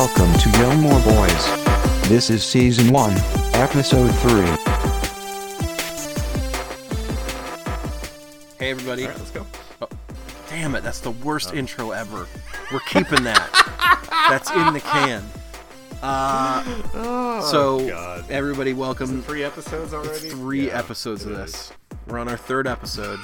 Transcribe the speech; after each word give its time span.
Welcome 0.00 0.32
to 0.38 0.48
Gilmore 0.52 0.98
Boys. 1.02 2.08
This 2.08 2.30
is 2.30 2.42
Season 2.42 2.90
1, 2.90 3.12
Episode 3.52 4.08
3. 4.08 4.40
Hey 8.58 8.70
everybody. 8.70 9.02
All 9.02 9.10
right, 9.10 9.18
let's 9.18 9.30
go. 9.30 9.46
Damn 10.48 10.74
it, 10.74 10.82
that's 10.82 11.00
the 11.00 11.10
worst 11.10 11.52
intro 11.52 11.90
ever. 11.90 12.26
We're 12.72 12.80
keeping 12.88 13.24
that. 13.24 13.50
that's 14.30 14.50
in 14.52 14.72
the 14.72 14.80
can. 14.80 15.22
Uh, 16.00 17.42
so 17.42 17.86
God. 17.86 18.24
everybody 18.30 18.72
welcome 18.72 19.20
Three 19.20 19.44
episodes 19.44 19.92
already. 19.92 20.30
three 20.30 20.68
Yeah, 20.68 20.78
episodes 20.78 21.26
of 21.26 21.32
it 21.32 21.34
this. 21.34 21.74
We're 22.06 22.20
on 22.20 22.28
our 22.28 22.38
third 22.38 22.66
episode. 22.66 23.18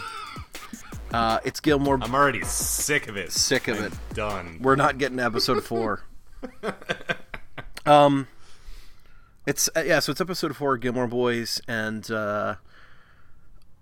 Uh, 1.10 1.38
it's 1.42 1.60
Gilmore. 1.60 1.98
I'm 2.02 2.14
already 2.14 2.42
sick 2.44 3.08
of 3.08 3.16
it. 3.16 3.32
Sick 3.32 3.66
of 3.68 3.78
I'm 3.78 3.84
it. 3.84 3.92
Done. 4.12 4.58
We're 4.60 4.76
not 4.76 4.98
getting 4.98 5.16
to 5.16 5.24
episode 5.24 5.64
four. 5.64 6.02
um, 7.86 8.28
it's 9.46 9.68
uh, 9.76 9.82
yeah. 9.84 10.00
So 10.00 10.12
it's 10.12 10.20
episode 10.20 10.56
four, 10.56 10.76
Gilmore 10.76 11.06
Boys, 11.06 11.60
and 11.68 12.08
uh, 12.10 12.56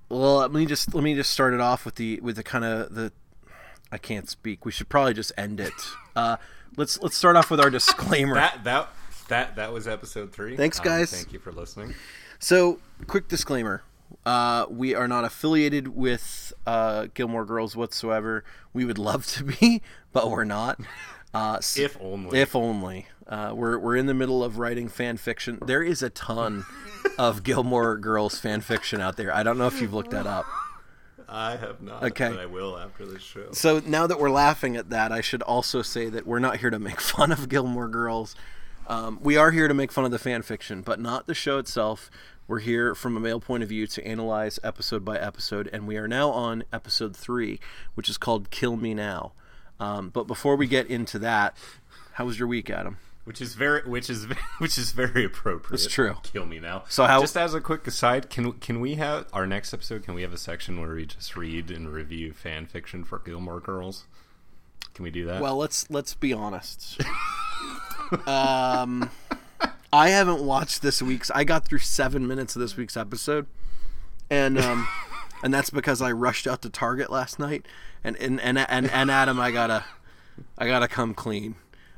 well, 0.09 0.37
let 0.37 0.53
me 0.53 0.67
just 0.67 0.95
let 0.95 1.03
me 1.05 1.15
just 1.15 1.31
start 1.31 1.55
it 1.55 1.61
off 1.61 1.85
with 1.85 1.97
the 1.97 2.21
with 2.21 2.37
the 2.37 2.43
kind 2.43 2.65
of 2.65 2.95
the. 2.95 3.13
I 3.93 3.99
can't 3.99 4.29
speak. 4.29 4.65
We 4.65 4.73
should 4.73 4.89
probably 4.89 5.15
just 5.15 5.33
end 5.37 5.61
it. 5.61 5.73
Uh, 6.17 6.37
let's 6.77 7.03
let's 7.03 7.17
start 7.17 7.35
off 7.35 7.51
with 7.51 7.59
our 7.59 7.71
disclaimer. 7.71 8.37
that 8.37 8.63
that 8.63 8.89
that 9.27 9.57
that 9.57 9.73
was 9.73 9.89
episode 9.89 10.33
three. 10.33 10.57
Thanks, 10.57 10.79
Um, 10.79 10.85
guys. 10.85 11.11
thank 11.11 11.33
you 11.33 11.41
for 11.41 11.51
listening. 11.51 11.93
So, 12.39 12.79
quick 13.09 13.27
disclaimer. 13.27 13.83
Uh, 14.25 14.67
we 14.71 14.95
are 14.95 15.09
not 15.09 15.25
affiliated 15.25 15.89
with 15.89 16.53
uh, 16.69 17.09
Gilmore 17.15 17.45
Girls 17.45 17.75
whatsoever. 17.75 18.45
We 18.73 18.85
would 18.85 18.97
love 18.97 19.27
to 19.27 19.43
be, 19.43 19.83
but 20.13 20.31
we're 20.31 20.45
not. 20.45 20.79
Uh, 21.35 21.57
s- 21.59 21.77
If 21.77 21.97
only. 22.01 22.39
If 22.39 22.55
only. 22.57 23.07
Uh, 23.27 23.53
we're, 23.55 23.79
we're 23.79 23.97
in 23.97 24.07
the 24.07 24.15
middle 24.15 24.45
of 24.45 24.59
writing 24.59 24.89
fan 24.89 25.17
fiction. 25.17 25.59
There 25.67 25.83
is 25.83 26.03
a 26.03 26.11
ton 26.11 26.65
of 27.19 27.43
Gilmore 27.43 27.97
Girls 27.97 28.39
fan 28.39 28.61
fiction 28.61 29.01
out 29.01 29.17
there. 29.17 29.35
I 29.35 29.43
don't 29.43 29.57
know 29.59 29.67
if 29.67 29.81
you've 29.81 29.95
looked 29.95 30.11
that 30.11 30.27
up. 30.27 30.45
I 31.29 31.57
have 31.57 31.81
not. 31.81 32.03
Okay. 32.05 32.29
But 32.29 32.39
I 32.41 32.47
will 32.47 32.79
after 32.79 33.07
this 33.07 33.23
show. 33.23 33.51
So 33.53 33.81
now 33.81 34.07
that 34.07 34.21
we're 34.21 34.31
laughing 34.31 34.77
at 34.77 34.91
that, 34.91 35.11
I 35.11 35.21
should 35.23 35.41
also 35.43 35.81
say 35.83 36.09
that 36.11 36.27
we're 36.27 36.39
not 36.39 36.59
here 36.59 36.71
to 36.71 36.79
make 36.79 37.01
fun 37.15 37.33
of 37.33 37.49
Gilmore 37.49 37.89
Girls. 37.89 38.37
Um, 38.87 39.19
we 39.23 39.37
are 39.39 39.51
here 39.51 39.67
to 39.67 39.75
make 39.75 39.91
fun 39.91 40.05
of 40.05 40.11
the 40.11 40.19
fan 40.19 40.43
fiction, 40.43 40.83
but 40.83 41.01
not 41.01 41.27
the 41.27 41.35
show 41.35 41.57
itself. 41.59 42.11
We're 42.47 42.59
here 42.59 42.95
from 42.95 43.17
a 43.17 43.21
male 43.21 43.41
point 43.41 43.63
of 43.63 43.71
view 43.71 43.87
to 43.87 44.07
analyze 44.07 44.59
episode 44.63 45.03
by 45.03 45.17
episode, 45.19 45.71
and 45.73 45.87
we 45.89 45.97
are 45.97 46.07
now 46.07 46.29
on 46.29 46.63
episode 46.75 47.17
three, 47.17 47.59
which 47.95 48.11
is 48.11 48.19
called 48.19 48.51
"Kill 48.51 48.77
Me 48.77 48.93
Now." 48.93 49.33
Um, 49.81 50.11
but 50.11 50.27
before 50.27 50.57
we 50.57 50.67
get 50.67 50.87
into 50.89 51.19
that, 51.21 51.57
how 52.13 52.25
was 52.27 52.39
your 52.39 52.49
week, 52.49 52.71
Adam? 52.71 52.99
Which 53.25 53.41
is 53.41 53.55
very, 53.55 53.83
which 53.89 54.11
is, 54.11 54.27
which 54.59 54.77
is 54.79 54.93
very 54.93 55.25
appropriate. 55.25 55.83
It's 55.83 55.93
true. 55.93 56.17
Kill 56.23 56.45
me 56.47 56.61
now. 56.61 56.85
So 56.89 57.05
how- 57.07 57.21
Just 57.21 57.37
as 57.37 57.55
a 57.55 57.61
quick 57.61 57.87
aside, 57.87 58.29
can 58.31 58.53
can 58.53 58.81
we 58.81 58.97
have 58.97 59.27
our 59.33 59.47
next 59.47 59.73
episode? 59.73 60.03
Can 60.05 60.15
we 60.15 60.23
have 60.23 60.33
a 60.33 60.39
section 60.39 60.81
where 60.81 60.95
we 60.95 61.07
just 61.07 61.35
read 61.37 61.71
and 61.71 61.89
review 61.93 62.33
fan 62.33 62.67
fiction 62.67 63.03
for 63.03 63.19
Gilmore 63.19 63.61
Girls? 63.61 64.05
Can 64.95 65.03
we 65.05 65.11
do 65.11 65.25
that? 65.27 65.41
Well, 65.41 65.57
let's 65.57 65.91
let's 65.91 66.15
be 66.15 66.33
honest. 66.33 67.01
um, 68.27 69.11
I 69.93 70.09
haven't 70.11 70.43
watched 70.45 70.83
this 70.83 71.01
week's. 71.03 71.31
I 71.31 71.45
got 71.45 71.65
through 71.65 71.79
seven 71.79 72.27
minutes 72.27 72.55
of 72.57 72.61
this 72.61 72.77
week's 72.77 72.97
episode, 72.97 73.47
and 74.31 74.59
um, 74.59 74.87
and 75.45 75.53
that's 75.55 75.69
because 75.71 76.01
I 76.03 76.11
rushed 76.11 76.47
out 76.49 76.63
to 76.63 76.71
Target 76.71 77.11
last 77.11 77.39
night. 77.39 77.67
And 78.03 78.17
and 78.17 78.41
and 78.41 78.59
and, 78.59 78.91
and 78.91 79.11
Adam, 79.11 79.39
I 79.39 79.51
gotta 79.53 79.85
I 80.59 80.67
gotta 80.67 80.89
come 80.89 81.13
clean. 81.15 81.55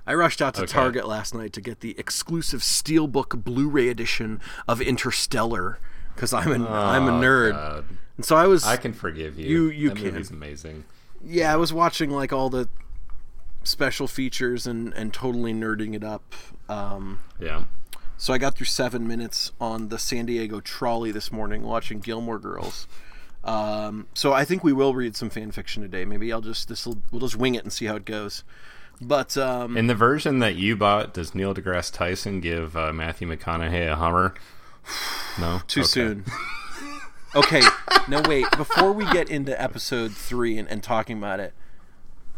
I 0.06 0.14
rushed 0.14 0.42
out 0.42 0.54
to 0.54 0.62
Okay. 0.62 0.72
Target 0.72 1.06
last 1.08 1.34
night 1.34 1.52
to 1.54 1.60
get 1.60 1.80
the 1.80 1.98
exclusive 1.98 2.60
Steelbook 2.60 3.42
Blu-ray 3.42 3.88
edition 3.88 4.40
of 4.68 4.80
Interstellar 4.80 5.78
because 6.14 6.32
I'm 6.32 6.50
a 6.50 6.54
am 6.54 7.08
a 7.08 7.16
Oh, 7.18 7.20
nerd, 7.20 7.52
God. 7.52 7.84
and 8.16 8.24
so 8.24 8.36
I 8.36 8.46
was 8.46 8.64
I 8.64 8.76
can 8.76 8.92
forgive 8.92 9.38
you. 9.38 9.46
You- 9.46 9.70
you 9.70 9.88
that 9.90 9.96
can. 9.98 10.04
movie's 10.12 10.30
amazing. 10.30 10.84
yeah, 11.24 11.52
I 11.52 11.56
was 11.56 11.72
watching 11.72 12.10
like 12.10 12.32
all 12.32 12.50
the 12.50 12.68
special 13.64 14.06
features 14.06 14.66
and 14.66 14.92
and 14.94 15.12
totally 15.12 15.52
nerding 15.52 15.94
it 15.94 16.04
up. 16.04 16.34
Um, 16.68 17.18
Yeah. 17.40 17.64
so 18.16 18.32
I 18.32 18.38
got 18.38 18.56
through 18.56 18.66
seven 18.66 19.06
minutes 19.08 19.52
on 19.60 19.88
the 19.88 19.98
San 19.98 20.26
Diego 20.26 20.60
trolley 20.60 21.10
this 21.10 21.32
morning 21.32 21.62
watching 21.62 21.98
Gilmore 22.00 22.38
Girls. 22.38 22.86
Um, 23.46 24.08
so 24.12 24.32
I 24.32 24.44
think 24.44 24.62
we 24.64 24.72
will 24.72 24.92
read 24.94 25.16
some 25.16 25.30
fan 25.30 25.50
fiction 25.52 25.82
today. 25.82 26.04
Maybe 26.04 26.32
I'll 26.32 26.40
just 26.40 26.68
this 26.68 26.84
will 26.86 27.00
we'll 27.10 27.20
just 27.20 27.36
wing 27.36 27.54
it 27.54 27.62
and 27.62 27.72
see 27.72 27.86
how 27.86 27.96
it 27.96 28.04
goes. 28.04 28.44
But 29.00 29.36
um, 29.36 29.76
In 29.76 29.86
the 29.86 29.94
version 29.94 30.40
that 30.40 30.56
you 30.56 30.74
bought, 30.76 31.14
does 31.14 31.34
Neil 31.34 31.54
deGrasse 31.54 31.92
Tyson 31.92 32.40
give 32.40 32.76
uh, 32.76 32.92
Matthew 32.92 33.28
McConaughey 33.28 33.90
a 33.90 33.96
Hummer? 33.96 34.34
No. 35.38 35.60
too 35.68 35.80
Okay. 35.80 35.86
soon. 35.88 36.24
Okay, 37.34 37.60
no 38.08 38.22
wait. 38.26 38.46
Before 38.56 38.92
we 38.92 39.04
get 39.12 39.28
into 39.28 39.60
episode 39.60 40.12
three 40.12 40.56
and, 40.56 40.66
and 40.70 40.82
talking 40.82 41.18
about 41.18 41.38
it, 41.38 41.52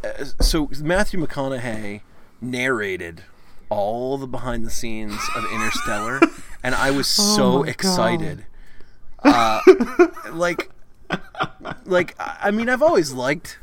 uh, 0.03 0.25
so 0.41 0.69
Matthew 0.81 1.25
McConaughey 1.25 2.01
narrated 2.41 3.23
all 3.69 4.19
the 4.19 4.27
behind 4.27 4.67
the 4.67 4.71
scenes 4.71 5.21
of 5.37 5.45
Interstellar, 5.53 6.19
and 6.65 6.75
I 6.75 6.91
was 6.91 7.07
so 7.37 7.63
excited. 7.63 8.45
Uh, 9.23 9.61
like, 10.33 10.69
like 11.85 12.15
I 12.19 12.51
mean, 12.51 12.69
I've 12.69 12.83
always 12.83 13.13
liked 13.13 13.59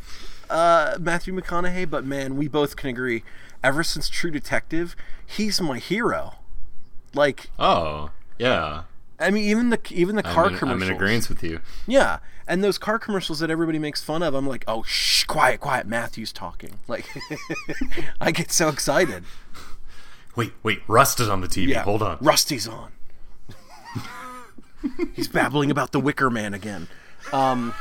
uh, 0.49 0.97
Matthew 0.99 1.33
McConaughey, 1.33 1.89
but 1.89 2.05
man, 2.05 2.35
we 2.35 2.47
both 2.47 2.75
can 2.75 2.89
agree. 2.89 3.23
Ever 3.63 3.83
since 3.83 4.09
True 4.09 4.31
Detective, 4.31 4.95
he's 5.25 5.59
my 5.59 5.79
hero. 5.79 6.35
Like, 7.13 7.49
Oh, 7.57 8.11
yeah. 8.37 8.83
I 9.19 9.31
mean, 9.31 9.45
even 9.45 9.69
the 9.69 9.79
even 9.91 10.15
the 10.17 10.23
car 10.23 10.47
I'm 10.47 10.55
in, 10.55 10.69
I'm 10.69 10.83
in 10.83 10.91
agreement 10.91 11.29
with 11.29 11.41
you. 11.41 11.61
Yeah, 11.87 12.19
and 12.47 12.63
those 12.63 12.77
car 12.77 12.99
commercials 12.99 13.39
that 13.39 13.49
everybody 13.49 13.79
makes 13.79 14.03
fun 14.03 14.21
of, 14.21 14.33
I'm 14.35 14.45
like, 14.45 14.65
oh, 14.67 14.83
shh, 14.83 15.23
quiet, 15.23 15.61
quiet. 15.61 15.87
Matthew's 15.87 16.33
talking. 16.33 16.79
Like, 16.87 17.05
I 18.21 18.31
get 18.31 18.51
so 18.51 18.67
excited. 18.67 19.23
Wait, 20.35 20.51
wait. 20.63 20.81
Rust 20.87 21.21
is 21.21 21.29
on 21.29 21.39
the 21.39 21.47
TV. 21.47 21.69
Yeah, 21.69 21.83
Hold 21.83 22.01
on. 22.03 22.17
Rusty's 22.19 22.67
on. 22.67 22.91
He's 25.15 25.29
babbling 25.29 25.71
about 25.71 25.91
the 25.93 25.99
Wicker 25.99 26.29
Man 26.29 26.53
again, 26.53 26.87
um, 27.33 27.73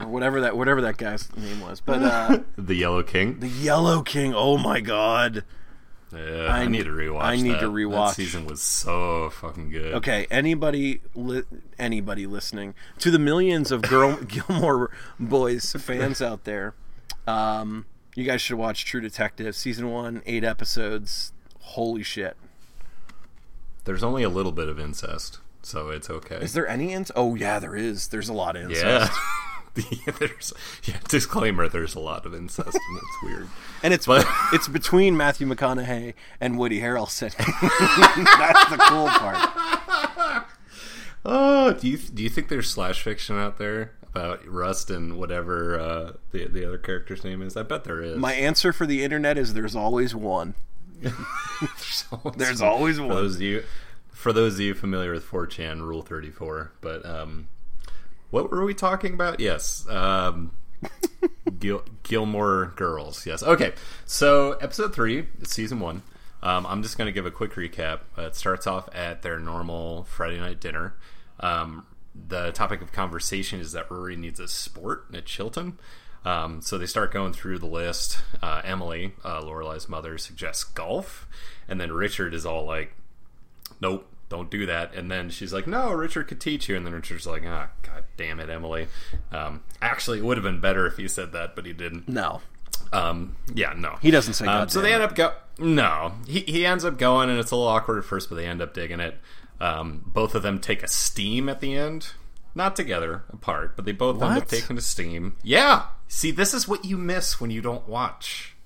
or 0.00 0.06
whatever 0.06 0.40
that 0.42 0.56
whatever 0.56 0.80
that 0.82 0.96
guy's 0.96 1.34
name 1.36 1.60
was. 1.60 1.80
But 1.80 2.02
uh, 2.02 2.38
The 2.56 2.74
Yellow 2.74 3.02
King. 3.02 3.40
the 3.40 3.48
Yellow 3.48 4.02
King. 4.02 4.32
Oh 4.34 4.58
my 4.58 4.80
God. 4.80 5.44
Yeah, 6.14 6.48
I, 6.50 6.62
I 6.62 6.66
need 6.66 6.84
to 6.84 6.90
rewatch. 6.90 7.22
I 7.22 7.36
need 7.36 7.52
that. 7.52 7.60
to 7.60 7.66
That 7.68 7.72
rewatch. 7.72 8.14
season 8.16 8.44
was 8.44 8.60
so 8.60 9.30
fucking 9.30 9.70
good. 9.70 9.94
Okay, 9.94 10.26
anybody 10.30 11.00
li- 11.14 11.44
anybody 11.78 12.26
listening 12.26 12.74
to 12.98 13.10
the 13.10 13.18
millions 13.18 13.70
of 13.72 13.80
Girl 13.80 14.16
Gilmore 14.28 14.90
Boys 15.18 15.72
fans 15.72 16.20
out 16.20 16.44
there, 16.44 16.74
um, 17.26 17.86
you 18.14 18.24
guys 18.24 18.42
should 18.42 18.58
watch 18.58 18.84
True 18.84 19.00
Detective 19.00 19.56
season 19.56 19.90
one, 19.90 20.20
eight 20.26 20.44
episodes. 20.44 21.32
Holy 21.60 22.02
shit! 22.02 22.36
There's 23.84 24.02
only 24.02 24.22
a 24.22 24.28
little 24.28 24.52
bit 24.52 24.68
of 24.68 24.78
incest, 24.78 25.38
so 25.62 25.90
it's 25.90 26.10
okay. 26.10 26.36
Is 26.36 26.52
there 26.52 26.66
any 26.66 26.92
ins? 26.92 27.10
Oh 27.16 27.34
yeah, 27.34 27.58
there 27.58 27.76
is. 27.76 28.08
There's 28.08 28.28
a 28.28 28.32
lot 28.32 28.56
of 28.56 28.70
incest, 28.70 29.12
yeah. 29.74 30.12
there's 30.18 30.52
yeah. 30.84 30.98
Disclaimer: 31.08 31.68
There's 31.68 31.94
a 31.94 32.00
lot 32.00 32.26
of 32.26 32.34
incest, 32.34 32.74
and 32.74 32.98
it's 32.98 33.22
weird. 33.22 33.48
and 33.82 33.94
it's 33.94 34.06
But- 34.06 34.26
it's 34.52 34.68
between 34.68 35.16
Matthew 35.16 35.46
McConaughey 35.46 36.14
and 36.40 36.58
Woody 36.58 36.80
Harrelson. 36.80 37.34
That's 37.36 38.70
the 38.70 38.76
cool 38.88 39.08
part. 39.08 40.46
Oh, 41.24 41.72
do 41.74 41.88
you 41.88 41.98
do 41.98 42.22
you 42.22 42.28
think 42.28 42.48
there's 42.48 42.68
slash 42.70 43.02
fiction 43.02 43.36
out 43.38 43.58
there 43.58 43.92
about 44.02 44.44
Rust 44.46 44.90
and 44.90 45.16
whatever 45.18 45.78
uh, 45.78 46.12
the 46.32 46.46
the 46.48 46.66
other 46.66 46.78
character's 46.78 47.22
name 47.24 47.42
is? 47.42 47.56
I 47.56 47.62
bet 47.62 47.84
there 47.84 48.02
is. 48.02 48.16
My 48.18 48.34
answer 48.34 48.72
for 48.72 48.86
the 48.86 49.04
internet 49.04 49.38
is 49.38 49.54
there's 49.54 49.76
always 49.76 50.14
one. 50.14 50.54
there's 51.00 52.04
always, 52.12 52.36
There's 52.36 52.60
always 52.62 53.00
one. 53.00 53.08
those 53.08 53.36
of 53.36 53.42
you 53.42 53.64
for 54.22 54.32
those 54.32 54.54
of 54.54 54.60
you 54.60 54.72
familiar 54.72 55.12
with 55.12 55.26
4chan 55.26 55.80
Rule 55.80 56.02
34. 56.02 56.70
But 56.80 57.04
um, 57.04 57.48
what 58.30 58.52
were 58.52 58.64
we 58.64 58.72
talking 58.72 59.14
about? 59.14 59.40
Yes, 59.40 59.84
um, 59.88 60.52
Gil- 61.58 61.84
Gilmore 62.04 62.72
Girls. 62.76 63.26
Yes. 63.26 63.42
Okay. 63.42 63.72
So 64.06 64.52
episode 64.52 64.94
three, 64.94 65.26
it's 65.40 65.52
season 65.52 65.80
one. 65.80 66.02
Um, 66.40 66.66
I'm 66.66 66.82
just 66.84 66.96
going 66.96 67.06
to 67.06 67.12
give 67.12 67.26
a 67.26 67.32
quick 67.32 67.54
recap. 67.54 68.00
Uh, 68.16 68.22
it 68.22 68.36
starts 68.36 68.66
off 68.68 68.88
at 68.94 69.22
their 69.22 69.40
normal 69.40 70.04
Friday 70.04 70.38
night 70.38 70.60
dinner. 70.60 70.94
Um, 71.40 71.84
the 72.14 72.52
topic 72.52 72.80
of 72.80 72.92
conversation 72.92 73.58
is 73.58 73.72
that 73.72 73.90
Rory 73.90 74.14
needs 74.14 74.38
a 74.38 74.46
sport 74.46 75.06
at 75.12 75.24
Chilton. 75.24 75.78
Um, 76.24 76.60
so 76.60 76.78
they 76.78 76.86
start 76.86 77.12
going 77.12 77.32
through 77.32 77.58
the 77.58 77.66
list. 77.66 78.22
Uh, 78.40 78.62
Emily, 78.64 79.14
uh, 79.24 79.40
Lorelai's 79.40 79.88
mother, 79.88 80.16
suggests 80.18 80.62
golf, 80.62 81.26
and 81.66 81.80
then 81.80 81.90
Richard 81.90 82.34
is 82.34 82.46
all 82.46 82.64
like, 82.64 82.94
"Nope, 83.80 84.08
don't 84.32 84.50
do 84.50 84.66
that." 84.66 84.94
And 84.94 85.10
then 85.10 85.30
she's 85.30 85.52
like, 85.52 85.66
"No, 85.66 85.92
Richard 85.92 86.26
could 86.26 86.40
teach 86.40 86.68
you." 86.68 86.76
And 86.76 86.84
then 86.84 86.92
Richard's 86.94 87.26
like, 87.26 87.44
"Ah, 87.46 87.68
god 87.82 88.04
damn 88.16 88.40
it, 88.40 88.50
Emily." 88.50 88.88
Um, 89.30 89.62
actually, 89.80 90.18
it 90.18 90.24
would 90.24 90.36
have 90.36 90.44
been 90.44 90.60
better 90.60 90.86
if 90.86 90.96
he 90.96 91.06
said 91.06 91.32
that, 91.32 91.54
but 91.54 91.66
he 91.66 91.72
didn't. 91.72 92.08
No. 92.08 92.40
Um, 92.92 93.36
yeah, 93.54 93.74
no. 93.76 93.96
He 94.02 94.10
doesn't 94.10 94.34
say. 94.34 94.46
Um, 94.46 94.68
so 94.68 94.80
they 94.80 94.92
end 94.92 95.02
up 95.02 95.14
go. 95.14 95.32
No, 95.58 96.14
he 96.26 96.40
he 96.40 96.66
ends 96.66 96.84
up 96.84 96.98
going, 96.98 97.30
and 97.30 97.38
it's 97.38 97.50
a 97.50 97.56
little 97.56 97.68
awkward 97.68 97.98
at 97.98 98.04
first, 98.04 98.28
but 98.28 98.36
they 98.36 98.46
end 98.46 98.60
up 98.60 98.74
digging 98.74 99.00
it. 99.00 99.18
Um, 99.60 100.02
both 100.06 100.34
of 100.34 100.42
them 100.42 100.58
take 100.58 100.82
a 100.82 100.88
steam 100.88 101.48
at 101.48 101.60
the 101.60 101.76
end, 101.76 102.08
not 102.54 102.74
together, 102.74 103.22
apart, 103.32 103.76
but 103.76 103.84
they 103.84 103.92
both 103.92 104.20
end 104.20 104.38
up 104.38 104.48
taking 104.48 104.76
a 104.76 104.80
steam. 104.80 105.36
Yeah. 105.42 105.84
See, 106.08 106.30
this 106.30 106.52
is 106.52 106.66
what 106.66 106.84
you 106.84 106.98
miss 106.98 107.40
when 107.40 107.50
you 107.50 107.60
don't 107.60 107.86
watch. 107.88 108.56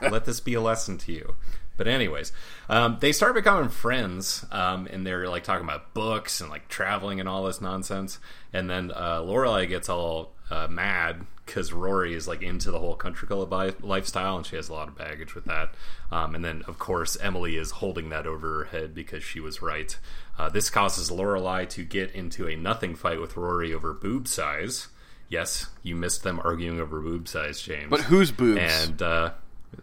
Let 0.00 0.24
this 0.24 0.40
be 0.40 0.54
a 0.54 0.60
lesson 0.60 0.96
to 0.98 1.12
you. 1.12 1.34
But 1.78 1.86
anyways, 1.86 2.32
um, 2.68 2.98
they 3.00 3.12
start 3.12 3.34
becoming 3.34 3.70
friends, 3.70 4.44
um, 4.50 4.86
and 4.90 5.06
they're 5.06 5.28
like 5.28 5.44
talking 5.44 5.64
about 5.64 5.94
books 5.94 6.42
and 6.42 6.50
like 6.50 6.68
traveling 6.68 7.20
and 7.20 7.28
all 7.28 7.44
this 7.44 7.62
nonsense. 7.62 8.18
And 8.52 8.68
then 8.68 8.90
uh, 8.90 9.22
Lorelai 9.22 9.66
gets 9.68 9.88
all 9.88 10.32
uh, 10.50 10.66
mad 10.68 11.24
because 11.46 11.72
Rory 11.72 12.14
is 12.14 12.28
like 12.28 12.42
into 12.42 12.70
the 12.70 12.80
whole 12.80 12.96
country 12.96 13.28
club 13.28 13.52
li- 13.52 13.72
lifestyle, 13.80 14.36
and 14.36 14.44
she 14.44 14.56
has 14.56 14.68
a 14.68 14.72
lot 14.72 14.88
of 14.88 14.98
baggage 14.98 15.36
with 15.36 15.44
that. 15.44 15.70
Um, 16.10 16.34
and 16.34 16.44
then, 16.44 16.62
of 16.66 16.78
course, 16.78 17.16
Emily 17.20 17.56
is 17.56 17.70
holding 17.70 18.10
that 18.10 18.26
over 18.26 18.58
her 18.58 18.64
head 18.64 18.92
because 18.92 19.22
she 19.22 19.38
was 19.38 19.62
right. 19.62 19.96
Uh, 20.36 20.48
this 20.48 20.70
causes 20.70 21.10
Lorelai 21.10 21.68
to 21.70 21.84
get 21.84 22.10
into 22.10 22.48
a 22.48 22.56
nothing 22.56 22.96
fight 22.96 23.20
with 23.20 23.36
Rory 23.36 23.72
over 23.72 23.94
boob 23.94 24.26
size. 24.26 24.88
Yes, 25.28 25.66
you 25.82 25.94
missed 25.94 26.24
them 26.24 26.40
arguing 26.42 26.80
over 26.80 27.00
boob 27.00 27.28
size, 27.28 27.60
James. 27.60 27.88
But 27.88 28.00
whose 28.02 28.32
boobs? 28.32 28.60
And 28.60 29.00
uh, 29.00 29.30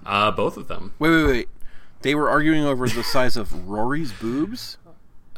uh, 0.06 0.32
both 0.32 0.58
of 0.58 0.68
them. 0.68 0.94
Wait, 1.00 1.10
wait, 1.10 1.26
wait. 1.26 1.50
They 2.06 2.14
were 2.14 2.30
arguing 2.30 2.66
over 2.66 2.88
the 2.88 3.04
size 3.04 3.36
of 3.36 3.68
Rory's 3.68 4.12
boobs. 4.12 4.78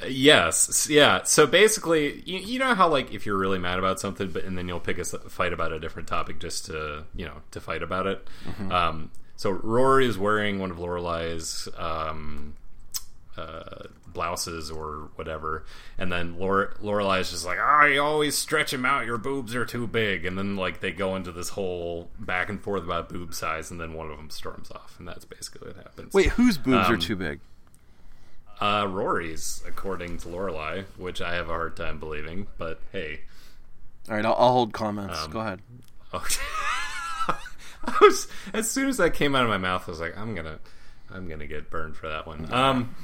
Yes, 0.05 0.89
yeah. 0.89 1.23
So 1.23 1.47
basically, 1.47 2.21
you, 2.25 2.39
you 2.39 2.59
know 2.59 2.75
how 2.75 2.89
like 2.89 3.13
if 3.13 3.25
you're 3.25 3.37
really 3.37 3.57
mad 3.57 3.79
about 3.79 4.01
something, 4.01 4.29
but 4.31 4.43
and 4.43 4.57
then 4.57 4.67
you'll 4.67 4.81
pick 4.81 4.97
a 4.97 5.05
fight 5.05 5.53
about 5.53 5.71
a 5.71 5.79
different 5.79 6.09
topic 6.09 6.39
just 6.39 6.65
to 6.65 7.05
you 7.15 7.25
know 7.25 7.35
to 7.51 7.61
fight 7.61 7.81
about 7.81 8.05
it. 8.05 8.27
Um, 8.69 9.11
so 9.37 9.51
Rory 9.51 10.07
is 10.07 10.17
wearing 10.17 10.59
one 10.59 10.69
of 10.69 10.77
Lorelai's 10.77 11.69
um, 11.77 12.55
uh, 13.37 13.83
blouses 14.07 14.71
or 14.71 15.09
whatever, 15.15 15.63
and 15.97 16.11
then 16.11 16.37
Lore- 16.39 16.73
Lorelai's 16.81 17.29
just 17.29 17.45
like, 17.45 17.59
"Ah, 17.61 17.85
you 17.85 18.01
always 18.01 18.35
stretch 18.37 18.71
them 18.71 18.85
out. 18.85 19.05
Your 19.05 19.17
boobs 19.17 19.53
are 19.55 19.65
too 19.65 19.85
big." 19.87 20.25
And 20.25 20.37
then 20.37 20.55
like 20.55 20.79
they 20.79 20.91
go 20.91 21.15
into 21.15 21.31
this 21.31 21.49
whole 21.49 22.09
back 22.19 22.49
and 22.49 22.61
forth 22.61 22.83
about 22.83 23.09
boob 23.09 23.33
size, 23.33 23.69
and 23.71 23.79
then 23.79 23.93
one 23.93 24.09
of 24.09 24.17
them 24.17 24.29
storms 24.29 24.71
off, 24.71 24.95
and 24.99 25.07
that's 25.07 25.25
basically 25.25 25.67
what 25.67 25.77
happens. 25.77 26.13
Wait, 26.13 26.29
whose 26.29 26.57
boobs 26.57 26.89
are 26.89 26.93
Um, 26.95 26.99
too 26.99 27.15
big? 27.15 27.39
Uh, 28.59 28.87
Rory's, 28.89 29.61
according 29.67 30.17
to 30.17 30.27
Lorelai, 30.29 30.85
which 30.97 31.21
I 31.21 31.35
have 31.35 31.47
a 31.49 31.53
hard 31.53 31.75
time 31.77 31.99
believing, 31.99 32.47
but 32.57 32.79
hey. 32.91 33.19
All 34.09 34.15
right, 34.15 34.25
I'll, 34.25 34.33
I'll 34.33 34.51
hold 34.53 34.73
comments. 34.73 35.19
um, 35.25 35.29
Go 35.31 35.39
ahead. 35.41 35.61
I 37.83 37.97
was 38.01 38.27
as 38.53 38.69
soon 38.69 38.89
as 38.89 38.97
that 38.97 39.13
came 39.13 39.35
out 39.35 39.43
of 39.43 39.49
my 39.49 39.57
mouth, 39.57 39.83
I 39.87 39.91
was 39.91 39.99
like, 39.99 40.17
I'm 40.17 40.33
gonna, 40.35 40.59
I'm 41.11 41.27
gonna 41.27 41.47
get 41.47 41.69
burned 41.69 41.95
for 41.95 42.07
that 42.09 42.25
one. 42.27 42.51
Um, 42.53 42.95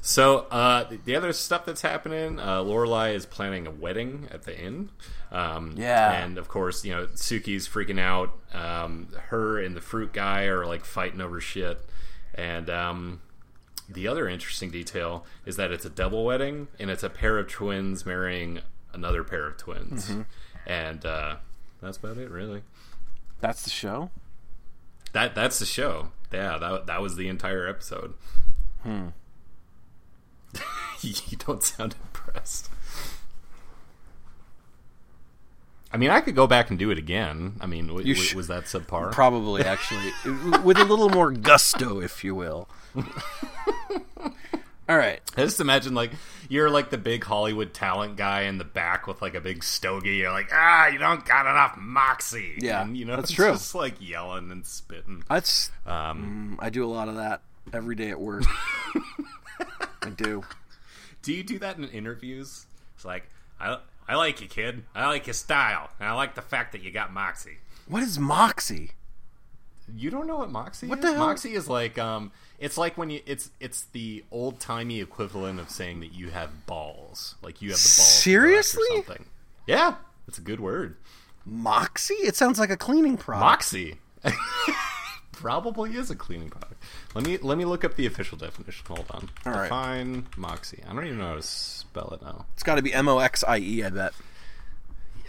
so 0.00 0.46
uh, 0.50 0.84
the- 0.84 0.96
the 1.04 1.16
other 1.16 1.32
stuff 1.32 1.64
that's 1.66 1.82
happening, 1.82 2.38
uh, 2.38 2.58
Lorelai 2.62 3.14
is 3.14 3.26
planning 3.26 3.66
a 3.66 3.70
wedding 3.70 4.28
at 4.30 4.42
the 4.42 4.58
inn. 4.58 4.90
Um, 5.30 5.74
Yeah. 5.76 6.12
and 6.12 6.38
of 6.38 6.48
course, 6.48 6.84
you 6.84 6.94
know 6.94 7.06
Sookie's 7.08 7.68
freaking 7.68 8.00
out. 8.00 8.36
Um, 8.54 9.08
her 9.28 9.58
and 9.60 9.76
the 9.76 9.80
fruit 9.80 10.12
guy 10.12 10.44
are 10.44 10.64
like 10.66 10.84
fighting 10.84 11.20
over 11.20 11.40
shit, 11.40 11.84
and 12.34 12.70
um, 12.70 13.20
the 13.88 14.06
other 14.08 14.28
interesting 14.28 14.70
detail 14.70 15.26
is 15.44 15.56
that 15.56 15.70
it's 15.72 15.84
a 15.84 15.90
double 15.90 16.24
wedding 16.24 16.68
and 16.78 16.90
it's 16.90 17.02
a 17.02 17.10
pair 17.10 17.38
of 17.38 17.48
twins 17.48 18.04
marrying 18.06 18.60
another 18.94 19.22
pair 19.24 19.46
of 19.46 19.56
twins, 19.58 20.10
and 20.66 21.04
uh, 21.04 21.36
that's 21.82 21.98
about 21.98 22.16
it, 22.16 22.30
really. 22.30 22.62
That's 23.40 23.62
the 23.64 23.70
show. 23.70 24.10
That 25.12 25.34
that's 25.34 25.58
the 25.58 25.66
show. 25.66 26.10
Yeah, 26.32 26.58
that 26.58 26.86
that 26.86 27.00
was 27.02 27.16
the 27.16 27.28
entire 27.28 27.66
episode. 27.68 28.14
Hmm. 28.82 29.08
you 31.00 31.36
don't 31.38 31.62
sound 31.62 31.94
impressed. 32.02 32.70
I 35.90 35.96
mean, 35.96 36.10
I 36.10 36.20
could 36.20 36.34
go 36.34 36.46
back 36.46 36.68
and 36.68 36.78
do 36.78 36.90
it 36.90 36.98
again. 36.98 37.54
I 37.62 37.66
mean, 37.66 37.86
w- 37.86 38.14
sh- 38.14 38.34
was 38.34 38.46
that 38.48 38.64
subpar? 38.64 39.10
Probably, 39.10 39.62
actually, 39.62 40.12
with 40.62 40.76
a 40.78 40.84
little 40.84 41.08
more 41.08 41.30
gusto, 41.30 42.00
if 42.00 42.22
you 42.22 42.34
will. 42.34 42.68
All 44.88 44.96
right. 44.96 45.20
I 45.36 45.42
just 45.42 45.60
imagine 45.60 45.94
like 45.94 46.12
you're 46.48 46.70
like 46.70 46.88
the 46.88 46.96
big 46.98 47.22
Hollywood 47.22 47.74
talent 47.74 48.16
guy 48.16 48.42
in 48.42 48.56
the 48.56 48.64
back 48.64 49.06
with 49.06 49.20
like 49.20 49.34
a 49.34 49.40
big 49.40 49.62
stogie. 49.62 50.16
You're 50.16 50.32
like, 50.32 50.48
ah, 50.52 50.86
you 50.86 50.98
don't 50.98 51.24
got 51.26 51.46
enough 51.46 51.76
moxie. 51.76 52.54
Yeah, 52.58 52.82
and, 52.82 52.96
you 52.96 53.04
know, 53.04 53.16
that's 53.16 53.30
it's 53.30 53.36
true. 53.36 53.52
Just 53.52 53.74
like 53.74 53.96
yelling 54.00 54.50
and 54.50 54.66
spitting. 54.66 55.24
That's. 55.28 55.70
Um, 55.86 56.56
mm, 56.58 56.64
I 56.64 56.70
do 56.70 56.84
a 56.84 56.88
lot 56.88 57.08
of 57.08 57.16
that 57.16 57.42
every 57.72 57.96
day 57.96 58.10
at 58.10 58.20
work. 58.20 58.44
I 60.02 60.10
do. 60.16 60.44
do 61.22 61.34
you 61.34 61.42
do 61.42 61.58
that 61.58 61.76
in 61.76 61.84
interviews? 61.84 62.64
It's 62.96 63.04
like, 63.04 63.28
I 63.60 63.78
I 64.08 64.16
like 64.16 64.40
you, 64.40 64.48
kid. 64.48 64.84
I 64.94 65.06
like 65.08 65.26
your 65.26 65.34
style, 65.34 65.90
and 66.00 66.08
I 66.08 66.14
like 66.14 66.34
the 66.34 66.42
fact 66.42 66.72
that 66.72 66.82
you 66.82 66.90
got 66.90 67.12
moxie. 67.12 67.58
What 67.86 68.02
is 68.02 68.18
moxie? 68.18 68.92
You 69.96 70.10
don't 70.10 70.26
know 70.26 70.38
what 70.38 70.50
moxie 70.50 70.86
What 70.86 70.98
is? 70.98 71.04
the 71.04 71.12
hell? 71.14 71.26
Moxie 71.26 71.54
is 71.54 71.68
like 71.68 71.98
um 71.98 72.30
it's 72.58 72.76
like 72.76 72.98
when 72.98 73.10
you 73.10 73.20
it's 73.26 73.50
it's 73.60 73.82
the 73.92 74.24
old 74.30 74.60
timey 74.60 75.00
equivalent 75.00 75.60
of 75.60 75.70
saying 75.70 76.00
that 76.00 76.12
you 76.12 76.30
have 76.30 76.66
balls. 76.66 77.36
Like 77.42 77.62
you 77.62 77.70
have 77.70 77.78
the 77.78 77.82
balls. 77.96 78.22
Seriously? 78.22 78.86
something. 78.94 79.24
Yeah. 79.66 79.94
It's 80.26 80.38
a 80.38 80.42
good 80.42 80.60
word. 80.60 80.96
Moxie? 81.44 82.14
It 82.14 82.36
sounds 82.36 82.58
like 82.58 82.70
a 82.70 82.76
cleaning 82.76 83.16
product. 83.16 83.44
Moxie. 83.44 83.98
Probably 85.32 85.94
is 85.94 86.10
a 86.10 86.16
cleaning 86.16 86.50
product. 86.50 86.82
Let 87.14 87.24
me 87.24 87.38
let 87.38 87.56
me 87.56 87.64
look 87.64 87.84
up 87.84 87.94
the 87.94 88.06
official 88.06 88.36
definition. 88.36 88.84
Hold 88.88 89.06
on. 89.10 89.28
All 89.46 89.52
right. 89.52 89.62
Define 89.64 90.26
moxie. 90.36 90.82
I 90.88 90.92
don't 90.92 91.04
even 91.06 91.18
know 91.18 91.28
how 91.28 91.34
to 91.36 91.42
spell 91.42 92.10
it 92.20 92.22
now. 92.22 92.46
It's 92.54 92.64
got 92.64 92.74
to 92.74 92.82
be 92.82 92.92
M 92.92 93.06
O 93.08 93.18
X 93.20 93.44
I 93.46 93.58
E. 93.58 93.84
I 93.84 93.90
bet. 93.90 94.12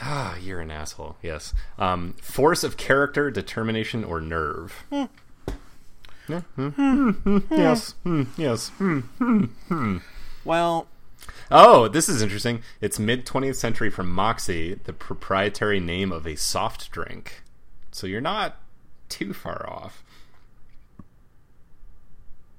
Ah, 0.01 0.37
you're 0.37 0.61
an 0.61 0.71
asshole. 0.71 1.17
Yes. 1.21 1.53
Um, 1.77 2.13
force 2.21 2.63
of 2.63 2.77
character, 2.77 3.29
determination, 3.29 4.03
or 4.03 4.21
nerve. 4.21 4.73
Hmm. 4.91 5.03
Yeah. 6.27 6.41
Hmm. 6.55 6.69
Hmm. 7.11 7.37
Yes. 7.51 7.95
Yes. 8.37 8.71
Well, 10.45 10.87
Oh, 11.51 11.87
this 11.87 12.07
is 12.07 12.21
interesting. 12.21 12.61
It's 12.79 12.99
mid 12.99 13.25
20th 13.25 13.55
century 13.55 13.89
from 13.89 14.11
Moxie, 14.11 14.75
the 14.83 14.93
proprietary 14.93 15.79
name 15.79 16.11
of 16.11 16.27
a 16.27 16.35
soft 16.35 16.91
drink. 16.91 17.41
So 17.91 18.05
you're 18.07 18.21
not 18.21 18.57
too 19.09 19.33
far 19.33 19.67
off. 19.67 20.03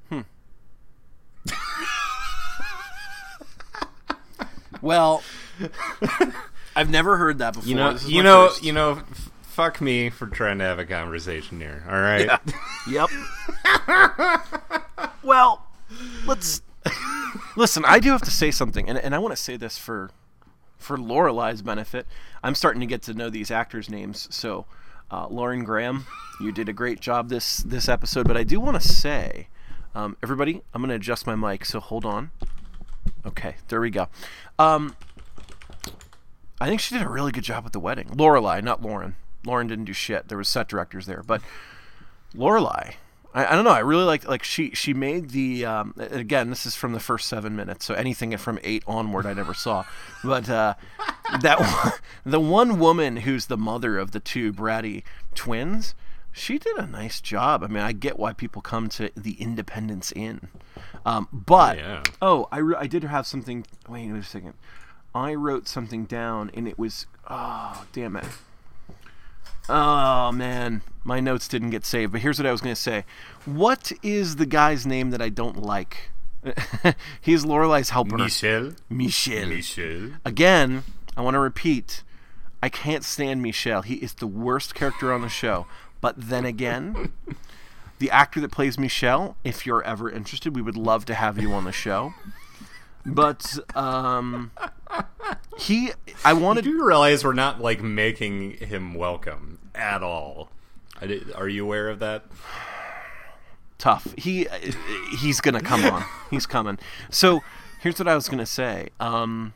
Hmm. 0.09 0.21
well, 4.83 5.23
I've 6.81 6.91
never 6.91 7.17
heard 7.19 7.39
that 7.39 7.55
before. 7.55 7.69
You 7.69 7.75
know, 7.75 7.97
you 8.07 8.23
know, 8.23 8.49
first. 8.49 8.65
you 8.65 8.73
know. 8.73 9.03
F- 9.11 9.31
fuck 9.43 9.81
me 9.83 10.09
for 10.09 10.27
trying 10.27 10.57
to 10.59 10.65
have 10.65 10.79
a 10.79 10.87
conversation 10.87 11.61
here. 11.61 11.85
All 11.87 12.01
right. 12.01 12.31
Yep. 12.89 13.11
well, 15.23 15.67
let's 16.27 16.63
listen. 17.57 17.85
I 17.87 18.01
do 18.01 18.11
have 18.11 18.23
to 18.23 18.31
say 18.31 18.51
something, 18.51 18.89
and, 18.89 18.97
and 18.97 19.15
I 19.15 19.19
want 19.19 19.37
to 19.37 19.43
say 19.43 19.59
this 19.59 19.77
for 19.77 20.11
for 20.79 20.97
Lorelai's 20.97 21.61
benefit. 21.61 22.07
I'm 22.43 22.55
starting 22.55 22.81
to 22.81 22.87
get 22.87 23.03
to 23.03 23.13
know 23.13 23.29
these 23.29 23.51
actors' 23.51 23.91
names. 23.91 24.29
So, 24.35 24.65
uh, 25.11 25.27
Lauren 25.29 25.63
Graham, 25.63 26.07
you 26.41 26.53
did 26.53 26.71
a 26.71 26.73
great 26.73 27.01
job 27.01 27.29
this 27.29 27.59
this 27.59 27.87
episode. 27.87 28.27
But 28.27 28.39
I 28.39 28.45
do 28.45 28.59
want 28.59 28.81
to 28.81 28.89
say, 28.89 29.49
um, 29.95 30.17
everybody, 30.23 30.63
I'm 30.73 30.81
going 30.81 30.89
to 30.89 30.97
adjust 30.97 31.27
my 31.27 31.37
mic. 31.37 31.67
So 31.67 31.81
hold 31.81 32.07
on. 32.07 32.31
Okay, 33.27 33.57
there 33.69 33.81
we 33.83 33.91
go. 33.91 34.09
Um, 34.59 34.97
I 36.61 36.69
think 36.69 36.81
she 36.81 36.95
did 36.95 37.05
a 37.07 37.09
really 37.09 37.33
good 37.33 37.45
job 37.45 37.65
with 37.65 37.73
the 37.73 37.81
wedding. 37.81 38.09
Lorelai, 38.09 38.63
not 38.63 38.83
Lauren. 38.83 39.17
Lauren 39.47 39.67
didn't 39.67 39.87
do 39.87 39.93
shit. 39.93 40.29
There 40.29 40.37
was 40.39 40.49
set 40.49 40.69
directors 40.69 41.07
there, 41.07 41.23
but 41.27 41.41
Lorelai. 42.35 42.95
I, 43.33 43.47
I 43.47 43.55
don't 43.55 43.65
know. 43.65 43.71
I 43.71 43.79
really 43.79 44.05
like 44.05 44.27
like 44.29 44.43
she 44.43 44.71
she 44.73 44.93
made 44.93 45.31
the 45.31 45.65
um, 45.65 45.95
again. 45.97 46.51
This 46.51 46.67
is 46.67 46.75
from 46.75 46.93
the 46.93 47.01
first 47.01 47.29
seven 47.29 47.55
minutes, 47.55 47.85
so 47.85 47.95
anything 47.95 48.37
from 48.37 48.59
eight 48.63 48.83
onward 48.87 49.25
I 49.25 49.35
never 49.35 49.55
saw. 49.55 49.85
But 50.25 50.49
uh, 50.51 50.75
that 51.41 51.61
one, 51.85 51.93
the 52.25 52.41
one 52.41 52.79
woman 52.81 53.19
who's 53.19 53.47
the 53.47 53.57
mother 53.57 53.99
of 53.99 54.11
the 54.11 54.21
two 54.21 54.53
bratty 54.53 55.05
twins, 55.35 55.95
she 56.33 56.59
did 56.59 56.77
a 56.77 56.87
nice 56.87 57.21
job. 57.21 57.63
I 57.63 57.69
mean, 57.69 57.83
I 57.85 57.93
get 57.93 58.19
why 58.19 58.33
people 58.33 58.63
come 58.63 58.89
to 58.91 59.11
the 59.17 59.33
Independence 59.41 60.13
Inn, 60.13 60.49
um, 61.07 61.29
but 61.33 61.79
Yeah. 61.79 62.03
oh, 62.21 62.49
I, 62.51 62.59
re- 62.59 62.77
I 62.79 62.87
did 62.89 63.05
have 63.05 63.27
something. 63.29 63.65
Wait, 63.89 64.11
wait 64.11 64.19
a 64.19 64.25
second. 64.25 64.55
I 65.15 65.35
wrote 65.35 65.69
something 65.69 66.05
down, 66.05 66.51
and 66.55 66.69
it 66.69 66.79
was 66.79 67.07
oh 67.29 67.85
damn 67.93 68.17
it. 68.17 68.25
Oh 69.69 70.33
man, 70.33 70.83
my 71.05 71.21
notes 71.21 71.49
didn't 71.49 71.71
get 71.71 71.85
saved. 71.85 72.13
But 72.13 72.21
here's 72.21 72.39
what 72.39 72.47
I 72.47 72.53
was 72.53 72.61
going 72.61 72.75
to 72.75 72.81
say. 72.81 73.05
What 73.45 73.93
is 74.03 74.37
the 74.37 74.47
guy's 74.47 74.87
name 74.87 75.11
that 75.11 75.23
I 75.23 75.29
don't 75.29 75.63
like? 75.63 76.11
He's 77.21 77.45
Lorelai's 77.45 77.91
helper, 77.91 78.17
Michel. 78.17 78.73
Michel. 78.89 79.47
Michel. 79.49 80.11
Again, 80.25 80.85
I 81.17 81.21
want 81.21 81.35
to 81.35 81.39
repeat. 81.39 82.03
I 82.63 82.69
can't 82.69 83.05
stand 83.05 83.43
Michel. 83.43 83.83
He 83.83 83.95
is 83.95 84.15
the 84.15 84.27
worst 84.27 84.75
character 84.75 85.13
on 85.13 85.23
the 85.23 85.29
show. 85.29 85.67
But 86.01 86.15
then 86.17 86.45
again, 86.45 87.13
the 87.99 88.11
actor 88.11 88.41
that 88.41 88.51
plays 88.51 88.79
Michel, 88.79 89.37
if 89.45 89.67
you're 89.67 89.85
ever 89.85 90.11
interested, 90.11 90.55
we 90.55 90.63
would 90.63 90.77
love 90.77 91.05
to 91.07 91.15
have 91.15 91.39
you 91.39 91.53
on 91.53 91.65
the 91.65 91.73
show. 91.73 92.15
But 93.07 93.59
um, 93.77 94.51
he, 95.59 95.93
I 96.25 96.33
wanted. 96.33 96.65
Do 96.65 96.71
you 96.71 96.87
realize 96.87 97.25
we're 97.25 97.33
not 97.33 97.61
like 97.61 97.83
making 97.83 98.59
him 98.59 98.95
welcome 98.95 99.59
at 99.75 100.03
all? 100.03 100.51
Did, 101.01 101.33
are 101.33 101.49
you 101.49 101.65
aware 101.65 101.89
of 101.89 101.99
that? 102.01 102.25
tough. 103.81 104.15
He 104.17 104.47
he's 105.19 105.41
gonna 105.41 105.63
come 105.63 105.85
on. 105.85 106.05
He's 106.31 106.47
coming. 106.47 106.79
So 107.11 107.43
here's 107.81 107.99
what 107.99 108.07
I 108.07 108.15
was 108.15 108.29
gonna 108.29 108.47
say. 108.47 108.91
Um, 109.01 109.55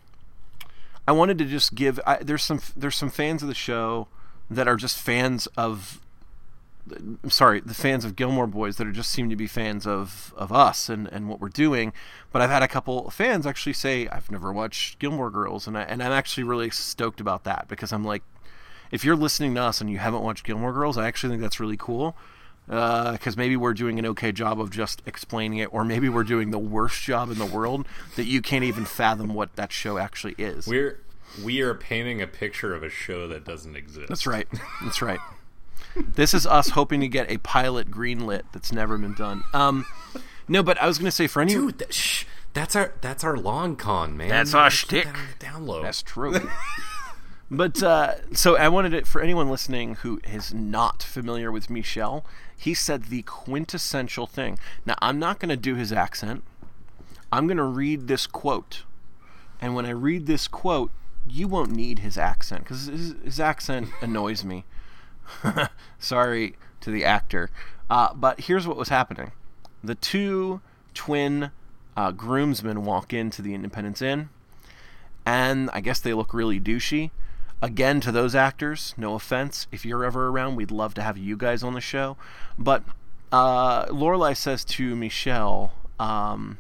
I 1.07 1.13
wanted 1.13 1.39
to 1.39 1.45
just 1.45 1.77
give. 1.77 2.01
I, 2.05 2.17
there's 2.17 2.43
some 2.43 2.61
there's 2.77 2.97
some 2.97 3.11
fans 3.11 3.43
of 3.43 3.49
the 3.49 3.55
show 3.55 4.09
that 4.51 4.67
are 4.67 4.77
just 4.77 4.99
fans 4.99 5.47
of. 5.57 6.01
I'm 6.91 7.31
sorry, 7.31 7.61
the 7.61 7.75
fans 7.75 8.05
of 8.05 8.14
Gilmore 8.14 8.47
Boys 8.47 8.76
that 8.76 8.87
are 8.87 8.93
just 8.93 9.11
seem 9.11 9.31
to 9.31 9.37
be 9.37 9.47
fans 9.47 9.87
of, 9.87 10.35
of 10.37 10.53
us 10.53 10.88
and, 10.88 11.09
and 11.09 11.29
what 11.29 11.41
we're 11.41 11.49
doing. 11.49 11.93
But 12.31 12.43
I've 12.43 12.50
had 12.50 12.62
a 12.62 12.69
couple 12.69 13.09
fans 13.11 13.47
actually 13.47 13.73
say 13.73 14.07
I've 14.09 14.31
never 14.31 14.53
watched 14.53 14.99
Gilmore 14.99 15.31
Girls, 15.31 15.67
and 15.67 15.79
I 15.79 15.83
and 15.83 16.03
I'm 16.03 16.12
actually 16.12 16.45
really 16.45 16.71
stoked 16.71 17.21
about 17.21 17.45
that 17.45 17.69
because 17.69 17.93
I'm 17.93 18.05
like, 18.05 18.23
if 18.91 19.05
you're 19.05 19.17
listening 19.17 19.55
to 19.55 19.62
us 19.62 19.81
and 19.81 19.88
you 19.88 19.99
haven't 19.99 20.23
watched 20.23 20.45
Gilmore 20.45 20.73
Girls, 20.73 20.99
I 20.99 21.07
actually 21.07 21.31
think 21.31 21.43
that's 21.43 21.59
really 21.59 21.76
cool 21.76 22.17
because 22.67 23.35
uh, 23.35 23.37
maybe 23.37 23.57
we're 23.57 23.75
doing 23.75 23.99
an 23.99 24.07
okay 24.07 24.33
job 24.33 24.61
of 24.61 24.71
just 24.71 25.03
explaining 25.07 25.59
it, 25.59 25.73
or 25.73 25.85
maybe 25.85 26.09
we're 26.09 26.25
doing 26.25 26.50
the 26.50 26.59
worst 26.59 27.03
job 27.03 27.31
in 27.31 27.38
the 27.38 27.47
world 27.47 27.87
that 28.17 28.25
you 28.25 28.41
can't 28.41 28.64
even 28.64 28.85
fathom 28.85 29.35
what 29.35 29.55
that 29.57 29.73
show 29.73 29.99
actually 29.99 30.35
is. 30.38 30.67
We're 30.67 31.00
we 31.43 31.61
are 31.62 31.75
painting 31.75 32.23
a 32.23 32.26
picture 32.26 32.75
of 32.75 32.83
a 32.83 32.91
show 32.91 33.26
that 33.29 33.45
doesn't 33.45 33.76
exist. 33.76 34.09
That's 34.09 34.26
right. 34.26 34.47
That's 34.83 35.03
right. 35.03 35.21
This 35.97 36.35
is 36.35 36.47
us 36.47 36.71
hoping 36.71 37.01
to 37.01 37.09
get 37.09 37.31
a 37.31 37.39
pilot 37.39 37.91
greenlit 37.91 38.43
that's 38.53 38.73
never 38.73 38.99
been 38.99 39.15
done. 39.15 39.45
Um, 39.53 39.87
no, 40.49 40.63
but 40.63 40.81
I 40.81 40.87
was 40.87 40.99
going 40.99 41.07
to 41.07 41.13
say 41.13 41.27
for 41.27 41.41
any 41.43 41.53
dude, 41.53 41.79
that, 41.79 41.93
shh, 41.93 42.25
that's 42.53 42.77
our 42.77 42.93
that's 43.01 43.25
our 43.25 43.37
long 43.37 43.77
con, 43.77 44.17
man. 44.17 44.29
That's 44.29 44.55
our 44.55 44.71
shtick. 44.71 45.05
That 45.05 45.39
download. 45.41 45.83
That's 45.83 46.03
true. 46.03 46.49
but 47.51 47.83
uh, 47.83 48.15
so 48.33 48.57
I 48.57 48.69
wanted 48.69 48.95
it 48.95 49.07
for 49.07 49.21
anyone 49.21 49.51
listening 49.51 49.97
who 49.97 50.21
is 50.25 50.53
not 50.53 51.03
familiar 51.03 51.51
with 51.51 51.71
Michel. 51.71 52.25
He 52.57 52.75
said 52.75 53.05
the 53.05 53.23
quintessential 53.23 54.27
thing. 54.27 54.59
Now 54.87 54.95
I'm 55.01 55.19
not 55.19 55.39
going 55.41 55.51
to 55.51 55.57
do 55.57 55.75
his 55.75 55.93
accent. 55.93 56.45
I'm 57.33 57.47
going 57.47 57.57
to 57.57 57.65
read 57.65 58.07
this 58.07 58.29
quote, 58.29 58.85
and 59.61 59.75
when 59.75 59.87
I 59.87 59.91
read 59.91 60.27
this 60.27 60.47
quote, 60.47 60.93
you 61.27 61.49
won't 61.49 61.73
need 61.73 61.99
his 62.01 62.17
accent 62.17 62.63
because 62.63 62.87
his, 62.87 63.15
his 63.25 63.41
accent 63.41 63.89
annoys 64.01 64.45
me. 64.45 64.65
Sorry 65.99 66.57
to 66.81 66.90
the 66.90 67.04
actor. 67.04 67.50
Uh, 67.90 68.14
but 68.14 68.40
here's 68.43 68.66
what 68.66 68.76
was 68.76 68.88
happening 68.88 69.33
the 69.83 69.95
two 69.95 70.61
twin 70.95 71.50
uh, 71.97 72.11
groomsmen 72.11 72.85
walk 72.85 73.12
into 73.12 73.43
the 73.43 73.54
Independence 73.54 74.00
Inn, 74.02 74.31
and 75.26 75.71
I 75.73 75.81
guess 75.81 76.00
they 76.00 76.14
look 76.14 76.33
really 76.33 76.61
douchey. 76.61 77.11
Again, 77.62 78.00
to 78.02 78.12
those 78.12 78.35
actors, 78.35 78.95
no 78.97 79.14
offense. 79.14 79.66
If 79.73 79.87
you're 79.87 80.04
ever 80.04 80.28
around, 80.28 80.57
we'd 80.57 80.71
love 80.71 80.93
to 80.95 81.02
have 81.02 81.16
you 81.16 81.37
guys 81.37 81.62
on 81.62 81.73
the 81.73 81.81
show. 81.81 82.16
But 82.59 82.83
uh, 83.33 83.87
Lorelai 83.87 84.37
says 84.37 84.64
to 84.66 84.95
Michel, 84.95 85.73
um, 85.99 86.59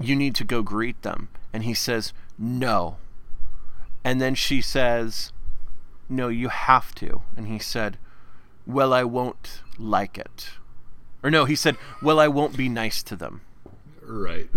You 0.00 0.16
need 0.16 0.34
to 0.36 0.44
go 0.44 0.62
greet 0.62 1.00
them. 1.02 1.28
And 1.52 1.62
he 1.62 1.72
says, 1.72 2.12
No. 2.36 2.96
And 4.02 4.20
then 4.20 4.34
she 4.34 4.60
says, 4.60 5.30
No, 6.12 6.28
you 6.28 6.50
have 6.50 6.94
to. 6.96 7.22
And 7.38 7.48
he 7.48 7.58
said, 7.58 7.96
Well, 8.66 8.92
I 8.92 9.02
won't 9.02 9.62
like 9.78 10.18
it. 10.18 10.50
Or 11.22 11.30
no, 11.30 11.46
he 11.46 11.56
said, 11.56 11.78
Well, 12.02 12.20
I 12.20 12.28
won't 12.28 12.54
be 12.54 12.68
nice 12.68 13.02
to 13.04 13.16
them. 13.16 13.40
Right. 14.02 14.48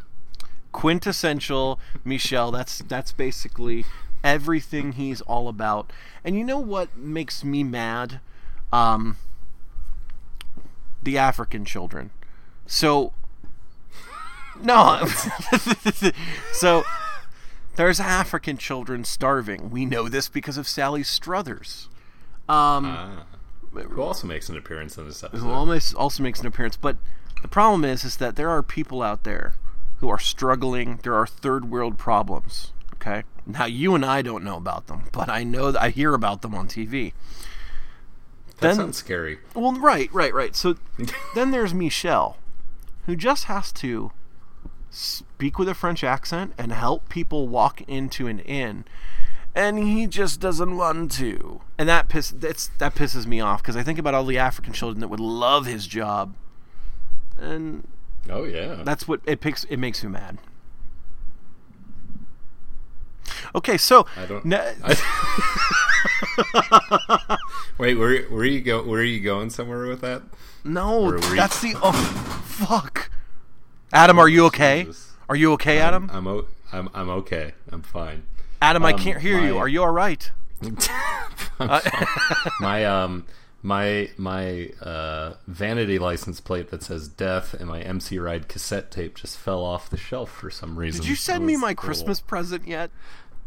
Quintessential 0.72 1.78
Michel. 2.02 2.50
That's 2.50 2.78
that's 2.78 3.12
basically 3.12 3.84
everything 4.24 4.92
he's 4.92 5.20
all 5.20 5.48
about. 5.48 5.92
And 6.24 6.34
you 6.34 6.44
know 6.44 6.58
what 6.58 6.96
makes 6.96 7.44
me 7.44 7.62
mad? 7.62 8.20
Um, 8.72 9.18
the 11.02 11.18
African 11.18 11.66
children. 11.66 12.08
So 12.64 13.12
no. 14.62 15.06
so 16.54 16.84
there's 17.76 18.00
African 18.00 18.56
children 18.58 19.04
starving. 19.04 19.70
We 19.70 19.84
know 19.84 20.08
this 20.08 20.28
because 20.28 20.56
of 20.58 20.66
Sally 20.68 21.02
Struthers. 21.02 21.88
Um, 22.48 22.86
Ah. 22.86 23.22
who 23.72 24.00
also 24.02 24.26
makes 24.26 24.48
an 24.48 24.56
appearance 24.56 24.96
in 24.96 25.06
this 25.06 25.20
who 25.20 25.26
episode? 25.26 25.50
almost 25.50 25.94
also 25.94 26.22
makes 26.22 26.40
an 26.40 26.46
appearance. 26.46 26.76
But 26.76 26.96
the 27.42 27.48
problem 27.48 27.84
is, 27.84 28.04
is 28.04 28.16
that 28.16 28.36
there 28.36 28.48
are 28.50 28.62
people 28.62 29.02
out 29.02 29.24
there 29.24 29.54
who 29.98 30.08
are 30.08 30.18
struggling. 30.18 31.00
There 31.02 31.14
are 31.14 31.26
third 31.26 31.70
world 31.70 31.98
problems. 31.98 32.72
Okay, 32.94 33.24
now 33.44 33.66
you 33.66 33.94
and 33.94 34.04
I 34.04 34.22
don't 34.22 34.42
know 34.44 34.56
about 34.56 34.86
them, 34.86 35.02
but 35.12 35.28
I 35.28 35.44
know 35.44 35.70
that 35.72 35.82
I 35.82 35.90
hear 35.90 36.14
about 36.14 36.42
them 36.42 36.54
on 36.54 36.66
TV. 36.68 37.12
that 38.58 38.68
then- 38.68 38.76
sounds 38.76 38.96
scary. 38.96 39.38
Well, 39.54 39.72
right, 39.74 40.08
right, 40.14 40.32
right. 40.32 40.56
So 40.56 40.76
then 41.34 41.50
there's 41.50 41.74
Michel, 41.74 42.38
who 43.04 43.14
just 43.16 43.44
has 43.44 43.70
to 43.72 44.12
speak 44.90 45.58
with 45.58 45.68
a 45.68 45.74
French 45.74 46.02
accent 46.04 46.52
and 46.58 46.72
help 46.72 47.08
people 47.08 47.48
walk 47.48 47.82
into 47.88 48.26
an 48.26 48.38
inn, 48.40 48.84
and 49.54 49.78
he 49.78 50.06
just 50.06 50.40
doesn't 50.40 50.76
want 50.76 51.12
to. 51.12 51.60
And 51.78 51.88
that 51.88 52.08
piss 52.08 52.30
that's 52.30 52.68
that 52.78 52.94
pisses 52.94 53.26
me 53.26 53.40
off 53.40 53.62
because 53.62 53.76
I 53.76 53.82
think 53.82 53.98
about 53.98 54.14
all 54.14 54.24
the 54.24 54.38
African 54.38 54.72
children 54.72 55.00
that 55.00 55.08
would 55.08 55.20
love 55.20 55.66
his 55.66 55.86
job, 55.86 56.34
and 57.38 57.86
Oh 58.28 58.44
yeah. 58.44 58.82
that's 58.84 59.06
what 59.06 59.20
it 59.26 59.40
picks. 59.40 59.64
It 59.64 59.76
makes 59.76 60.02
me 60.02 60.10
mad. 60.10 60.38
Okay, 63.54 63.76
so 63.76 64.06
I 64.16 64.26
don't. 64.26 64.44
ne- 64.44 64.74
I- 64.84 64.96
Wait, 67.78 67.94
where 67.96 68.22
where 68.24 68.44
you 68.44 68.60
go? 68.60 68.82
Where 68.82 69.00
are 69.00 69.04
you 69.04 69.20
going 69.20 69.50
somewhere 69.50 69.86
with 69.86 70.00
that? 70.02 70.22
no, 70.64 71.12
you- 71.12 71.36
that's 71.36 71.60
the 71.60 71.74
oh 71.82 71.92
fuck. 72.44 73.10
Adam, 73.92 74.18
are 74.18 74.28
you 74.28 74.46
okay? 74.46 74.84
Jesus. 74.84 75.12
Are 75.28 75.36
you 75.36 75.52
okay, 75.52 75.78
Adam? 75.78 76.10
I'm 76.12 76.26
o- 76.26 76.46
I'm 76.72 76.88
I'm 76.94 77.08
okay. 77.10 77.54
I'm 77.70 77.82
fine. 77.82 78.24
Adam, 78.60 78.84
I 78.84 78.92
um, 78.92 78.98
can't 78.98 79.20
hear 79.20 79.40
you. 79.40 79.58
Are 79.58 79.68
you 79.68 79.82
all 79.82 79.90
right? 79.90 80.30
I'm 80.62 80.76
fine. 80.76 81.80
my 82.60 82.84
um 82.84 83.24
my 83.62 84.10
my 84.16 84.70
uh, 84.80 85.34
vanity 85.46 85.98
license 85.98 86.40
plate 86.40 86.70
that 86.70 86.82
says 86.82 87.08
death 87.08 87.54
and 87.54 87.68
my 87.68 87.80
MC 87.80 88.18
Ride 88.18 88.48
cassette 88.48 88.90
tape 88.90 89.16
just 89.16 89.36
fell 89.36 89.64
off 89.64 89.90
the 89.90 89.96
shelf 89.96 90.30
for 90.30 90.50
some 90.50 90.78
reason. 90.78 91.00
Did 91.02 91.08
you 91.08 91.16
send 91.16 91.44
me 91.44 91.56
my 91.56 91.68
little- 91.68 91.82
Christmas 91.82 92.20
present 92.20 92.66
yet? 92.66 92.90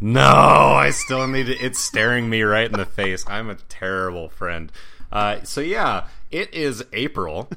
No, 0.01 0.22
I 0.22 0.91
still 0.91 1.27
need 1.27 1.50
it. 1.50 1.62
It's 1.62 1.79
staring 1.79 2.29
me 2.29 2.41
right 2.43 2.72
in 2.72 2.77
the 2.77 2.86
face. 2.86 3.25
I'm 3.27 3.50
a 3.50 3.55
terrible 3.55 4.29
friend. 4.29 4.72
Uh, 5.12 5.43
so 5.43 5.60
yeah, 5.62 6.08
it 6.31 6.53
is 6.53 6.84
April, 6.93 7.50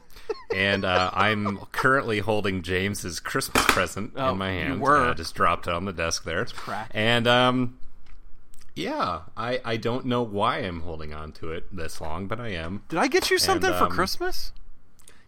and 0.55 0.85
uh, 0.85 1.11
I'm 1.15 1.59
currently 1.73 2.21
holding 2.21 2.62
James's 2.62 3.21
Christmas 3.21 3.65
present 3.69 4.12
Oh, 4.17 4.33
in 4.33 4.39
my 4.39 4.53
you 4.53 4.59
hand. 4.61 4.81
were. 4.81 4.97
I 5.11 5.15
just 5.15 5.35
dropped 5.35 5.67
it 5.67 5.73
on 5.73 5.85
the 5.85 5.93
desk 5.93 6.25
there. 6.25 6.45
crack. 6.47 6.91
And 6.95 7.27
um, 7.27 7.79
yeah, 8.75 9.21
I 9.37 9.61
I 9.65 9.77
don't 9.77 10.07
know 10.07 10.23
why 10.23 10.59
I'm 10.59 10.81
holding 10.81 11.12
on 11.12 11.33
to 11.33 11.53
it 11.53 11.75
this 11.75 12.01
long, 12.01 12.27
but 12.27 12.41
I 12.41 12.49
am. 12.49 12.83
Did 12.89 12.99
I 12.99 13.07
get 13.09 13.31
you 13.31 13.39
something 13.39 13.73
for 13.73 13.85
um, 13.85 13.91
Christmas? 13.91 14.53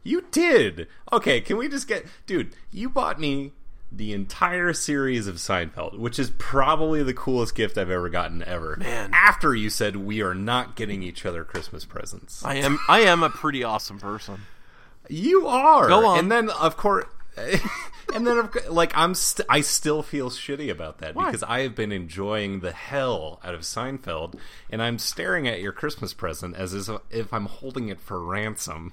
You 0.02 0.24
did. 0.30 0.86
Okay, 1.12 1.40
can 1.40 1.56
we 1.56 1.68
just 1.68 1.88
get 1.88 2.06
dude, 2.26 2.54
you 2.70 2.88
bought 2.88 3.18
me 3.20 3.52
the 3.92 4.12
entire 4.12 4.72
series 4.72 5.28
of 5.28 5.36
Seinfeld, 5.36 5.96
which 5.98 6.18
is 6.18 6.32
probably 6.36 7.02
the 7.04 7.14
coolest 7.14 7.54
gift 7.54 7.78
I've 7.78 7.90
ever 7.90 8.08
gotten 8.08 8.42
ever. 8.42 8.76
Man. 8.76 9.10
After 9.12 9.54
you 9.54 9.70
said 9.70 9.94
we 9.96 10.20
are 10.20 10.34
not 10.34 10.74
getting 10.74 11.02
each 11.02 11.24
other 11.24 11.44
Christmas 11.44 11.84
presents. 11.84 12.44
I 12.44 12.54
am. 12.56 12.78
I 12.88 13.00
am 13.00 13.22
a 13.22 13.30
pretty 13.30 13.62
awesome 13.62 13.98
person. 14.00 14.40
You 15.08 15.46
are. 15.46 15.88
Go 15.88 16.06
on. 16.06 16.18
And 16.18 16.32
then 16.32 16.50
of 16.50 16.76
course 16.76 17.04
and 18.14 18.26
then 18.26 18.38
of 18.38 18.50
course, 18.52 18.68
like 18.68 18.96
I'm 18.96 19.14
st- 19.14 19.46
I 19.50 19.60
still 19.60 20.02
feel 20.02 20.30
shitty 20.30 20.70
about 20.70 20.98
that 20.98 21.14
Why? 21.14 21.26
because 21.26 21.42
I 21.42 21.60
have 21.60 21.74
been 21.74 21.92
enjoying 21.92 22.60
the 22.60 22.72
hell 22.72 23.40
out 23.44 23.54
of 23.54 23.62
Seinfeld 23.62 24.38
and 24.70 24.80
I'm 24.82 24.98
staring 24.98 25.48
at 25.48 25.60
your 25.60 25.72
Christmas 25.72 26.14
present 26.14 26.56
as 26.56 26.72
if 27.10 27.32
I'm 27.32 27.46
holding 27.46 27.88
it 27.88 28.00
for 28.00 28.22
ransom. 28.24 28.92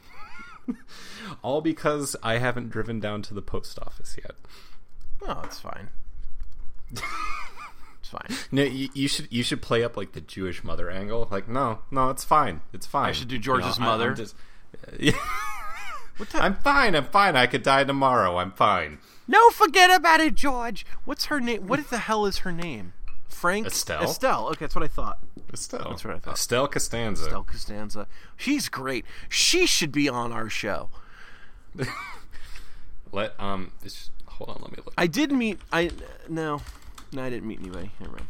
All 1.44 1.62
because 1.62 2.16
I 2.24 2.38
haven't 2.38 2.70
driven 2.70 3.00
down 3.00 3.22
to 3.24 3.34
the 3.34 3.42
post 3.42 3.78
office 3.80 4.18
yet. 4.18 4.36
Oh, 5.28 5.42
it's 5.44 5.60
fine. 5.60 5.90
it's 6.92 8.10
fine. 8.10 8.38
No, 8.52 8.64
you, 8.64 8.90
you 8.94 9.08
should 9.08 9.28
you 9.32 9.44
should 9.44 9.62
play 9.62 9.84
up 9.84 9.96
like 9.96 10.14
the 10.14 10.22
Jewish 10.22 10.64
mother 10.64 10.90
angle. 10.90 11.28
Like, 11.30 11.48
no, 11.48 11.80
no, 11.92 12.10
it's 12.10 12.24
fine, 12.24 12.62
it's 12.74 12.86
fine. 12.88 13.10
I 13.10 13.12
should 13.12 13.28
do 13.28 13.38
George's 13.38 13.80
I- 13.80 13.86
mother? 13.86 14.10
I'm 14.10 14.16
just, 14.16 14.36
yeah. 15.00 15.14
I'm 16.34 16.56
fine. 16.56 16.96
I'm 16.96 17.06
fine. 17.06 17.36
I 17.36 17.48
could 17.48 17.64
die 17.64 17.84
tomorrow. 17.84 18.38
I'm 18.38 18.52
fine. 18.52 19.00
no, 19.28 19.50
forget 19.50 19.94
about 19.94 20.20
it, 20.20 20.36
George. 20.36 20.86
What's 21.06 21.26
her 21.26 21.40
name? 21.40 21.68
What 21.68 21.90
the 21.90 22.00
hell 22.00 22.26
is 22.26 22.40
her 22.40 22.52
name? 22.52 22.94
Frank 23.28 23.68
Estelle? 23.68 24.04
Estelle. 24.04 24.48
Okay, 24.50 24.66
that's 24.66 24.76
what 24.76 24.84
I 24.84 24.88
thought. 24.88 25.20
Estelle. 25.52 25.90
That's 25.90 26.06
what 26.06 26.16
I 26.16 26.20
thought. 26.20 26.36
Estelle 26.36 26.68
Costanza. 26.68 27.26
Estelle 27.26 27.44
Costanza. 27.44 28.08
She's 28.38 28.70
great. 28.70 29.06
She 29.30 29.66
should 29.66 29.92
be 29.92 30.08
on 30.08 30.32
our 30.32 30.50
show. 30.50 30.90
Let 33.12 33.34
um. 33.40 33.72
It's, 33.84 34.12
hold 34.26 34.50
on. 34.52 34.62
Let 34.62 34.72
me 34.72 34.78
look. 34.86 34.94
I 34.98 35.08
did 35.08 35.32
meet. 35.32 35.60
I 35.72 35.90
no, 36.30 36.62
no, 37.12 37.24
I 37.24 37.30
didn't 37.30 37.48
meet 37.48 37.60
anybody. 37.60 37.92
Never 38.00 38.14
mind. 38.14 38.28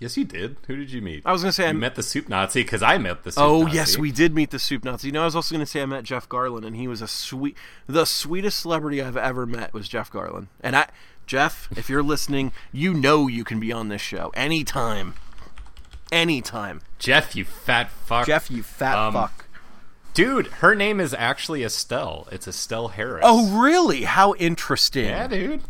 Yes, 0.00 0.16
you 0.16 0.24
did. 0.24 0.56
Who 0.68 0.76
did 0.76 0.92
you 0.92 1.02
meet? 1.02 1.22
I 1.26 1.32
was 1.32 1.42
gonna 1.42 1.52
say 1.52 1.68
I 1.68 1.72
met 1.72 1.96
the 1.96 2.02
soup 2.04 2.28
Nazi 2.28 2.62
because 2.62 2.82
I 2.82 2.98
met 2.98 3.24
the 3.24 3.32
soup 3.32 3.42
Oh 3.42 3.62
Nazi. 3.62 3.76
yes, 3.76 3.98
we 3.98 4.12
did 4.12 4.32
meet 4.34 4.50
the 4.50 4.58
soup 4.60 4.84
Nazi. 4.84 5.08
You 5.08 5.12
know, 5.12 5.22
I 5.22 5.24
was 5.24 5.34
also 5.34 5.54
going 5.54 5.64
to 5.64 5.70
say 5.70 5.82
I 5.82 5.86
met 5.86 6.04
Jeff 6.04 6.28
Garlin, 6.28 6.64
and 6.64 6.76
he 6.76 6.86
was 6.86 7.02
a 7.02 7.08
sweet, 7.08 7.56
the 7.88 8.04
sweetest 8.04 8.60
celebrity 8.60 9.02
I've 9.02 9.16
ever 9.16 9.44
met 9.44 9.74
was 9.74 9.88
Jeff 9.88 10.12
Garlin. 10.12 10.46
And 10.60 10.76
I, 10.76 10.86
Jeff, 11.26 11.68
if 11.76 11.88
you're 11.90 12.02
listening, 12.04 12.52
you 12.70 12.94
know 12.94 13.26
you 13.26 13.42
can 13.42 13.58
be 13.58 13.72
on 13.72 13.88
this 13.88 14.00
show 14.00 14.30
anytime, 14.34 15.14
anytime. 16.12 16.80
Jeff, 16.98 17.34
you 17.36 17.44
fat 17.44 17.90
fuck. 17.90 18.26
Jeff, 18.26 18.50
you 18.50 18.62
fat 18.62 18.96
Um, 18.96 19.12
fuck. 19.14 19.46
dude, 20.14 20.46
her 20.46 20.74
name 20.74 21.00
is 21.00 21.12
actually 21.14 21.64
Estelle. 21.64 22.28
It's 22.32 22.46
Estelle 22.48 22.88
Harris. 22.88 23.22
Oh 23.26 23.60
really? 23.60 24.04
How 24.04 24.34
interesting. 24.34 25.06
yeah, 25.06 25.26
dude. 25.26 25.62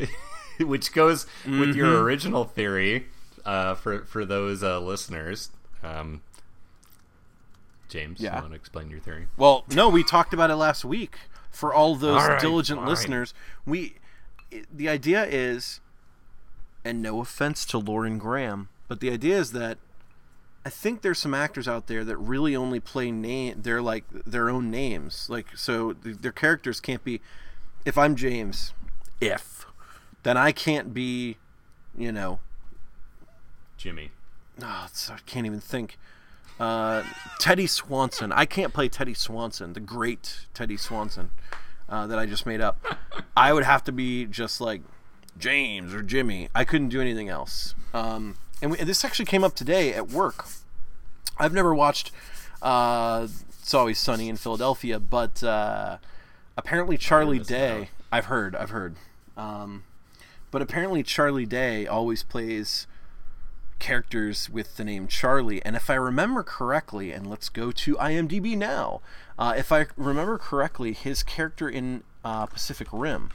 Which 0.60 0.92
goes 0.92 1.26
with 1.46 1.76
your 1.76 1.86
Mm-hmm. 1.92 2.04
original 2.04 2.44
theory 2.44 3.06
uh, 3.44 3.74
for 3.74 4.04
for 4.04 4.24
those 4.24 4.62
uh, 4.62 4.80
listeners. 4.80 5.50
Um, 5.82 6.22
James, 7.88 8.20
Yeah. 8.20 8.36
you 8.36 8.42
want 8.42 8.52
to 8.52 8.56
explain 8.56 8.90
your 8.90 9.00
theory? 9.00 9.28
Well, 9.36 9.64
no, 9.70 9.88
we 9.88 10.04
talked 10.04 10.34
about 10.34 10.50
it 10.50 10.56
last 10.56 10.84
week. 10.84 11.16
For 11.50 11.72
all 11.72 11.94
those 11.96 12.20
All 12.22 12.28
right, 12.28 12.40
diligent 12.40 12.80
fine. 12.80 12.88
listeners, 12.88 13.34
we 13.64 13.94
the 14.72 14.88
idea 14.88 15.24
is, 15.24 15.80
and 16.84 17.02
no 17.02 17.20
offense 17.20 17.64
to 17.66 17.78
Lauren 17.78 18.18
Graham, 18.18 18.68
but 18.86 19.00
the 19.00 19.10
idea 19.10 19.38
is 19.38 19.52
that 19.52 19.78
I 20.64 20.70
think 20.70 21.00
there's 21.00 21.18
some 21.18 21.34
actors 21.34 21.66
out 21.66 21.86
there 21.86 22.04
that 22.04 22.16
really 22.18 22.54
only 22.54 22.80
play 22.80 23.10
name. 23.10 23.60
They're 23.62 23.80
like 23.82 24.04
their 24.10 24.50
own 24.50 24.70
names, 24.70 25.26
like 25.30 25.56
so 25.56 25.94
th- 25.94 26.18
their 26.18 26.32
characters 26.32 26.80
can't 26.80 27.02
be. 27.02 27.20
If 27.86 27.96
I'm 27.96 28.14
James, 28.16 28.74
if, 29.20 29.64
then 30.24 30.36
I 30.36 30.52
can't 30.52 30.92
be, 30.92 31.38
you 31.96 32.12
know, 32.12 32.40
Jimmy. 33.78 34.10
oh, 34.62 34.88
I 35.08 35.18
can't 35.24 35.46
even 35.46 35.60
think. 35.60 35.98
Uh, 36.60 37.04
Teddy 37.38 37.66
Swanson. 37.68 38.32
I 38.32 38.44
can't 38.44 38.74
play 38.74 38.88
Teddy 38.88 39.14
Swanson, 39.14 39.72
the 39.72 39.80
great 39.80 40.40
Teddy 40.52 40.76
Swanson 40.76 41.30
uh, 41.88 42.06
that 42.08 42.18
I 42.18 42.26
just 42.26 42.44
made 42.44 42.60
up. 42.60 42.84
I 43.36 43.52
would 43.52 43.64
have 43.64 43.84
to 43.84 43.92
be 43.92 44.26
just 44.26 44.60
like 44.60 44.82
James 45.38 45.94
or 45.94 46.02
Jimmy. 46.02 46.48
I 46.54 46.64
couldn't 46.64 46.88
do 46.88 47.00
anything 47.00 47.28
else. 47.28 47.76
Um, 47.94 48.36
and, 48.60 48.72
we, 48.72 48.78
and 48.78 48.88
this 48.88 49.04
actually 49.04 49.26
came 49.26 49.44
up 49.44 49.54
today 49.54 49.94
at 49.94 50.08
work. 50.08 50.46
I've 51.38 51.52
never 51.54 51.72
watched 51.72 52.10
uh, 52.60 53.28
It's 53.60 53.72
Always 53.72 54.00
Sunny 54.00 54.28
in 54.28 54.36
Philadelphia, 54.36 54.98
but 54.98 55.42
uh, 55.44 55.98
apparently 56.56 56.96
Charlie 56.96 57.38
Day. 57.38 57.82
out. 57.82 57.86
I've 58.10 58.24
heard. 58.24 58.56
I've 58.56 58.70
heard. 58.70 58.96
Um, 59.36 59.84
but 60.50 60.60
apparently 60.60 61.04
Charlie 61.04 61.46
Day 61.46 61.86
always 61.86 62.24
plays 62.24 62.88
characters 63.78 64.48
with 64.50 64.76
the 64.76 64.84
name 64.84 65.08
Charlie. 65.08 65.64
And 65.64 65.76
if 65.76 65.90
I 65.90 65.94
remember 65.94 66.42
correctly, 66.42 67.12
and 67.12 67.28
let's 67.28 67.48
go 67.48 67.70
to 67.72 67.94
IMDb 67.96 68.56
now, 68.56 69.00
uh, 69.38 69.54
if 69.56 69.72
I 69.72 69.86
remember 69.96 70.38
correctly, 70.38 70.92
his 70.92 71.22
character 71.22 71.68
in 71.68 72.02
uh, 72.24 72.46
Pacific 72.46 72.88
Rim, 72.92 73.30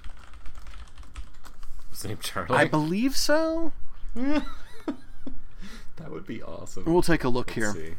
his 1.90 2.06
name? 2.06 2.18
Charlie. 2.22 2.58
I 2.58 2.66
believe 2.66 3.16
so. 3.16 3.72
that 4.16 4.44
would 6.10 6.26
be 6.26 6.42
awesome. 6.42 6.86
We'll 6.86 7.02
take 7.02 7.24
a 7.24 7.30
look 7.30 7.56
Let's 7.56 7.74
here. 7.74 7.74
see. 7.74 7.96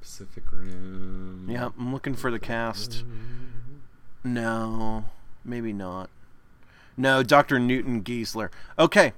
Pacific 0.00 0.44
Rim. 0.52 1.46
Yeah, 1.50 1.70
I'm 1.78 1.92
looking 1.92 2.14
for 2.14 2.30
the 2.30 2.38
cast. 2.38 3.04
No, 4.22 5.04
maybe 5.44 5.72
not. 5.72 6.08
No, 6.96 7.22
Dr. 7.22 7.58
Newton 7.58 8.02
Geiszler. 8.02 8.50
Okay. 8.78 9.12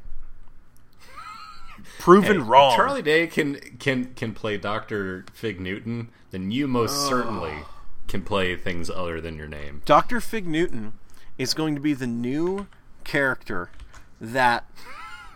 Proven 1.98 2.40
Hey, 2.40 2.46
wrong. 2.46 2.72
If 2.72 2.76
Charlie 2.76 3.02
Day 3.02 3.26
can 3.26 3.54
can 3.78 4.14
can 4.14 4.32
play 4.34 4.56
Doctor 4.56 5.24
Fig 5.32 5.60
Newton, 5.60 6.10
then 6.30 6.50
you 6.50 6.66
most 6.66 7.08
certainly 7.08 7.54
can 8.08 8.22
play 8.22 8.56
things 8.56 8.88
other 8.90 9.20
than 9.20 9.36
your 9.36 9.48
name. 9.48 9.82
Dr. 9.84 10.20
Fig 10.20 10.46
Newton 10.46 10.94
is 11.38 11.54
going 11.54 11.74
to 11.74 11.80
be 11.80 11.92
the 11.92 12.06
new 12.06 12.66
character 13.04 13.70
that 14.20 14.68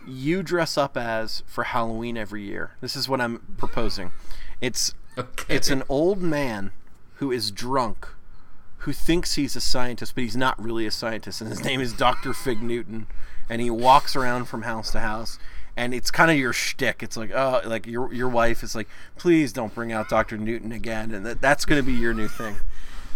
you 0.07 0.41
dress 0.41 0.77
up 0.77 0.97
as 0.97 1.43
for 1.45 1.65
Halloween 1.65 2.17
every 2.17 2.43
year. 2.43 2.71
This 2.81 2.95
is 2.95 3.07
what 3.09 3.21
I'm 3.21 3.55
proposing. 3.57 4.11
It's 4.59 4.93
Okay. 5.17 5.55
it's 5.55 5.69
an 5.69 5.83
old 5.89 6.21
man 6.21 6.71
who 7.15 7.31
is 7.31 7.51
drunk 7.51 8.07
who 8.79 8.93
thinks 8.93 9.35
he's 9.35 9.55
a 9.55 9.61
scientist, 9.61 10.15
but 10.15 10.23
he's 10.23 10.35
not 10.37 10.59
really 10.59 10.87
a 10.87 10.91
scientist, 10.91 11.39
and 11.41 11.49
his 11.51 11.63
name 11.63 11.81
is 11.81 11.93
Dr. 11.93 12.33
Fig 12.33 12.63
Newton, 12.63 13.05
and 13.47 13.61
he 13.61 13.69
walks 13.69 14.15
around 14.15 14.45
from 14.45 14.63
house 14.63 14.89
to 14.91 15.01
house. 15.01 15.37
And 15.81 15.95
it's 15.95 16.11
kind 16.11 16.29
of 16.29 16.37
your 16.37 16.53
shtick. 16.53 17.01
It's 17.01 17.17
like, 17.17 17.31
oh, 17.33 17.59
like 17.65 17.87
your 17.87 18.13
your 18.13 18.29
wife 18.29 18.61
is 18.61 18.75
like, 18.75 18.87
please 19.17 19.51
don't 19.51 19.73
bring 19.73 19.91
out 19.91 20.09
Doctor 20.09 20.37
Newton 20.37 20.71
again, 20.71 21.11
and 21.11 21.25
that, 21.25 21.41
that's 21.41 21.65
going 21.65 21.81
to 21.81 21.85
be 21.85 21.93
your 21.97 22.13
new 22.13 22.27
thing. 22.27 22.57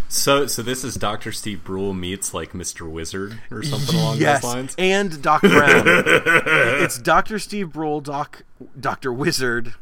So 0.08 0.48
so 0.48 0.62
this 0.62 0.82
is 0.82 0.96
Doctor 0.96 1.30
Steve 1.30 1.62
Brule 1.62 1.94
meets 1.94 2.34
like 2.34 2.54
Mr. 2.54 2.90
Wizard 2.90 3.40
or 3.52 3.62
something 3.62 3.94
along 3.94 4.18
yes, 4.18 4.42
those 4.42 4.54
lines. 4.54 4.74
and 4.78 5.22
Doc 5.22 5.40
Brown. 5.42 5.84
it's 5.86 6.98
Doctor 6.98 7.38
Steve 7.38 7.72
Brule, 7.72 8.00
Doc 8.00 8.42
Doctor 8.78 9.12
Wizard. 9.12 9.74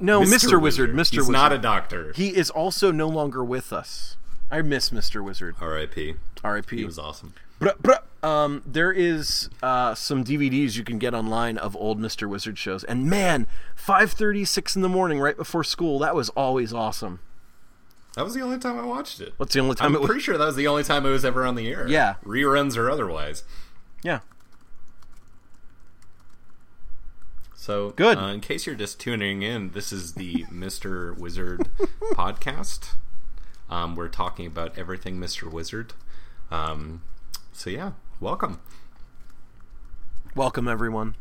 No, 0.00 0.22
Mr. 0.22 0.60
Wizard. 0.60 0.90
Mr. 0.90 0.96
Wizard. 0.96 0.96
He's 0.96 1.18
Wizard. 1.18 1.32
not 1.32 1.52
a 1.52 1.58
doctor. 1.58 2.12
He 2.16 2.36
is 2.36 2.50
also 2.50 2.90
no 2.90 3.08
longer 3.08 3.44
with 3.44 3.72
us. 3.72 4.16
I 4.50 4.60
miss 4.62 4.90
Mr. 4.90 5.22
Wizard. 5.22 5.54
R.I.P. 5.60 6.14
R.I.P. 6.42 6.76
He 6.76 6.84
was 6.84 6.98
awesome. 6.98 7.34
Bruh, 7.60 7.76
bruh. 7.78 8.00
Um, 8.24 8.62
there 8.64 8.90
is 8.90 9.50
uh, 9.62 9.94
some 9.94 10.24
DVDs 10.24 10.76
you 10.76 10.82
can 10.84 10.98
get 10.98 11.12
online 11.12 11.58
of 11.58 11.76
old 11.76 12.00
Mr. 12.00 12.26
Wizard 12.28 12.56
shows, 12.58 12.82
and 12.84 13.04
man, 13.04 13.46
5:30, 13.76 14.46
6 14.46 14.76
in 14.76 14.82
the 14.82 14.88
morning, 14.88 15.20
right 15.20 15.36
before 15.36 15.62
school, 15.62 15.98
that 15.98 16.14
was 16.14 16.30
always 16.30 16.72
awesome. 16.72 17.20
That 18.14 18.24
was 18.24 18.32
the 18.34 18.40
only 18.40 18.58
time 18.58 18.78
I 18.78 18.84
watched 18.84 19.20
it. 19.20 19.34
What's 19.36 19.52
the 19.52 19.60
only 19.60 19.74
time 19.74 19.94
I'm 19.94 20.00
was? 20.00 20.06
pretty 20.08 20.22
sure 20.22 20.38
that 20.38 20.44
was 20.44 20.56
the 20.56 20.66
only 20.68 20.84
time 20.84 21.04
it 21.04 21.10
was 21.10 21.24
ever 21.24 21.44
on 21.44 21.54
the 21.56 21.68
air. 21.68 21.86
Yeah. 21.86 22.14
reruns 22.24 22.76
or 22.76 22.88
otherwise. 22.88 23.42
Yeah. 24.02 24.20
So 27.54 27.90
Good. 27.90 28.18
Uh, 28.18 28.26
in 28.28 28.40
case 28.40 28.66
you're 28.66 28.74
just 28.74 29.00
tuning 29.00 29.42
in, 29.42 29.70
this 29.70 29.92
is 29.92 30.14
the 30.14 30.44
Mr. 30.52 31.16
Wizard 31.18 31.68
podcast. 32.12 32.90
Um, 33.68 33.96
we're 33.96 34.08
talking 34.08 34.46
about 34.46 34.78
everything 34.78 35.18
Mr. 35.18 35.50
Wizard. 35.50 35.92
Um, 36.50 37.02
so 37.52 37.70
yeah, 37.70 37.92
welcome. 38.24 38.58
Welcome 40.34 40.66
everyone. 40.66 41.14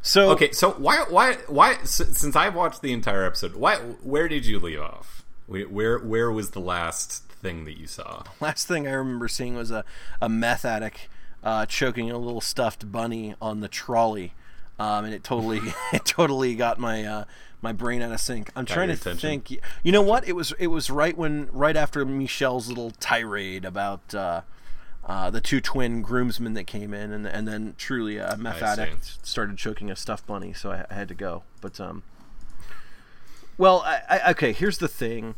So 0.00 0.30
Okay, 0.30 0.50
so 0.50 0.70
why 0.70 1.04
why 1.10 1.34
why 1.46 1.76
since 1.84 2.34
I've 2.34 2.54
watched 2.54 2.80
the 2.80 2.90
entire 2.94 3.22
episode, 3.22 3.54
why 3.54 3.76
where 3.76 4.28
did 4.28 4.46
you 4.46 4.58
leave 4.58 4.80
off? 4.80 5.26
Where 5.46 5.98
where 5.98 6.32
was 6.32 6.52
the 6.52 6.60
last 6.60 7.22
thing 7.24 7.66
that 7.66 7.78
you 7.78 7.86
saw? 7.86 8.22
Last 8.40 8.66
thing 8.66 8.88
I 8.88 8.92
remember 8.92 9.28
seeing 9.28 9.56
was 9.56 9.70
a, 9.70 9.84
a 10.22 10.30
meth 10.30 10.64
addict 10.64 11.08
uh, 11.44 11.66
choking 11.66 12.10
a 12.10 12.16
little 12.16 12.40
stuffed 12.40 12.90
bunny 12.90 13.34
on 13.42 13.60
the 13.60 13.68
trolley, 13.68 14.32
um, 14.78 15.04
and 15.04 15.12
it 15.12 15.22
totally 15.22 15.60
it 15.92 16.06
totally 16.06 16.54
got 16.54 16.78
my 16.78 17.04
uh, 17.04 17.24
my 17.60 17.72
brain 17.74 18.00
out 18.00 18.10
of 18.10 18.20
sync. 18.20 18.50
I'm 18.56 18.64
trying 18.64 18.88
to 18.88 18.94
attention. 18.94 19.42
think. 19.42 19.60
You 19.82 19.92
know 19.92 20.02
what? 20.02 20.26
It 20.26 20.32
was 20.32 20.52
it 20.58 20.68
was 20.68 20.88
right 20.88 21.16
when 21.16 21.50
right 21.52 21.76
after 21.76 22.06
Michel's 22.06 22.68
little 22.68 22.92
tirade 22.92 23.66
about. 23.66 24.14
Uh, 24.14 24.40
uh, 25.08 25.30
the 25.30 25.40
two 25.40 25.60
twin 25.60 26.02
groomsmen 26.02 26.52
that 26.52 26.64
came 26.64 26.92
in, 26.92 27.12
and 27.12 27.26
and 27.26 27.48
then 27.48 27.74
truly 27.78 28.18
a 28.18 28.36
meth 28.36 28.62
I 28.62 28.74
see. 28.74 28.82
addict 28.82 29.26
started 29.26 29.56
choking 29.56 29.90
a 29.90 29.96
stuffed 29.96 30.26
bunny, 30.26 30.52
so 30.52 30.70
I, 30.70 30.84
I 30.90 30.94
had 30.94 31.08
to 31.08 31.14
go. 31.14 31.44
But 31.62 31.80
um, 31.80 32.02
well, 33.56 33.82
I, 33.86 34.02
I, 34.10 34.30
okay. 34.32 34.52
Here's 34.52 34.78
the 34.78 34.88
thing. 34.88 35.34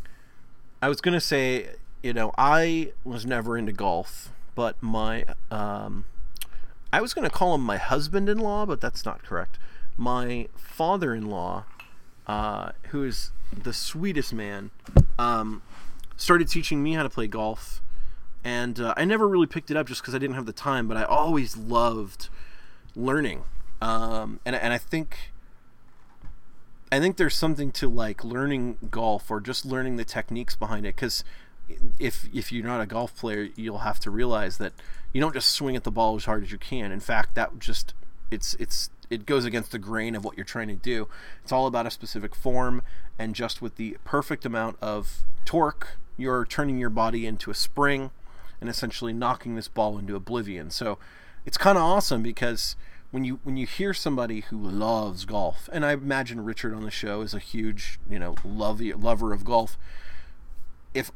I 0.82 0.88
was 0.88 1.00
gonna 1.00 1.20
say, 1.20 1.68
you 2.02 2.12
know, 2.12 2.32
I 2.36 2.92
was 3.04 3.24
never 3.24 3.56
into 3.56 3.72
golf, 3.72 4.32
but 4.56 4.82
my 4.82 5.24
um, 5.52 6.04
I 6.92 7.00
was 7.00 7.14
gonna 7.14 7.30
call 7.30 7.54
him 7.54 7.62
my 7.62 7.76
husband-in-law, 7.76 8.66
but 8.66 8.80
that's 8.80 9.04
not 9.04 9.22
correct. 9.22 9.56
My 9.96 10.48
father-in-law, 10.56 11.64
uh, 12.26 12.72
who 12.88 13.04
is 13.04 13.30
the 13.52 13.72
sweetest 13.72 14.32
man, 14.32 14.70
um, 15.16 15.62
started 16.16 16.48
teaching 16.48 16.82
me 16.82 16.94
how 16.94 17.04
to 17.04 17.10
play 17.10 17.28
golf, 17.28 17.80
and 18.44 18.80
uh, 18.80 18.94
I 18.96 19.04
never 19.04 19.28
really 19.28 19.46
picked 19.46 19.70
it 19.70 19.76
up 19.76 19.86
just 19.86 20.02
because 20.02 20.14
I 20.14 20.18
didn't 20.18 20.36
have 20.36 20.46
the 20.46 20.52
time. 20.52 20.88
But 20.88 20.96
I 20.96 21.04
always 21.04 21.56
loved 21.56 22.28
learning, 22.96 23.44
um, 23.80 24.40
and 24.44 24.56
and 24.56 24.72
I 24.72 24.78
think 24.78 25.32
I 26.92 26.98
think 26.98 27.16
there's 27.16 27.34
something 27.34 27.70
to 27.72 27.88
like 27.88 28.24
learning 28.24 28.78
golf 28.90 29.30
or 29.30 29.40
just 29.40 29.64
learning 29.64 29.96
the 29.96 30.04
techniques 30.04 30.56
behind 30.56 30.86
it 30.86 30.96
because 30.96 31.22
if 31.98 32.28
if 32.32 32.50
you're 32.50 32.66
not 32.66 32.80
a 32.80 32.86
golf 32.86 33.16
player, 33.16 33.48
you'll 33.54 33.78
have 33.78 34.00
to 34.00 34.10
realize 34.10 34.58
that 34.58 34.72
you 35.12 35.20
don't 35.20 35.34
just 35.34 35.50
swing 35.50 35.76
at 35.76 35.84
the 35.84 35.90
ball 35.90 36.16
as 36.16 36.24
hard 36.24 36.42
as 36.42 36.50
you 36.50 36.58
can. 36.58 36.90
In 36.90 37.00
fact, 37.00 37.34
that 37.36 37.58
just 37.58 37.94
it's 38.30 38.54
it's 38.54 38.90
it 39.08 39.26
goes 39.26 39.44
against 39.44 39.72
the 39.72 39.78
grain 39.78 40.14
of 40.14 40.24
what 40.24 40.36
you're 40.36 40.44
trying 40.44 40.68
to 40.68 40.74
do. 40.74 41.08
It's 41.42 41.52
all 41.52 41.66
about 41.66 41.86
a 41.86 41.90
specific 41.90 42.34
form, 42.34 42.82
and 43.18 43.34
just 43.34 43.60
with 43.60 43.76
the 43.76 43.96
perfect 44.04 44.44
amount 44.44 44.76
of 44.80 45.18
torque, 45.44 45.96
you're 46.16 46.44
turning 46.44 46.78
your 46.78 46.90
body 46.90 47.26
into 47.26 47.50
a 47.50 47.54
spring, 47.54 48.10
and 48.60 48.68
essentially 48.68 49.12
knocking 49.12 49.54
this 49.54 49.68
ball 49.68 49.98
into 49.98 50.14
oblivion. 50.16 50.70
So 50.70 50.98
it's 51.46 51.56
kind 51.56 51.78
of 51.78 51.84
awesome 51.84 52.22
because 52.22 52.76
when 53.10 53.24
you 53.24 53.40
when 53.42 53.56
you 53.56 53.66
hear 53.66 53.92
somebody 53.92 54.40
who 54.40 54.56
loves 54.56 55.24
golf, 55.24 55.68
and 55.72 55.84
I 55.84 55.92
imagine 55.92 56.44
Richard 56.44 56.74
on 56.74 56.84
the 56.84 56.90
show 56.90 57.22
is 57.22 57.34
a 57.34 57.38
huge 57.38 57.98
you 58.08 58.18
know 58.18 58.34
lovey, 58.44 58.92
lover 58.92 59.32
of 59.32 59.44
golf. 59.44 59.76
If 60.94 61.10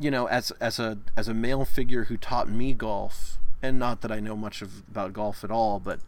you 0.00 0.10
know 0.10 0.26
as 0.26 0.50
as 0.52 0.78
a 0.78 0.98
as 1.16 1.28
a 1.28 1.34
male 1.34 1.64
figure 1.64 2.04
who 2.04 2.16
taught 2.16 2.48
me 2.48 2.74
golf, 2.74 3.38
and 3.62 3.78
not 3.78 4.02
that 4.02 4.12
I 4.12 4.20
know 4.20 4.36
much 4.36 4.62
of, 4.62 4.82
about 4.88 5.12
golf 5.12 5.42
at 5.42 5.50
all, 5.50 5.80
but 5.80 6.00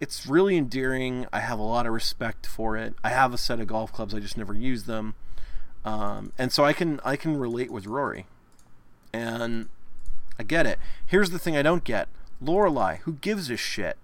it's 0.00 0.26
really 0.26 0.56
endearing. 0.56 1.26
I 1.32 1.40
have 1.40 1.58
a 1.58 1.62
lot 1.62 1.86
of 1.86 1.92
respect 1.92 2.46
for 2.46 2.76
it. 2.76 2.94
I 3.04 3.10
have 3.10 3.34
a 3.34 3.38
set 3.38 3.60
of 3.60 3.66
golf 3.66 3.92
clubs. 3.92 4.14
I 4.14 4.20
just 4.20 4.38
never 4.38 4.54
use 4.54 4.84
them, 4.84 5.14
um, 5.84 6.32
and 6.38 6.50
so 6.50 6.64
I 6.64 6.72
can 6.72 7.00
I 7.04 7.16
can 7.16 7.36
relate 7.36 7.70
with 7.70 7.86
Rory, 7.86 8.24
and 9.12 9.68
I 10.38 10.42
get 10.42 10.66
it. 10.66 10.78
Here's 11.06 11.30
the 11.30 11.38
thing 11.38 11.56
I 11.56 11.62
don't 11.62 11.84
get: 11.84 12.08
Lorelai, 12.42 12.98
who 13.00 13.14
gives 13.14 13.50
a 13.50 13.56
shit, 13.56 13.96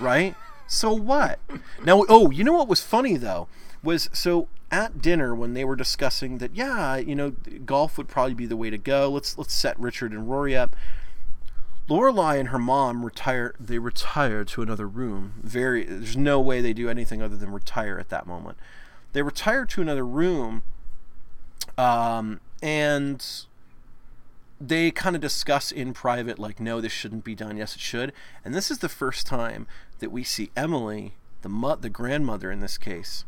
right? 0.00 0.34
So 0.66 0.92
what? 0.92 1.38
Now, 1.84 2.04
oh, 2.08 2.30
you 2.30 2.42
know 2.42 2.54
what 2.54 2.68
was 2.68 2.82
funny 2.82 3.16
though 3.16 3.48
was 3.82 4.10
so 4.12 4.48
at 4.70 5.00
dinner 5.00 5.34
when 5.34 5.54
they 5.54 5.64
were 5.64 5.76
discussing 5.76 6.38
that, 6.38 6.54
yeah, 6.54 6.96
you 6.96 7.14
know, 7.14 7.30
golf 7.64 7.96
would 7.96 8.08
probably 8.08 8.34
be 8.34 8.46
the 8.46 8.56
way 8.56 8.68
to 8.68 8.76
go. 8.76 9.08
Let's 9.08 9.38
let's 9.38 9.54
set 9.54 9.78
Richard 9.78 10.12
and 10.12 10.28
Rory 10.28 10.56
up. 10.56 10.76
Lorelai 11.88 12.38
and 12.38 12.48
her 12.48 12.58
mom 12.58 13.04
retire. 13.04 13.54
They 13.60 13.78
retire 13.78 14.44
to 14.44 14.62
another 14.62 14.88
room. 14.88 15.34
Very. 15.42 15.84
There's 15.84 16.16
no 16.16 16.40
way 16.40 16.60
they 16.60 16.72
do 16.72 16.90
anything 16.90 17.22
other 17.22 17.36
than 17.36 17.52
retire 17.52 17.98
at 17.98 18.08
that 18.08 18.26
moment. 18.26 18.58
They 19.12 19.22
retire 19.22 19.64
to 19.66 19.80
another 19.80 20.04
room, 20.04 20.62
um, 21.78 22.40
and 22.60 23.24
they 24.60 24.90
kind 24.90 25.14
of 25.14 25.22
discuss 25.22 25.70
in 25.70 25.92
private, 25.92 26.38
like, 26.38 26.60
no, 26.60 26.80
this 26.80 26.92
shouldn't 26.92 27.24
be 27.24 27.34
done. 27.34 27.56
Yes, 27.56 27.74
it 27.74 27.80
should. 27.80 28.12
And 28.44 28.54
this 28.54 28.70
is 28.70 28.78
the 28.78 28.88
first 28.88 29.26
time 29.26 29.66
that 29.98 30.12
we 30.12 30.24
see 30.24 30.50
Emily, 30.56 31.14
the 31.42 31.48
mu- 31.48 31.76
the 31.76 31.90
grandmother 31.90 32.50
in 32.50 32.60
this 32.60 32.78
case. 32.78 33.24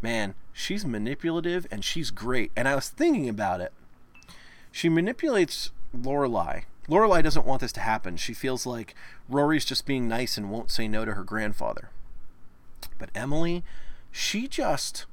Man, 0.00 0.34
she's 0.52 0.84
manipulative 0.84 1.66
and 1.70 1.84
she's 1.84 2.10
great. 2.10 2.50
And 2.56 2.68
I 2.68 2.74
was 2.74 2.88
thinking 2.88 3.28
about 3.28 3.60
it. 3.60 3.72
She 4.72 4.88
manipulates 4.88 5.70
Lorelai 5.96 6.64
Lorelai 6.88 7.22
doesn't 7.22 7.46
want 7.46 7.60
this 7.60 7.72
to 7.72 7.80
happen. 7.80 8.16
She 8.16 8.34
feels 8.34 8.66
like 8.66 8.94
Rory's 9.28 9.64
just 9.64 9.86
being 9.86 10.06
nice 10.06 10.36
and 10.36 10.50
won't 10.50 10.70
say 10.70 10.86
no 10.86 11.04
to 11.04 11.14
her 11.14 11.24
grandfather. 11.24 11.90
But 12.98 13.10
Emily, 13.14 13.64
she 14.10 14.46
just 14.46 15.06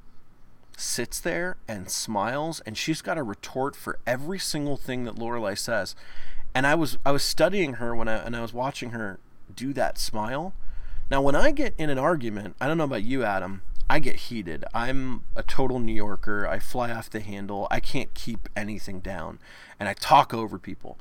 sits 0.82 1.20
there 1.20 1.56
and 1.68 1.90
smiles 1.90 2.60
and 2.60 2.76
she's 2.76 3.00
got 3.00 3.16
a 3.16 3.22
retort 3.22 3.76
for 3.76 3.98
every 4.06 4.38
single 4.38 4.76
thing 4.76 5.04
that 5.04 5.16
Lorelai 5.16 5.56
says. 5.56 5.94
And 6.54 6.66
I 6.66 6.74
was 6.74 6.98
I 7.06 7.12
was 7.12 7.22
studying 7.22 7.74
her 7.74 7.94
when 7.94 8.08
I 8.08 8.16
and 8.16 8.36
I 8.36 8.42
was 8.42 8.52
watching 8.52 8.90
her 8.90 9.18
do 9.54 9.72
that 9.74 9.98
smile. 9.98 10.52
Now 11.10 11.22
when 11.22 11.36
I 11.36 11.50
get 11.50 11.74
in 11.78 11.88
an 11.88 11.98
argument, 11.98 12.56
I 12.60 12.66
don't 12.66 12.78
know 12.78 12.84
about 12.84 13.04
you 13.04 13.24
Adam, 13.24 13.62
I 13.88 13.98
get 13.98 14.16
heated. 14.16 14.64
I'm 14.74 15.24
a 15.36 15.42
total 15.42 15.78
New 15.78 15.94
Yorker. 15.94 16.46
I 16.46 16.58
fly 16.58 16.90
off 16.90 17.10
the 17.10 17.20
handle. 17.20 17.68
I 17.70 17.80
can't 17.80 18.12
keep 18.14 18.48
anything 18.56 19.00
down 19.00 19.38
and 19.78 19.88
I 19.88 19.94
talk 19.94 20.34
over 20.34 20.58
people. 20.58 20.98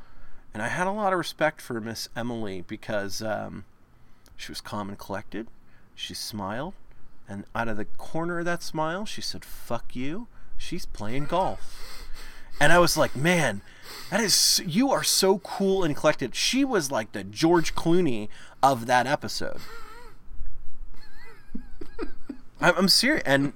And 0.54 0.62
I 0.62 0.68
had 0.68 0.88
a 0.88 0.92
lot 0.92 1.14
of 1.14 1.20
respect 1.20 1.62
for 1.62 1.80
Miss 1.80 2.10
Emily 2.16 2.64
because 2.68 3.22
um, 3.22 3.64
she 4.36 4.52
was 4.52 4.62
calm 4.62 4.90
and 4.90 4.98
collected. 4.98 5.48
She 5.96 6.14
smiled. 6.14 6.74
And 7.32 7.46
out 7.56 7.70
of 7.70 7.78
the 7.78 7.86
corner 7.86 8.40
of 8.40 8.46
that 8.46 8.62
smile, 8.62 9.06
she 9.06 9.22
said, 9.22 9.46
fuck 9.46 9.96
you. 9.96 10.28
She's 10.58 10.86
playing 10.86 11.28
golf. 11.28 12.06
And 12.60 12.74
I 12.74 12.80
was 12.80 12.98
like, 12.98 13.16
man, 13.16 13.62
that 14.10 14.20
is, 14.20 14.62
you 14.66 14.92
are 14.92 15.02
so 15.02 15.38
cool 15.38 15.82
and 15.82 15.96
collected. 15.96 16.36
She 16.36 16.66
was 16.66 16.92
like 16.92 17.14
the 17.14 17.24
George 17.24 17.74
Clooney 17.74 18.28
of 18.62 18.86
that 18.88 19.08
episode. 19.08 19.62
I'm 22.60 22.90
serious. 22.90 23.24
And 23.26 23.54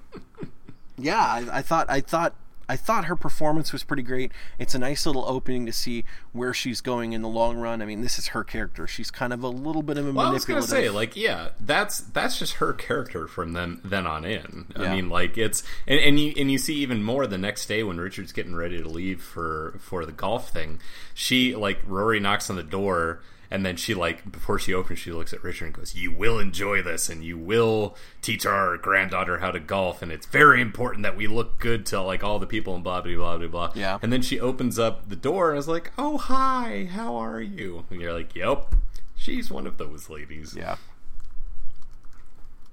yeah, 0.98 1.20
I, 1.20 1.58
I 1.58 1.62
thought, 1.62 1.90
I 1.90 2.00
thought 2.00 2.34
I 2.68 2.76
thought 2.76 3.06
her 3.06 3.16
performance 3.16 3.72
was 3.72 3.84
pretty 3.84 4.04
great. 4.04 4.32
It's 4.58 4.74
a 4.74 4.80
nice 4.80 5.06
little 5.06 5.26
opening 5.28 5.66
to 5.66 5.74
see 5.74 6.04
where 6.34 6.54
she's 6.54 6.82
going 6.82 7.14
in 7.14 7.22
the 7.22 7.28
long 7.28 7.58
run. 7.58 7.82
I 7.82 7.86
mean, 7.86 8.02
this 8.02 8.18
is 8.18 8.28
her 8.28 8.44
character. 8.44 8.88
She's 8.88 9.12
kind 9.12 9.34
of 9.34 9.44
a 9.44 9.50
little 9.50 9.84
bit 9.84 9.98
of 9.98 10.08
a 10.08 10.12
well, 10.12 10.32
manipulative. 10.32 10.50
I 10.50 10.56
was 10.56 10.70
gonna 10.70 10.82
say, 10.82 10.90
like, 10.90 11.16
yeah, 11.16 11.50
that's 11.60 12.00
that's 12.00 12.40
just 12.40 12.54
her 12.56 12.74
character 12.74 13.28
from 13.28 13.54
then 13.54 13.82
then 13.84 14.08
on 14.08 14.26
in. 14.26 14.66
Yeah. 14.76 14.84
I 14.84 14.96
mean, 14.96 15.10
like, 15.10 15.38
it's 15.38 15.64
and, 15.88 16.00
and 16.00 16.20
you 16.20 16.34
and 16.38 16.52
you 16.52 16.58
see 16.58 16.76
even 16.76 17.04
more 17.04 17.28
the 17.28 17.38
next 17.38 17.68
day 17.68 17.84
when 17.84 18.00
Richard's 18.00 18.32
getting 18.32 18.56
ready 18.56 18.82
to 18.82 18.88
leave 18.88 19.22
for 19.22 19.76
for 19.80 20.06
the 20.06 20.12
golf 20.12 20.50
thing. 20.50 20.80
She 21.14 21.56
like 21.56 21.80
Rory 21.86 22.20
knocks 22.20 22.50
on 22.50 22.56
the 22.56 22.64
door 22.64 23.22
and 23.52 23.66
then 23.66 23.76
she 23.76 23.94
like 23.94 24.32
before 24.32 24.58
she 24.60 24.74
opens 24.74 25.00
she 25.00 25.12
looks 25.12 25.34
at 25.34 25.44
richard 25.44 25.66
and 25.66 25.74
goes 25.76 25.96
you 25.96 26.12
will 26.12 26.40
enjoy 26.40 26.82
this 26.82 27.10
and 27.10 27.24
you 27.24 27.38
will 27.38 27.96
teach 28.22 28.46
our 28.46 28.78
granddaughter 28.78 29.40
how 29.40 29.52
to 29.52 29.60
golf 29.60 30.02
and 30.02 30.12
it's 30.12 30.26
very 30.26 30.62
important 30.62 31.04
that 31.04 31.16
we 31.16 31.28
look 31.28 31.60
good 31.60 31.86
to 31.86 32.02
like 32.02 32.24
all 32.24 32.40
the 32.40 32.48
people 32.48 32.76
and 32.76 32.84
blah 32.84 33.02
blah 33.02 33.16
blah 33.16 33.38
blah 33.38 33.48
blah. 33.48 33.72
Yeah. 33.76 34.00
And 34.02 34.12
then 34.12 34.22
she 34.22 34.40
opens 34.40 34.80
up 34.80 35.10
the 35.10 35.16
door 35.16 35.52
and 35.52 35.60
is 35.60 35.68
like 35.68 35.92
oh 35.98 36.18
hi 36.18 36.90
how 36.92 37.16
are 37.16 37.42
you? 37.42 37.86
And 37.90 38.02
you're 38.02 38.14
like 38.14 38.36
yep 38.36 38.74
she's 39.16 39.50
one 39.52 39.68
of 39.68 39.78
those 39.78 40.10
ladies. 40.10 40.56
Yeah. 40.58 40.76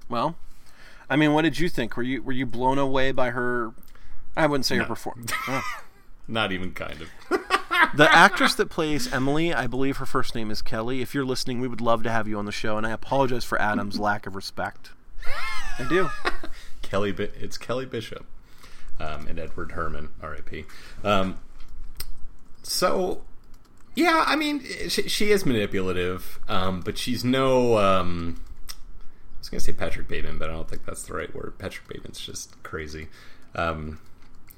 Well 0.09 0.35
i 1.09 1.15
mean 1.15 1.33
what 1.33 1.43
did 1.43 1.59
you 1.59 1.69
think? 1.69 1.95
Were 1.97 2.03
you 2.03 2.21
were 2.23 2.31
you 2.31 2.45
blown 2.45 2.77
away 2.77 3.11
by 3.11 3.29
her? 3.31 3.73
I 4.35 4.47
wouldn't 4.47 4.65
say 4.65 4.75
no. 4.77 4.83
her 4.83 4.87
performance. 4.87 5.31
Oh. 5.47 5.61
not 6.27 6.51
even 6.51 6.71
kind 6.71 7.01
of 7.01 7.09
the 7.95 8.07
actress 8.11 8.55
that 8.55 8.69
plays 8.69 9.11
Emily, 9.11 9.53
I 9.53 9.67
believe 9.67 9.97
her 9.97 10.05
first 10.05 10.35
name 10.35 10.51
is 10.51 10.61
Kelly. 10.61 11.01
If 11.01 11.13
you're 11.13 11.25
listening, 11.25 11.59
we 11.59 11.67
would 11.67 11.81
love 11.81 12.03
to 12.03 12.11
have 12.11 12.27
you 12.27 12.37
on 12.37 12.45
the 12.45 12.51
show, 12.51 12.77
and 12.77 12.85
I 12.85 12.91
apologize 12.91 13.43
for 13.43 13.59
Adam's 13.61 13.99
lack 13.99 14.25
of 14.25 14.35
respect. 14.35 14.91
I 15.79 15.87
do. 15.87 16.09
Kelly, 16.81 17.13
it's 17.17 17.57
Kelly 17.57 17.85
Bishop 17.85 18.25
um, 18.99 19.27
and 19.27 19.39
Edward 19.39 19.71
Herrmann, 19.73 20.09
R.I.P. 20.21 20.65
Um, 21.03 21.39
so, 22.61 23.23
yeah, 23.95 24.23
I 24.25 24.35
mean, 24.35 24.63
she, 24.89 25.07
she 25.09 25.31
is 25.31 25.45
manipulative, 25.45 26.39
um, 26.47 26.81
but 26.81 26.97
she's 26.97 27.23
no. 27.23 27.77
Um, 27.77 28.41
I 28.69 29.39
was 29.39 29.49
going 29.49 29.59
to 29.59 29.65
say 29.65 29.73
Patrick 29.73 30.07
Bateman, 30.07 30.37
but 30.37 30.49
I 30.49 30.53
don't 30.53 30.69
think 30.69 30.85
that's 30.85 31.03
the 31.03 31.13
right 31.13 31.33
word. 31.35 31.57
Patrick 31.57 31.87
Bateman's 31.87 32.19
just 32.19 32.61
crazy. 32.63 33.09
Um, 33.55 33.99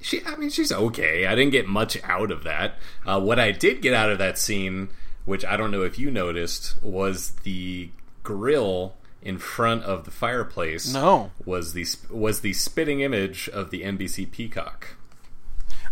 she 0.00 0.24
I 0.24 0.36
mean 0.36 0.50
she's 0.50 0.72
okay. 0.72 1.26
I 1.26 1.34
didn't 1.34 1.52
get 1.52 1.66
much 1.66 1.98
out 2.04 2.30
of 2.30 2.44
that. 2.44 2.78
Uh, 3.04 3.20
what 3.20 3.38
I 3.38 3.52
did 3.52 3.82
get 3.82 3.94
out 3.94 4.10
of 4.10 4.18
that 4.18 4.38
scene, 4.38 4.88
which 5.24 5.44
I 5.44 5.56
don't 5.56 5.70
know 5.70 5.82
if 5.82 5.98
you 5.98 6.10
noticed, 6.10 6.82
was 6.82 7.30
the 7.42 7.90
grill 8.22 8.94
in 9.22 9.38
front 9.38 9.82
of 9.82 10.04
the 10.04 10.10
fireplace. 10.10 10.92
No, 10.92 11.32
was 11.44 11.72
the 11.72 11.86
was 12.10 12.40
the 12.40 12.52
spitting 12.52 13.00
image 13.00 13.48
of 13.48 13.70
the 13.70 13.82
NBC 13.82 14.30
peacock. 14.30 14.96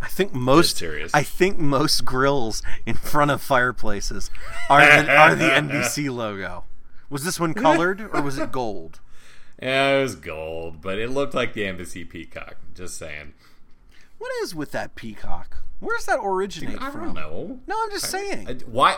I 0.00 0.08
think 0.08 0.34
most 0.34 0.82
I 1.14 1.22
think 1.22 1.58
most 1.58 2.04
grills 2.04 2.62
in 2.84 2.94
front 2.94 3.30
of 3.30 3.40
fireplaces 3.40 4.30
are 4.68 4.80
the, 4.80 5.10
are 5.10 5.34
the 5.34 5.48
NBC 5.48 6.10
logo. 6.14 6.64
Was 7.08 7.24
this 7.24 7.40
one 7.40 7.54
colored 7.54 8.02
or 8.12 8.20
was 8.20 8.38
it 8.38 8.52
gold? 8.52 9.00
Yeah, 9.62 9.98
it 9.98 10.02
was 10.02 10.16
gold, 10.16 10.82
but 10.82 10.98
it 10.98 11.10
looked 11.10 11.32
like 11.32 11.52
the 11.52 11.62
NBC 11.62 12.10
peacock. 12.10 12.56
Just 12.74 12.98
saying. 12.98 13.34
What 14.24 14.32
is 14.42 14.54
with 14.54 14.72
that 14.72 14.94
peacock? 14.94 15.58
Where's 15.80 16.06
that 16.06 16.18
originate 16.18 16.76
Dude, 16.76 16.82
I 16.82 16.90
from? 16.90 17.04
don't 17.04 17.14
know. 17.14 17.60
No, 17.66 17.76
I'm 17.82 17.90
just 17.90 18.06
I, 18.06 18.08
saying. 18.08 18.48
I, 18.48 18.54
why? 18.64 18.96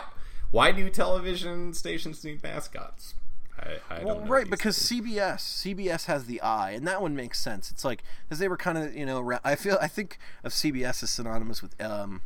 Why 0.53 0.71
do 0.71 0.89
television 0.89 1.75
stations 1.75 2.23
need 2.23 2.45
mascots? 2.45 3.15
I, 3.59 3.79
I 3.91 4.05
well, 4.05 4.15
don't 4.15 4.25
know 4.27 4.31
right, 4.31 4.49
because 4.49 4.79
CBS 4.79 5.39
CBS 5.39 6.05
has 6.05 6.27
the 6.27 6.41
eye, 6.43 6.71
and 6.71 6.87
that 6.87 7.03
one 7.03 7.17
makes 7.17 7.41
sense. 7.41 7.73
It's 7.73 7.85
like 7.85 8.05
because 8.29 8.39
they 8.39 8.47
were 8.47 8.57
kind 8.57 8.79
of 8.79 8.95
you 8.95 9.05
know 9.05 9.37
I 9.43 9.57
feel 9.57 9.79
I 9.83 9.89
think 9.89 10.17
of 10.45 10.53
CBS 10.53 11.03
as 11.03 11.11
synonymous 11.11 11.61
with 11.61 11.75
um, 11.83 12.23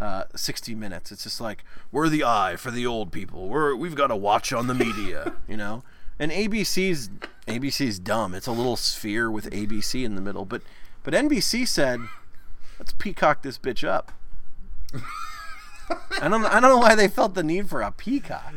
uh, 0.00 0.22
60 0.36 0.76
Minutes. 0.76 1.10
It's 1.10 1.24
just 1.24 1.40
like 1.40 1.64
we're 1.90 2.08
the 2.08 2.22
eye 2.22 2.54
for 2.54 2.70
the 2.70 2.86
old 2.86 3.10
people. 3.10 3.48
We're 3.48 3.74
we've 3.74 3.96
got 3.96 4.06
to 4.08 4.16
watch 4.16 4.52
on 4.52 4.68
the 4.68 4.74
media, 4.74 5.34
you 5.48 5.56
know. 5.56 5.82
And 6.20 6.30
ABC's 6.30 7.10
ABC's 7.48 7.98
dumb. 7.98 8.32
It's 8.32 8.46
a 8.46 8.52
little 8.52 8.76
sphere 8.76 9.28
with 9.28 9.50
ABC 9.50 10.04
in 10.04 10.14
the 10.14 10.22
middle, 10.22 10.44
but 10.44 10.62
but 11.02 11.14
NBC 11.14 11.66
said, 11.66 12.00
"Let's 12.78 12.92
peacock 12.92 13.42
this 13.42 13.58
bitch 13.58 13.86
up." 13.86 14.12
I 16.20 16.28
don't. 16.28 16.44
I 16.44 16.60
don't 16.60 16.70
know 16.70 16.78
why 16.78 16.94
they 16.94 17.08
felt 17.08 17.34
the 17.34 17.42
need 17.42 17.68
for 17.68 17.82
a 17.82 17.90
peacock. 17.90 18.54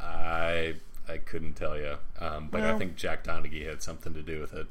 I 0.00 0.74
I 1.08 1.18
couldn't 1.18 1.54
tell 1.54 1.76
you, 1.76 1.96
um, 2.20 2.48
but 2.50 2.60
well, 2.60 2.74
I 2.74 2.78
think 2.78 2.96
Jack 2.96 3.24
Donaghy 3.24 3.66
had 3.66 3.82
something 3.82 4.14
to 4.14 4.22
do 4.22 4.40
with 4.40 4.54
it. 4.54 4.66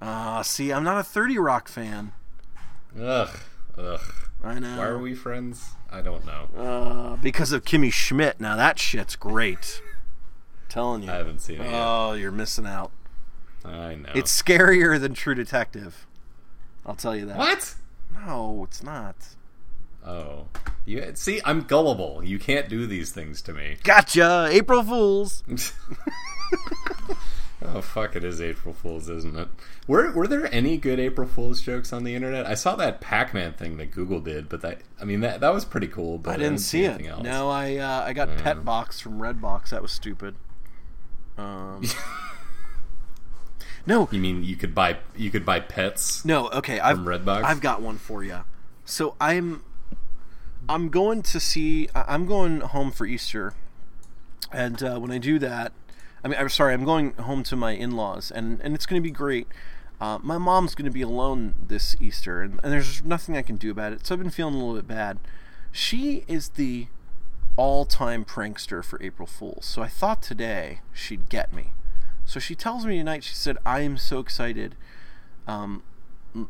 Ah, 0.00 0.38
uh, 0.38 0.42
see, 0.42 0.72
I'm 0.72 0.84
not 0.84 0.98
a 0.98 1.04
Thirty 1.04 1.38
Rock 1.38 1.68
fan. 1.68 2.12
Ugh, 3.00 3.30
ugh. 3.76 4.00
I 4.42 4.58
know. 4.58 4.76
Why 4.76 4.86
are 4.86 4.98
we 4.98 5.14
friends? 5.14 5.70
I 5.90 6.02
don't 6.02 6.26
know. 6.26 6.48
Uh, 6.56 7.16
because 7.16 7.52
of 7.52 7.64
Kimmy 7.64 7.92
Schmidt. 7.92 8.40
Now 8.40 8.56
that 8.56 8.78
shit's 8.78 9.16
great 9.16 9.80
telling 10.68 11.04
you. 11.04 11.10
I 11.10 11.14
haven't 11.14 11.40
seen 11.40 11.60
it 11.60 11.64
yet. 11.64 11.72
Oh, 11.74 12.12
you're 12.12 12.32
missing 12.32 12.66
out. 12.66 12.90
I 13.64 13.94
know. 13.94 14.10
It's 14.14 14.42
scarier 14.42 15.00
than 15.00 15.14
True 15.14 15.34
Detective. 15.34 16.06
I'll 16.86 16.94
tell 16.94 17.16
you 17.16 17.26
that. 17.26 17.36
what? 17.36 17.74
No, 18.14 18.64
it's 18.64 18.82
not. 18.82 19.16
Oh, 20.06 20.46
you 20.84 21.02
see, 21.14 21.40
I'm 21.44 21.62
gullible. 21.62 22.22
You 22.22 22.38
can't 22.38 22.68
do 22.68 22.86
these 22.86 23.10
things 23.10 23.40
to 23.42 23.52
me. 23.52 23.76
Gotcha. 23.82 24.48
April 24.50 24.82
Fools. 24.82 25.42
Oh 27.66 27.80
fuck! 27.80 28.14
It 28.14 28.24
is 28.24 28.42
April 28.42 28.74
Fools, 28.74 29.08
isn't 29.08 29.36
it? 29.36 29.48
Were 29.86 30.12
Were 30.12 30.26
there 30.26 30.52
any 30.52 30.76
good 30.76 31.00
April 31.00 31.26
Fools 31.26 31.62
jokes 31.62 31.92
on 31.92 32.04
the 32.04 32.14
internet? 32.14 32.46
I 32.46 32.54
saw 32.54 32.76
that 32.76 33.00
Pac-Man 33.00 33.54
thing 33.54 33.78
that 33.78 33.90
Google 33.90 34.20
did, 34.20 34.50
but 34.50 34.60
that 34.60 34.82
I 35.00 35.04
mean 35.04 35.20
that 35.20 35.40
that 35.40 35.52
was 35.52 35.64
pretty 35.64 35.86
cool. 35.86 36.18
But 36.18 36.34
I 36.34 36.36
didn't 36.38 36.58
see 36.58 36.84
it. 36.84 36.88
anything 36.88 37.06
Else. 37.06 37.22
No, 37.22 37.48
I 37.48 37.76
uh, 37.76 38.04
I 38.04 38.12
got 38.12 38.36
Pet 38.36 38.64
Box 38.64 39.00
from 39.00 39.18
Redbox. 39.18 39.70
That 39.70 39.80
was 39.80 39.92
stupid. 39.92 40.34
Um, 41.38 41.82
no, 43.86 44.08
You 44.10 44.20
mean 44.20 44.44
you 44.44 44.56
could 44.56 44.74
buy 44.74 44.98
you 45.16 45.30
could 45.30 45.44
buy 45.44 45.60
pets? 45.60 46.24
no. 46.24 46.48
Okay, 46.50 46.80
I've 46.80 46.98
Redbox? 46.98 47.44
I've 47.44 47.60
got 47.60 47.82
one 47.82 47.98
for 47.98 48.24
you. 48.24 48.44
So 48.84 49.16
I'm 49.20 49.62
I'm 50.68 50.88
going 50.88 51.22
to 51.22 51.40
see. 51.40 51.88
I'm 51.94 52.26
going 52.26 52.60
home 52.60 52.90
for 52.90 53.06
Easter, 53.06 53.52
and 54.52 54.82
uh, 54.82 54.98
when 54.98 55.10
I 55.10 55.18
do 55.18 55.38
that, 55.38 55.72
I 56.22 56.28
mean, 56.28 56.38
I'm 56.38 56.48
sorry, 56.48 56.72
I'm 56.72 56.84
going 56.84 57.12
home 57.12 57.42
to 57.44 57.56
my 57.56 57.72
in-laws, 57.72 58.30
and 58.30 58.60
and 58.62 58.74
it's 58.74 58.86
going 58.86 59.00
to 59.00 59.06
be 59.06 59.12
great. 59.12 59.46
Uh, 60.00 60.18
my 60.22 60.38
mom's 60.38 60.74
going 60.74 60.86
to 60.86 60.90
be 60.90 61.02
alone 61.02 61.54
this 61.68 61.96
Easter, 62.00 62.42
and, 62.42 62.60
and 62.62 62.72
there's 62.72 63.04
nothing 63.04 63.36
I 63.36 63.42
can 63.42 63.56
do 63.56 63.70
about 63.70 63.92
it. 63.92 64.06
So 64.06 64.14
I've 64.14 64.20
been 64.20 64.30
feeling 64.30 64.54
a 64.54 64.58
little 64.58 64.74
bit 64.74 64.88
bad. 64.88 65.18
She 65.70 66.24
is 66.26 66.50
the 66.50 66.88
all-time 67.56 68.24
prankster 68.24 68.82
for 68.84 69.00
April 69.02 69.26
Fools, 69.26 69.64
so 69.64 69.82
I 69.82 69.88
thought 69.88 70.20
today 70.22 70.80
she'd 70.92 71.28
get 71.28 71.52
me. 71.52 71.72
So 72.24 72.40
she 72.40 72.54
tells 72.54 72.86
me 72.86 72.98
tonight. 72.98 73.24
She 73.24 73.34
said, 73.34 73.58
"I 73.64 73.80
am 73.80 73.96
so 73.96 74.18
excited." 74.18 74.76
Um, 75.46 75.82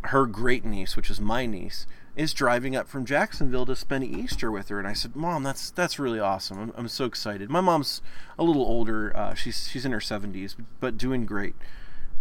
her 0.02 0.26
great 0.26 0.64
niece, 0.64 0.96
which 0.96 1.10
is 1.10 1.20
my 1.20 1.46
niece, 1.46 1.87
is 2.16 2.32
driving 2.32 2.76
up 2.76 2.88
from 2.88 3.04
Jacksonville 3.04 3.66
to 3.66 3.76
spend 3.76 4.04
Easter 4.04 4.50
with 4.50 4.68
her. 4.68 4.78
And 4.78 4.87
I 4.87 4.92
said, 4.92 5.16
"Mom, 5.16 5.42
that's 5.42 5.70
that's 5.70 5.98
really 5.98 6.20
awesome. 6.20 6.58
I'm, 6.58 6.72
I'm 6.76 6.88
so 6.88 7.04
excited." 7.04 7.50
My 7.50 7.60
mom's 7.60 8.00
a 8.38 8.44
little 8.44 8.62
older; 8.62 9.14
uh, 9.16 9.34
she's 9.34 9.68
she's 9.68 9.84
in 9.84 9.92
her 9.92 9.98
70s, 9.98 10.54
but 10.80 10.96
doing 10.96 11.26
great. 11.26 11.54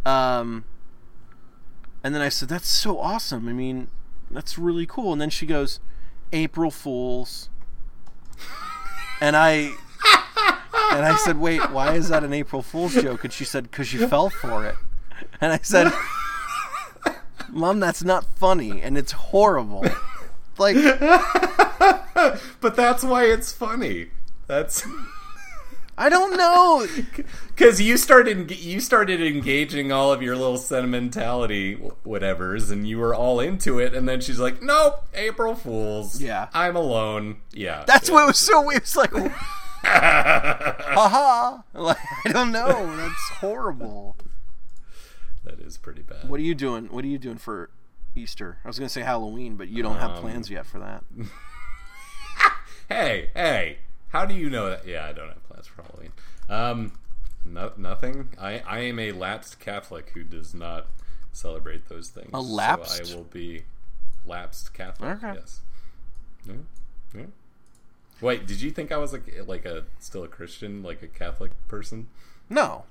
Um, 0.06 0.66
and 2.04 2.14
then 2.14 2.22
I 2.22 2.30
said, 2.30 2.50
"That's 2.50 2.68
so 2.68 3.00
awesome. 3.00 3.48
I 3.48 3.54
mean, 3.54 3.88
that's 4.32 4.58
really 4.58 4.86
cool." 4.86 5.14
And 5.14 5.22
then 5.22 5.30
she 5.30 5.46
goes, 5.46 5.80
"April 6.32 6.72
Fools," 6.72 7.50
and 9.22 9.36
I. 9.36 9.74
And 10.92 11.06
I 11.06 11.16
said, 11.24 11.40
"Wait, 11.40 11.72
why 11.72 11.94
is 11.96 12.10
that 12.10 12.24
an 12.24 12.34
April 12.34 12.62
Fool's 12.62 12.94
joke?" 12.94 13.24
And 13.24 13.34
she 13.34 13.46
said, 13.46 13.72
"Cause 13.72 13.94
you 13.94 14.08
fell 14.08 14.30
for 14.30 14.66
it." 14.66 14.76
And 15.42 15.52
I 15.54 15.60
said, 15.62 15.92
"Mom, 17.50 17.80
that's 17.80 18.04
not 18.04 18.26
funny, 18.38 18.82
and 18.82 18.98
it's 18.98 19.12
horrible." 19.14 19.86
Like, 20.58 20.76
But 22.62 22.76
that's 22.76 23.04
why 23.04 23.26
it's 23.26 23.52
funny. 23.52 24.10
That's 24.48 24.86
I 25.98 26.10
don't 26.10 26.38
know. 26.38 26.88
because 27.56 27.82
you 27.82 27.98
started 27.98 28.52
you 28.52 28.80
started 28.80 29.22
engaging 29.22 29.92
all 29.92 30.12
of 30.12 30.22
your 30.22 30.36
little 30.36 30.58
sentimentality 30.58 31.78
whatevers, 32.06 32.72
and 32.72 32.88
you 32.88 32.98
were 33.00 33.14
all 33.16 33.40
into 33.40 33.80
it. 33.80 33.94
And 33.94 34.08
then 34.08 34.22
she's 34.22 34.40
like, 34.40 34.62
"Nope, 34.62 35.06
April 35.14 35.56
Fools. 35.56 36.22
Yeah. 36.22 36.48
I'm 36.54 36.76
alone. 36.76 37.38
Yeah, 37.52 37.84
That's 37.86 38.10
what 38.10 38.28
was 38.28 38.38
so 38.38 38.62
weird. 38.64 38.82
It's 38.82 38.96
like, 38.96 39.12
haha. 39.86 41.62
Like, 41.74 41.98
I 42.26 42.32
don't 42.32 42.52
know. 42.52 42.96
That's 42.98 43.30
horrible. 43.40 44.16
that 45.44 45.60
is 45.60 45.78
pretty 45.78 46.02
bad. 46.02 46.30
What 46.30 46.40
are 46.40 46.44
you 46.44 46.56
doing? 46.56 46.86
What 46.88 47.04
are 47.04 47.08
you 47.10 47.18
doing 47.20 47.38
for 47.38 47.70
Easter? 48.16 48.60
I 48.64 48.68
was 48.68 48.80
gonna 48.80 48.90
say 48.90 49.02
Halloween, 49.02 49.56
but 49.56 49.68
you 49.70 49.84
don't 49.84 49.98
have 49.98 50.12
Um, 50.12 50.18
plans 50.22 50.50
yet 50.50 50.66
for 50.66 50.80
that. 50.80 51.04
Hey, 52.90 53.30
hey, 53.34 53.78
how 54.10 54.26
do 54.26 54.36
you 54.36 54.50
know 54.50 54.70
that? 54.70 54.86
Yeah, 54.86 55.06
I 55.08 55.14
don't 55.14 55.30
have 55.30 55.42
plans 55.48 55.68
for 55.68 55.84
Halloween. 55.84 56.12
Um, 56.50 56.92
no, 57.46 57.72
nothing. 57.78 58.30
I, 58.40 58.60
I 58.68 58.80
am 58.82 59.00
a 59.00 59.14
lapsed 59.14 59.60
Catholic 59.60 60.12
who 60.14 60.24
does 60.24 60.54
not 60.54 60.88
celebrate 61.32 61.88
those 61.88 62.10
things. 62.10 62.30
A 62.34 62.42
lapsed? 62.42 63.06
So 63.08 63.14
I 63.14 63.18
will 63.18 63.24
be 63.24 63.64
lapsed 64.26 64.74
Catholic. 64.74 65.12
Okay. 65.24 65.34
Yes. 65.40 65.62
Yeah. 66.46 66.54
Yeah. 67.16 67.26
Wait, 68.24 68.48
did 68.48 68.62
you 68.62 68.72
think 68.72 68.92
I 68.92 68.98
was 68.98 69.14
like 69.14 69.34
like 69.46 69.66
a 69.66 69.84
still 70.00 70.24
a 70.24 70.28
Christian, 70.28 70.82
like 70.82 71.04
a 71.04 71.08
Catholic 71.08 71.52
person? 71.68 72.08
No, 72.50 72.86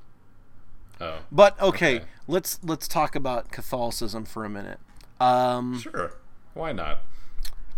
Oh, 1.03 1.19
but 1.33 1.61
okay. 1.61 1.97
Okay. 1.97 2.05
Let's 2.29 2.61
let's 2.63 2.87
talk 2.87 3.17
about 3.17 3.51
Catholicism 3.51 4.25
for 4.25 4.45
a 4.45 4.49
minute. 4.49 4.79
Um, 5.21 5.79
sure. 5.81 6.13
Why 6.55 6.71
not? 6.71 7.03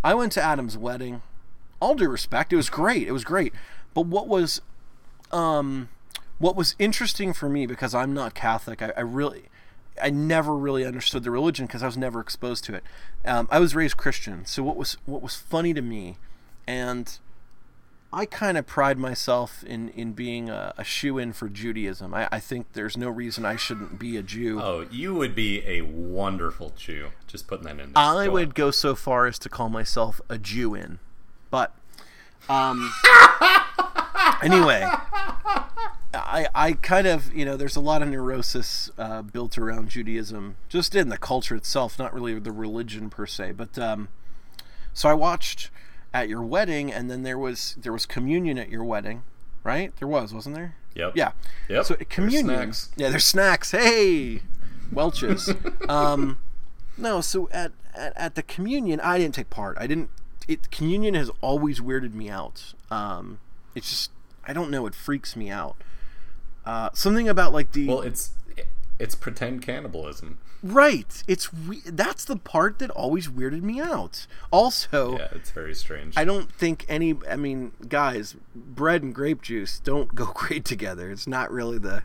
I 0.03 0.13
went 0.15 0.33
to 0.33 0.43
Adam's 0.43 0.77
wedding. 0.77 1.23
All 1.81 1.95
due 1.95 2.09
respect, 2.09 2.53
it 2.53 2.57
was 2.57 2.69
great. 2.69 3.09
It 3.09 3.13
was 3.13 3.25
great. 3.25 3.55
But 3.95 4.03
what 4.03 4.29
was, 4.29 4.61
um, 5.33 5.89
what 6.39 6.57
was 6.57 6.75
interesting 6.79 7.33
for 7.33 7.49
me 7.49 7.67
because 7.67 7.95
I'm 7.95 8.13
not 8.13 8.35
Catholic. 8.35 8.83
I, 8.83 8.93
I 8.97 9.01
really, 9.01 9.45
I 10.03 10.11
never 10.11 10.55
really 10.55 10.85
understood 10.85 11.25
the 11.25 11.31
religion 11.31 11.67
because 11.67 11.83
I 11.83 11.87
was 11.87 11.97
never 11.97 12.21
exposed 12.21 12.65
to 12.65 12.75
it. 12.75 12.85
Um, 13.25 13.49
I 13.51 13.59
was 13.59 13.75
raised 13.75 13.97
Christian. 13.97 14.45
So 14.45 14.63
what 14.63 14.77
was 14.77 14.99
what 15.07 15.23
was 15.23 15.37
funny 15.37 15.73
to 15.73 15.83
me, 15.83 16.19
and 16.67 17.19
I 18.15 18.27
kind 18.27 18.57
of 18.57 18.65
pride 18.65 18.97
myself 18.97 19.65
in 19.65 19.89
in 19.89 20.13
being 20.13 20.49
a, 20.49 20.73
a 20.79 20.85
shoe 20.85 21.19
in 21.19 21.33
for 21.33 21.49
Judaism. 21.49 22.15
I, 22.15 22.29
I 22.31 22.39
think 22.39 22.73
there's 22.73 22.97
no 22.97 23.11
reason 23.11 23.45
I 23.45 23.57
shouldn't 23.57 23.99
be 23.99 24.17
a 24.17 24.23
Jew. 24.23 24.61
Oh, 24.63 24.87
you 24.89 25.15
would 25.15 25.35
be 25.35 25.67
a 25.67 25.81
wonderful 25.83 26.73
Jew. 26.77 27.09
Just 27.27 27.49
putting 27.49 27.65
that 27.65 27.73
in 27.73 27.93
there. 27.93 27.93
I 27.97 28.27
Go 28.27 28.33
would 28.33 28.49
on. 28.49 28.55
go 28.55 28.71
so 28.71 28.95
far 28.95 29.27
as 29.27 29.39
to 29.41 29.49
call 29.49 29.69
myself 29.69 30.21
a 30.29 30.39
Jew 30.39 30.75
in, 30.75 31.01
but 31.51 31.75
um, 32.49 32.93
anyway, 34.43 34.87
I 36.15 36.47
I 36.55 36.73
kind 36.81 37.09
of 37.09 37.35
you 37.35 37.45
know 37.45 37.57
there's 37.57 37.77
a 37.77 37.81
lot 37.81 38.01
of 38.01 38.09
neurosis 38.09 38.91
uh, 38.97 39.23
built 39.23 39.59
around 39.59 39.89
Judaism, 39.89 40.55
just 40.69 40.95
in 40.95 41.09
the 41.09 41.19
culture 41.19 41.57
itself, 41.57 41.99
not 41.99 42.15
really 42.15 42.39
the 42.39 42.53
religion 42.53 43.11
per 43.11 43.27
se. 43.27 43.53
But 43.53 43.77
um, 43.79 44.09
so 44.93 45.09
I 45.09 45.15
watched 45.15 45.71
at 46.15 46.29
your 46.29 46.41
wedding, 46.43 46.91
and 46.93 47.11
then 47.11 47.25
there 47.25 47.37
was 47.37 47.77
there 47.79 47.93
was 47.93 48.07
communion 48.07 48.57
at 48.57 48.71
your 48.71 48.85
wedding, 48.85 49.25
right? 49.65 49.95
There 49.99 50.09
was, 50.09 50.33
wasn't 50.33 50.55
there? 50.55 50.77
Yep. 50.95 51.17
Yeah. 51.17 51.33
Yep. 51.69 51.85
So 51.85 51.95
There's 51.95 52.09
communion. 52.09 52.47
snacks. 52.47 52.91
Yeah, 52.97 53.11
there's 53.11 53.27
snacks. 53.27 53.73
Hey, 53.73 54.43
Welch's. 54.93 55.53
um, 55.89 56.39
no, 56.97 57.21
so 57.21 57.49
at, 57.51 57.73
at 57.95 58.17
at 58.17 58.35
the 58.37 58.43
communion, 58.45 59.01
I 59.01 59.19
didn't 59.19 59.35
take 59.35 59.51
part. 59.51 59.77
I 59.79 59.87
didn't. 59.89 60.09
It 60.47 60.71
communion 60.71 61.15
has 61.15 61.31
always 61.41 61.81
weirded 61.81 62.15
me 62.15 62.31
out. 62.31 62.75
Um, 62.91 63.41
it's 63.75 63.91
just 63.91 64.11
I 64.47 64.53
don't 64.53 64.71
know. 64.71 64.87
It 64.87 64.95
freaks 64.95 65.35
me 65.35 65.51
out. 65.51 65.77
Uh, 66.65 66.91
something 66.95 67.29
about 67.29 67.53
like 67.53 67.73
the 67.73 67.89
Well, 67.89 68.03
it's 68.03 68.31
it's 69.01 69.17
pretend 69.17 69.63
cannibalism. 69.63 70.39
Right. 70.65 71.23
It's 71.29 71.53
we- 71.53 71.83
that's 71.87 72.25
the 72.25 72.37
part 72.37 72.79
that 72.81 72.91
always 72.91 73.29
weirded 73.29 73.63
me 73.63 73.81
out. 73.81 74.27
Also, 74.51 75.19
Yeah, 75.19 75.29
it's 75.33 75.51
very 75.53 75.75
strange. 75.75 76.17
I 76.17 76.25
don't 76.25 76.51
think 76.51 76.85
any. 76.89 77.15
I 77.31 77.37
mean, 77.37 77.73
guys, 77.89 78.35
bread 78.57 79.03
and 79.03 79.15
grape 79.15 79.43
juice 79.43 79.79
don't 79.79 80.15
go 80.15 80.27
great 80.35 80.65
together. 80.65 81.11
It's 81.11 81.27
not 81.27 81.51
really 81.53 81.79
the, 81.79 82.03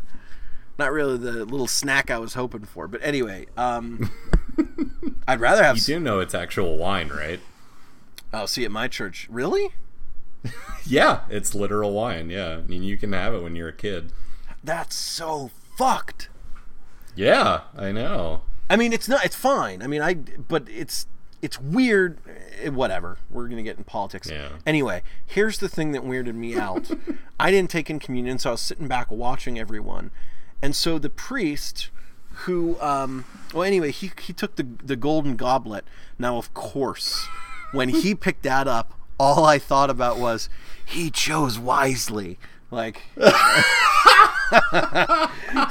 not 0.78 0.92
really 0.92 1.18
the 1.18 1.46
little 1.46 1.68
snack 1.68 2.12
I 2.12 2.20
was 2.20 2.34
hoping 2.36 2.66
for. 2.66 2.88
But 2.88 3.02
anyway, 3.04 3.48
um, 3.58 4.12
I'd 5.28 5.40
rather 5.40 5.64
have. 5.64 5.78
You 5.78 5.84
do 5.84 6.00
know 6.00 6.20
it's 6.20 6.36
actual 6.36 6.78
wine, 6.78 7.08
right? 7.10 7.40
Oh, 8.32 8.46
see, 8.46 8.64
at 8.66 8.72
my 8.72 8.88
church, 8.88 9.28
really? 9.32 9.70
Yeah, 10.86 11.22
it's 11.30 11.54
literal 11.54 11.92
wine. 11.94 12.30
Yeah, 12.32 12.58
I 12.58 12.62
mean 12.62 12.82
you 12.82 12.98
can 12.98 13.14
have 13.14 13.34
it 13.36 13.44
when 13.44 13.56
you're 13.56 13.68
a 13.68 13.74
kid. 13.74 14.12
That's 14.64 14.96
so 14.96 15.52
fucked. 15.78 16.30
Yeah, 17.16 17.62
I 17.78 17.92
know. 17.92 18.42
I 18.70 18.76
mean, 18.76 18.94
it's 18.94 19.08
not. 19.08 19.26
It's 19.26 19.36
fine. 19.36 19.82
I 19.82 19.88
mean, 19.88 20.02
I. 20.02 20.14
But 20.16 20.68
it's 20.70 21.08
it's 21.42 21.60
weird. 21.60 22.18
eh, 22.62 22.70
Whatever. 22.70 23.18
We're 23.30 23.48
gonna 23.48 23.64
get 23.64 23.78
in 23.78 23.84
politics. 23.84 24.30
Yeah. 24.30 24.50
Anyway, 24.66 25.02
here's 25.26 25.58
the 25.60 25.70
thing 25.70 25.92
that 25.94 26.04
weirded 26.04 26.36
me 26.36 26.56
out. 26.58 26.92
I 27.40 27.52
didn't 27.52 27.70
take 27.72 27.90
in 27.90 28.00
communion, 28.00 28.38
so 28.40 28.50
I 28.50 28.52
was 28.54 28.62
sitting 28.62 28.88
back 28.88 29.10
watching 29.10 29.58
everyone, 29.58 30.12
and 30.62 30.76
so 30.76 31.00
the 31.00 31.10
priest, 31.10 31.90
who, 32.46 32.80
um, 32.82 33.26
well, 33.54 33.64
anyway, 33.64 33.92
he 33.92 34.12
he 34.22 34.34
took 34.34 34.56
the 34.56 34.68
the 34.84 34.96
golden 34.96 35.36
goblet. 35.36 35.86
Now, 36.20 36.38
of 36.38 36.54
course, 36.54 37.28
when 37.72 37.90
he 37.90 38.14
picked 38.26 38.44
that 38.44 38.68
up, 38.68 38.94
all 39.20 39.46
I 39.46 39.58
thought 39.58 39.90
about 39.90 40.18
was 40.20 40.50
he 40.86 41.10
chose 41.10 41.58
wisely. 41.58 42.38
Like, 42.72 43.02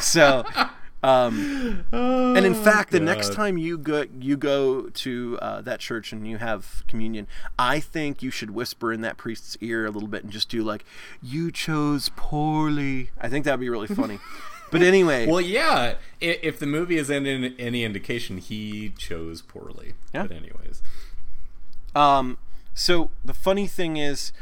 so 0.01 0.45
Um, 1.03 1.85
and 1.93 2.45
in 2.45 2.55
fact, 2.55 2.91
the 2.91 2.99
next 3.01 3.33
time 3.33 3.57
you 3.57 3.79
go 3.79 4.05
you 4.19 4.37
go 4.37 4.89
to 4.89 5.39
uh, 5.41 5.61
that 5.63 5.79
church 5.81 6.13
and 6.13 6.27
you 6.27 6.39
have 6.39 6.83
communion, 6.89 7.29
I 7.59 7.79
think 7.79 8.23
you 8.23 8.31
should 8.31 8.51
whisper 8.51 8.93
in 8.93 9.01
that 9.03 9.17
priest's 9.17 9.57
ear 9.61 9.87
a 9.87 9.91
little 9.91 10.09
bit 10.09 10.25
and 10.25 10.33
just 10.33 10.49
do 10.49 10.63
like, 10.63 10.85
"You 11.23 11.53
chose 11.53 12.11
poorly." 12.17 13.11
I 13.21 13.29
think 13.29 13.45
that'd 13.45 13.61
be 13.61 13.69
really 13.69 13.87
funny. 13.87 14.19
but 14.73 14.83
anyway, 14.83 15.27
Well, 15.27 15.41
yeah. 15.41 15.95
If 16.21 16.59
the 16.59 16.67
movie 16.67 16.97
is 16.99 17.11
any, 17.11 17.55
any 17.59 17.85
indication, 17.85 18.39
he 18.39 18.93
chose 18.99 19.41
poorly. 19.41 19.95
Yeah. 20.13 20.23
But 20.23 20.33
anyways, 20.33 20.83
Um, 21.95 22.39
so 22.75 23.11
the 23.25 23.35
funny 23.35 23.67
thing 23.69 23.97
is, 23.97 24.33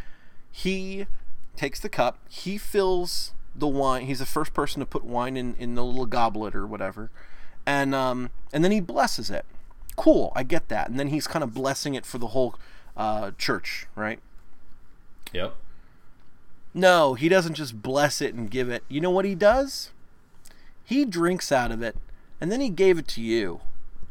he 0.50 1.06
takes 1.54 1.80
the 1.80 1.88
cup, 1.88 2.18
he 2.28 2.56
fills 2.58 3.32
the 3.58 3.66
wine. 3.68 4.06
He's 4.06 4.18
the 4.18 4.26
first 4.26 4.54
person 4.54 4.80
to 4.80 4.86
put 4.86 5.04
wine 5.04 5.36
in, 5.36 5.54
in 5.58 5.74
the 5.74 5.84
little 5.84 6.06
goblet 6.06 6.54
or 6.54 6.66
whatever, 6.66 7.10
and 7.64 7.94
um, 7.94 8.30
and 8.52 8.62
then 8.62 8.72
he 8.72 8.80
blesses 8.80 9.30
it. 9.30 9.44
Cool, 9.96 10.32
I 10.36 10.42
get 10.42 10.68
that. 10.68 10.88
And 10.88 11.00
then 11.00 11.08
he's 11.08 11.26
kind 11.26 11.42
of 11.42 11.54
blessing 11.54 11.94
it 11.94 12.04
for 12.04 12.18
the 12.18 12.28
whole 12.28 12.54
uh, 12.96 13.30
church, 13.38 13.86
right? 13.94 14.20
yep. 15.32 15.54
No, 16.74 17.14
he 17.14 17.30
doesn't 17.30 17.54
just 17.54 17.80
bless 17.80 18.20
it 18.20 18.34
and 18.34 18.50
give 18.50 18.68
it. 18.68 18.84
You 18.88 19.00
know 19.00 19.10
what 19.10 19.24
he 19.24 19.34
does? 19.34 19.90
He 20.84 21.06
drinks 21.06 21.50
out 21.50 21.72
of 21.72 21.82
it, 21.82 21.96
and 22.38 22.52
then 22.52 22.60
he 22.60 22.68
gave 22.68 22.98
it 22.98 23.08
to 23.08 23.22
you. 23.22 23.60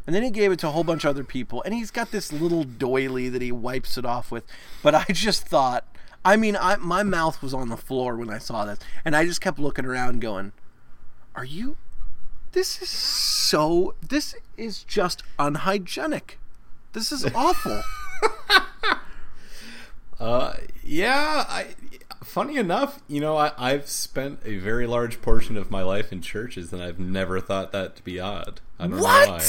And 0.08 0.16
then 0.16 0.24
he 0.24 0.30
gave 0.30 0.52
it 0.52 0.60
to 0.60 0.68
a 0.68 0.72
whole 0.72 0.84
bunch 0.84 1.04
of 1.04 1.12
other 1.12 1.24
people, 1.24 1.62
and 1.64 1.74
he's 1.74 1.92
got 1.92 2.12
this 2.12 2.32
little 2.34 2.64
doily 2.64 3.30
that 3.30 3.42
he 3.42 3.52
wipes 3.52 3.98
it 3.98 4.06
off 4.06 4.32
with. 4.32 4.44
But 4.84 4.96
I 4.96 5.06
just 5.10 5.48
thought, 5.48 5.86
I 6.26 6.36
mean, 6.38 6.58
I, 6.60 6.76
my 6.78 7.04
mouth 7.04 7.42
was 7.44 7.54
on 7.54 7.70
the 7.70 7.78
floor 7.78 8.16
when 8.18 8.32
I 8.32 8.40
saw 8.40 8.66
this, 8.66 8.80
and 9.06 9.16
I 9.16 9.26
just 9.26 9.40
kept 9.40 9.60
looking 9.60 9.86
around 9.86 10.22
going, 10.22 10.52
Are 11.36 11.46
you. 11.46 11.78
This 12.52 12.82
is 12.82 12.90
so. 12.90 13.94
This 14.02 14.36
is 14.58 14.84
just 14.84 15.22
unhygienic. 15.38 16.40
This 16.94 17.12
is 17.12 17.26
awful. 17.34 17.82
Uh, 20.18 20.56
yeah. 20.82 21.44
I. 21.50 21.76
Funny 22.24 22.56
enough, 22.56 23.02
you 23.10 23.20
know, 23.20 23.36
I, 23.38 23.52
I've 23.58 23.90
spent 23.90 24.40
a 24.46 24.58
very 24.58 24.88
large 24.88 25.22
portion 25.22 25.58
of 25.58 25.70
my 25.70 25.84
life 25.84 26.14
in 26.14 26.22
churches, 26.22 26.72
and 26.72 26.82
I've 26.82 27.00
never 27.00 27.42
thought 27.42 27.74
that 27.74 27.98
to 27.98 28.04
be 28.04 28.18
odd. 28.20 28.62
I 28.80 28.88
don't 28.88 28.98
know 28.98 29.04
why. 29.04 29.42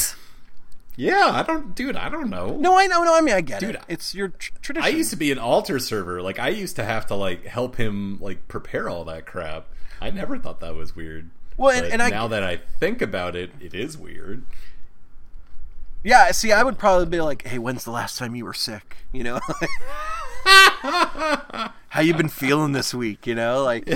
Yeah, 0.99 1.29
I 1.31 1.43
don't, 1.43 1.75
dude. 1.75 1.95
I 1.95 2.09
don't 2.09 2.29
know. 2.31 2.57
No, 2.57 2.75
I 2.77 2.87
know. 2.87 3.03
No, 3.03 3.15
I 3.15 3.21
mean, 3.21 3.35
I 3.35 3.41
get 3.41 3.59
Dude, 3.59 3.75
it. 3.75 3.81
It's 3.87 4.15
your 4.15 4.29
tr- 4.29 4.51
tradition. 4.63 4.83
I 4.85 4.89
used 4.89 5.11
to 5.11 5.15
be 5.15 5.31
an 5.31 5.37
altar 5.37 5.77
server. 5.77 6.23
Like 6.23 6.39
I 6.39 6.49
used 6.49 6.75
to 6.77 6.83
have 6.83 7.05
to 7.07 7.15
like 7.15 7.45
help 7.45 7.75
him 7.75 8.17
like 8.19 8.47
prepare 8.47 8.89
all 8.89 9.05
that 9.05 9.27
crap. 9.27 9.67
I 10.01 10.09
never 10.09 10.39
thought 10.39 10.59
that 10.61 10.73
was 10.75 10.95
weird. 10.95 11.29
Well, 11.55 11.69
and- 11.83 11.93
and 11.93 12.01
I- 12.01 12.09
now 12.09 12.27
that 12.27 12.41
I 12.43 12.57
think 12.79 13.01
about 13.03 13.35
it, 13.35 13.51
it 13.61 13.75
is 13.75 13.95
weird. 13.97 14.43
Yeah, 16.03 16.31
see, 16.31 16.51
I 16.51 16.63
would 16.63 16.77
probably 16.79 17.05
be 17.05 17.19
like, 17.21 17.45
"Hey, 17.47 17.59
when's 17.59 17.83
the 17.83 17.91
last 17.91 18.17
time 18.17 18.33
you 18.35 18.45
were 18.45 18.53
sick?" 18.53 18.97
You 19.11 19.23
know, 19.23 19.39
how 20.45 22.01
you 22.01 22.13
been 22.13 22.29
feeling 22.29 22.71
this 22.71 22.93
week? 22.93 23.27
You 23.27 23.35
know, 23.35 23.63
like, 23.63 23.87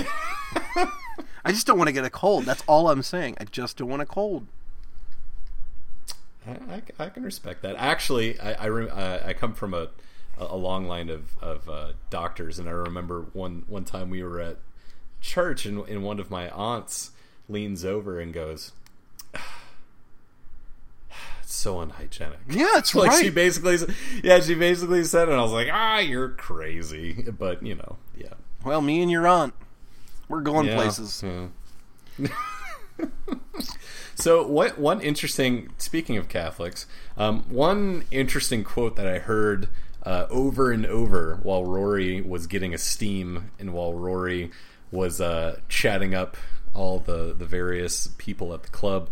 I 1.44 1.52
just 1.52 1.66
don't 1.66 1.78
want 1.78 1.88
to 1.88 1.92
get 1.92 2.04
a 2.04 2.10
cold. 2.10 2.44
That's 2.44 2.62
all 2.66 2.90
I'm 2.90 3.02
saying. 3.02 3.36
I 3.40 3.44
just 3.44 3.76
don't 3.78 3.88
want 3.88 4.02
a 4.02 4.06
cold. 4.06 4.46
I, 6.46 6.50
I, 6.74 6.82
I 7.04 7.08
can 7.08 7.22
respect 7.22 7.62
that. 7.62 7.76
Actually, 7.76 8.38
I 8.40 8.52
I, 8.54 8.66
re- 8.66 8.90
I, 8.90 9.28
I 9.28 9.32
come 9.32 9.54
from 9.54 9.74
a 9.74 9.88
a 10.38 10.56
long 10.56 10.86
line 10.86 11.08
of 11.10 11.36
of 11.40 11.68
uh, 11.68 11.92
doctors, 12.10 12.58
and 12.58 12.68
I 12.68 12.72
remember 12.72 13.26
one 13.32 13.64
one 13.68 13.84
time 13.84 14.10
we 14.10 14.22
were 14.22 14.40
at 14.40 14.58
church, 15.20 15.66
and, 15.66 15.86
and 15.88 16.02
one 16.02 16.18
of 16.18 16.30
my 16.30 16.48
aunts 16.50 17.12
leans 17.48 17.84
over 17.84 18.18
and 18.18 18.32
goes. 18.32 18.72
"It's 21.42 21.54
So 21.54 21.80
unhygienic. 21.80 22.38
Yeah, 22.48 22.68
that's 22.74 22.94
like 22.94 23.10
right. 23.10 23.24
she 23.24 23.30
basically, 23.30 23.78
yeah, 24.22 24.40
she 24.40 24.54
basically 24.54 25.04
said 25.04 25.28
it. 25.28 25.32
And 25.32 25.40
I 25.40 25.42
was 25.44 25.52
like, 25.52 25.68
ah, 25.72 25.98
you're 25.98 26.30
crazy. 26.30 27.12
But 27.38 27.62
you 27.62 27.74
know, 27.74 27.96
yeah, 28.16 28.34
well, 28.64 28.80
me 28.80 29.02
and 29.02 29.10
your 29.10 29.26
aunt, 29.26 29.54
we're 30.28 30.40
going 30.40 30.66
Yeah, 30.66 30.76
places. 30.76 31.22
yeah. 31.24 31.48
so 34.14 34.46
what? 34.46 34.78
One 34.78 35.00
interesting. 35.00 35.72
Speaking 35.78 36.16
of 36.16 36.28
Catholics, 36.28 36.86
um, 37.16 37.44
one 37.48 38.04
interesting 38.10 38.64
quote 38.64 38.96
that 38.96 39.06
I 39.06 39.18
heard 39.18 39.68
uh, 40.02 40.26
over 40.30 40.70
and 40.70 40.86
over 40.86 41.38
while 41.42 41.64
Rory 41.64 42.20
was 42.20 42.46
getting 42.46 42.74
a 42.74 42.78
steam, 42.78 43.50
and 43.58 43.72
while 43.72 43.94
Rory 43.94 44.50
was 44.90 45.20
uh, 45.20 45.60
chatting 45.68 46.14
up 46.14 46.36
all 46.74 46.98
the 46.98 47.34
the 47.36 47.46
various 47.46 48.08
people 48.18 48.54
at 48.54 48.62
the 48.62 48.70
club. 48.70 49.08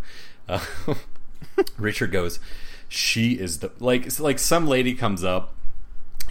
Uh, 0.47 0.65
Richard 1.77 2.11
goes, 2.11 2.39
"She 2.87 3.33
is 3.33 3.59
the 3.59 3.71
like 3.79 4.19
like 4.19 4.39
some 4.39 4.67
lady 4.67 4.93
comes 4.93 5.23
up, 5.23 5.53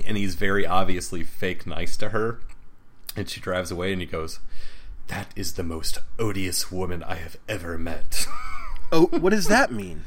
and 0.04 0.16
he's 0.16 0.34
very 0.34 0.66
obviously 0.66 1.22
fake 1.22 1.66
nice 1.66 1.96
to 1.98 2.10
her." 2.10 2.40
And 3.16 3.28
she 3.28 3.40
drives 3.40 3.72
away, 3.72 3.92
and 3.92 4.00
he 4.00 4.06
goes, 4.06 4.38
"That 5.10 5.32
is 5.36 5.54
the 5.54 5.62
most 5.62 5.98
odious 6.18 6.72
woman 6.72 7.02
I 7.02 7.16
have 7.16 7.36
ever 7.48 7.78
met." 7.78 8.26
Oh, 8.92 9.06
what 9.06 9.30
does 9.30 9.46
that 9.46 9.70
mean? 9.70 10.02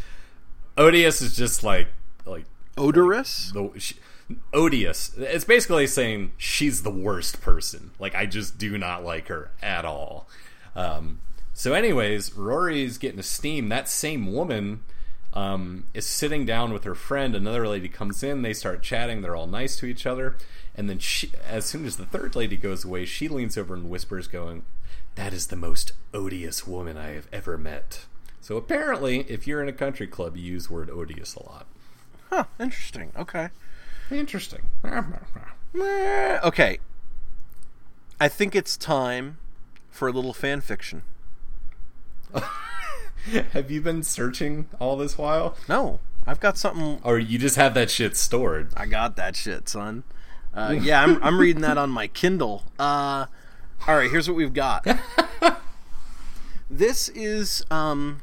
odious 0.77 1.21
is 1.21 1.37
just 1.37 1.63
like 1.63 1.87
like 2.25 2.43
Odorous? 2.77 3.51
the 3.53 3.71
she, 3.79 3.95
odious. 4.53 5.13
It's 5.17 5.45
basically 5.45 5.87
saying 5.87 6.33
she's 6.37 6.83
the 6.83 6.89
worst 6.89 7.41
person. 7.41 7.91
Like 7.99 8.15
I 8.15 8.25
just 8.25 8.57
do 8.57 8.77
not 8.77 9.03
like 9.03 9.27
her 9.27 9.51
at 9.61 9.85
all. 9.85 10.27
Um, 10.75 11.21
so, 11.53 11.73
anyways, 11.73 12.33
Rory's 12.35 12.97
getting 12.97 13.19
a 13.19 13.23
steam. 13.23 13.69
That 13.69 13.87
same 13.87 14.33
woman 14.33 14.81
um, 15.33 15.85
is 15.93 16.07
sitting 16.07 16.45
down 16.45 16.73
with 16.73 16.83
her 16.83 16.95
friend. 16.95 17.35
Another 17.35 17.67
lady 17.67 17.87
comes 17.87 18.23
in. 18.23 18.41
They 18.41 18.53
start 18.53 18.81
chatting. 18.81 19.21
They're 19.21 19.35
all 19.35 19.47
nice 19.47 19.77
to 19.77 19.85
each 19.85 20.07
other. 20.07 20.35
And 20.73 20.89
then, 20.89 20.97
she, 20.97 21.31
as 21.47 21.65
soon 21.65 21.85
as 21.85 21.97
the 21.97 22.07
third 22.07 22.35
lady 22.35 22.57
goes 22.57 22.83
away, 22.83 23.05
she 23.05 23.27
leans 23.27 23.55
over 23.55 23.75
and 23.75 23.87
whispers, 23.87 24.27
going, 24.27 24.63
"That 25.15 25.33
is 25.33 25.47
the 25.47 25.55
most 25.55 25.93
odious 26.13 26.65
woman 26.67 26.97
I 26.97 27.09
have 27.13 27.27
ever 27.31 27.57
met." 27.57 28.05
So 28.41 28.57
apparently, 28.57 29.21
if 29.29 29.47
you're 29.47 29.61
in 29.61 29.69
a 29.69 29.73
country 29.73 30.07
club, 30.07 30.35
you 30.35 30.43
use 30.43 30.67
the 30.67 30.73
word 30.73 30.89
odious 30.89 31.35
a 31.35 31.43
lot. 31.43 31.65
Huh, 32.29 32.45
interesting. 32.59 33.11
Okay. 33.17 33.49
Interesting. 34.11 34.61
Eh, 34.83 36.39
Okay. 36.43 36.79
I 38.19 38.27
think 38.27 38.55
it's 38.55 38.77
time 38.77 39.37
for 39.89 40.07
a 40.07 40.11
little 40.11 40.33
fan 40.33 40.61
fiction. 40.61 41.03
have 43.51 43.71
you 43.71 43.81
been 43.81 44.03
searching 44.03 44.67
all 44.79 44.97
this 44.97 45.17
while? 45.17 45.55
No, 45.69 45.99
I've 46.25 46.39
got 46.39 46.57
something 46.57 46.99
Or 47.03 47.17
you 47.19 47.37
just 47.37 47.55
have 47.55 47.73
that 47.75 47.89
shit 47.89 48.15
stored? 48.17 48.71
I 48.75 48.85
got 48.85 49.15
that 49.15 49.35
shit, 49.35 49.69
son. 49.69 50.03
Uh, 50.53 50.75
yeah, 50.79 51.01
I'm, 51.01 51.21
I'm 51.23 51.39
reading 51.39 51.61
that 51.63 51.77
on 51.77 51.89
my 51.89 52.07
Kindle. 52.07 52.63
Uh, 52.77 53.25
all 53.87 53.95
right, 53.97 54.09
here's 54.09 54.27
what 54.27 54.35
we've 54.35 54.53
got. 54.53 54.85
this 56.69 57.09
is, 57.09 57.63
um, 57.71 58.21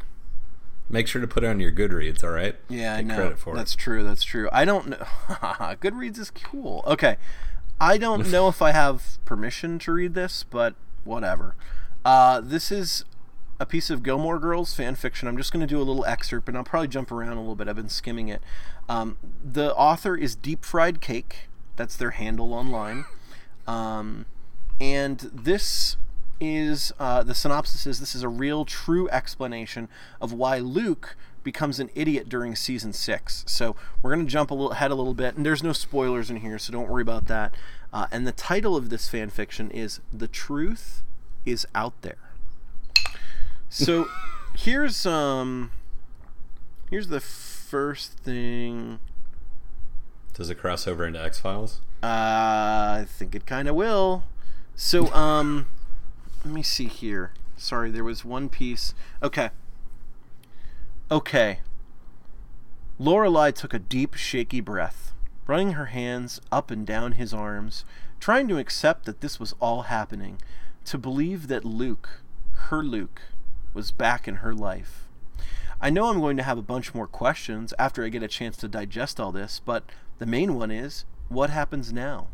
Make 0.89 1.07
sure 1.07 1.21
to 1.21 1.29
put 1.29 1.45
it 1.45 1.47
on 1.47 1.61
your 1.61 1.71
Goodreads, 1.71 2.25
all 2.25 2.31
right? 2.31 2.57
yeah, 2.69 2.97
I 2.97 3.03
know. 3.03 3.15
credit 3.15 3.39
for 3.39 3.55
that's 3.55 3.75
it. 3.75 3.79
true. 3.79 4.03
That's 4.03 4.25
true. 4.25 4.49
I 4.53 4.65
don't 4.65 4.89
know. 4.89 4.97
Goodreads 5.29 6.19
is 6.19 6.31
cool. 6.31 6.83
Okay, 6.87 7.17
I 7.81 7.97
don't 7.97 8.31
know 8.33 8.49
if 8.49 8.61
I 8.61 8.73
have 8.73 9.19
permission 9.25 9.79
to 9.81 9.93
read 9.93 10.15
this, 10.15 10.45
but 10.51 10.75
whatever. 11.05 11.55
Uh, 12.05 12.41
this 12.41 12.73
is 12.73 13.05
a 13.61 13.67
piece 13.67 13.89
of 13.91 14.03
Gilmore 14.03 14.39
Girls 14.41 14.75
fan 14.75 14.97
fiction. 14.97 15.29
I'm 15.29 15.37
just 15.37 15.53
going 15.53 15.61
to 15.61 15.67
do 15.67 15.79
a 15.79 15.85
little 15.85 16.05
excerpt, 16.07 16.49
and 16.49 16.57
I'll 16.57 16.65
probably 16.65 16.89
jump 16.89 17.13
around 17.13 17.35
a 17.35 17.41
little 17.41 17.55
bit. 17.55 17.69
I've 17.69 17.77
been 17.77 17.89
skimming 17.89 18.29
it. 18.29 18.43
Um, 18.89 19.17
the 19.45 19.73
author 19.77 20.17
is 20.17 20.35
Deep 20.35 20.65
Fried 20.65 21.01
Cake. 21.01 21.49
That's 21.77 21.97
their 21.97 22.11
handle 22.11 22.53
online. 22.53 23.05
Um, 23.69 24.27
and 24.81 25.19
this 25.33 25.97
is 26.41 26.93
uh, 26.99 27.23
the 27.23 27.35
synopsis 27.35 27.87
is 27.87 28.01
this 28.01 28.15
is 28.15 28.23
a 28.23 28.29
real, 28.29 28.65
true 28.65 29.09
explanation 29.11 29.89
of 30.21 30.33
why 30.33 30.59
Luke 30.59 31.17
becomes 31.43 31.79
an 31.79 31.91
idiot 31.95 32.29
during 32.29 32.57
season 32.57 32.93
six. 32.93 33.45
So 33.47 33.77
we're 34.03 34.15
going 34.15 34.27
to 34.27 34.31
jump 34.31 34.51
a 34.51 34.55
little 34.55 34.73
ahead 34.73 34.91
a 34.91 34.95
little 34.95 35.15
bit, 35.15 35.37
and 35.37 35.45
there's 35.45 35.63
no 35.63 35.73
spoilers 35.73 36.31
in 36.31 36.37
here, 36.37 36.59
so 36.59 36.73
don't 36.73 36.89
worry 36.89 37.03
about 37.03 37.27
that. 37.27 37.55
Uh, 37.93 38.07
and 38.11 38.27
the 38.27 38.33
title 38.33 38.77
of 38.77 38.89
this 38.89 39.09
fan 39.09 39.29
fiction 39.31 39.71
is 39.71 40.01
"The 40.13 40.29
Truth 40.29 41.03
Is 41.45 41.67
Out 41.75 42.01
There." 42.03 42.31
So 43.69 44.09
here's 44.57 45.05
um 45.05 45.71
here's 46.89 47.09
the 47.09 47.21
first 47.21 48.13
thing. 48.19 48.99
Does 50.33 50.49
it 50.49 50.55
cross 50.55 50.87
over 50.87 51.07
into 51.07 51.23
X 51.23 51.39
Files? 51.39 51.81
Uh, 52.03 52.07
I 53.03 53.07
think 53.07 53.35
it 53.35 53.45
kind 53.45 53.69
of 53.69 53.75
will. 53.75 54.25
So 54.83 55.13
um, 55.13 55.67
let 56.43 56.55
me 56.55 56.63
see 56.63 56.87
here. 56.87 57.35
Sorry, 57.59 57.91
there 57.91 58.03
was 58.03 58.25
one 58.25 58.49
piece. 58.49 58.95
Okay. 59.23 59.51
Okay. 61.11 61.61
Lorelai 62.99 63.55
took 63.55 63.75
a 63.75 63.79
deep, 63.79 64.15
shaky 64.15 64.63
breath, 64.63 65.13
running 65.47 65.73
her 65.73 65.87
hands 65.87 66.41
up 66.51 66.71
and 66.71 66.87
down 66.87 67.13
his 67.13 67.35
arms, 67.35 67.85
trying 68.21 68.49
to 68.49 68.57
accept 68.57 69.05
that 69.05 69.21
this 69.21 69.39
was 69.39 69.55
all 69.61 69.83
happening, 69.83 70.41
to 70.87 70.97
believe 70.97 71.49
that 71.49 71.67
Luke, 71.67 72.23
her 72.71 72.83
Luke, 72.83 73.21
was 73.75 73.93
back 73.93 74.27
in 74.27 74.37
her 74.37 74.55
life. 74.55 75.07
I 75.79 75.91
know 75.91 76.07
I'm 76.07 76.21
going 76.21 76.39
to 76.39 76.43
have 76.43 76.59
a 76.59 76.63
bunch 76.63 76.95
more 76.95 77.07
questions 77.07 77.75
after 77.79 78.03
I 78.03 78.09
get 78.09 78.23
a 78.23 78.29
chance 78.29 78.57
to 78.57 78.67
digest 78.67 79.21
all 79.21 79.31
this, 79.31 79.61
but 79.63 79.85
the 80.19 80.27
main 80.27 80.55
one 80.55 80.71
is 80.71 81.05
what 81.29 81.51
happens 81.51 81.93
now? 81.93 82.29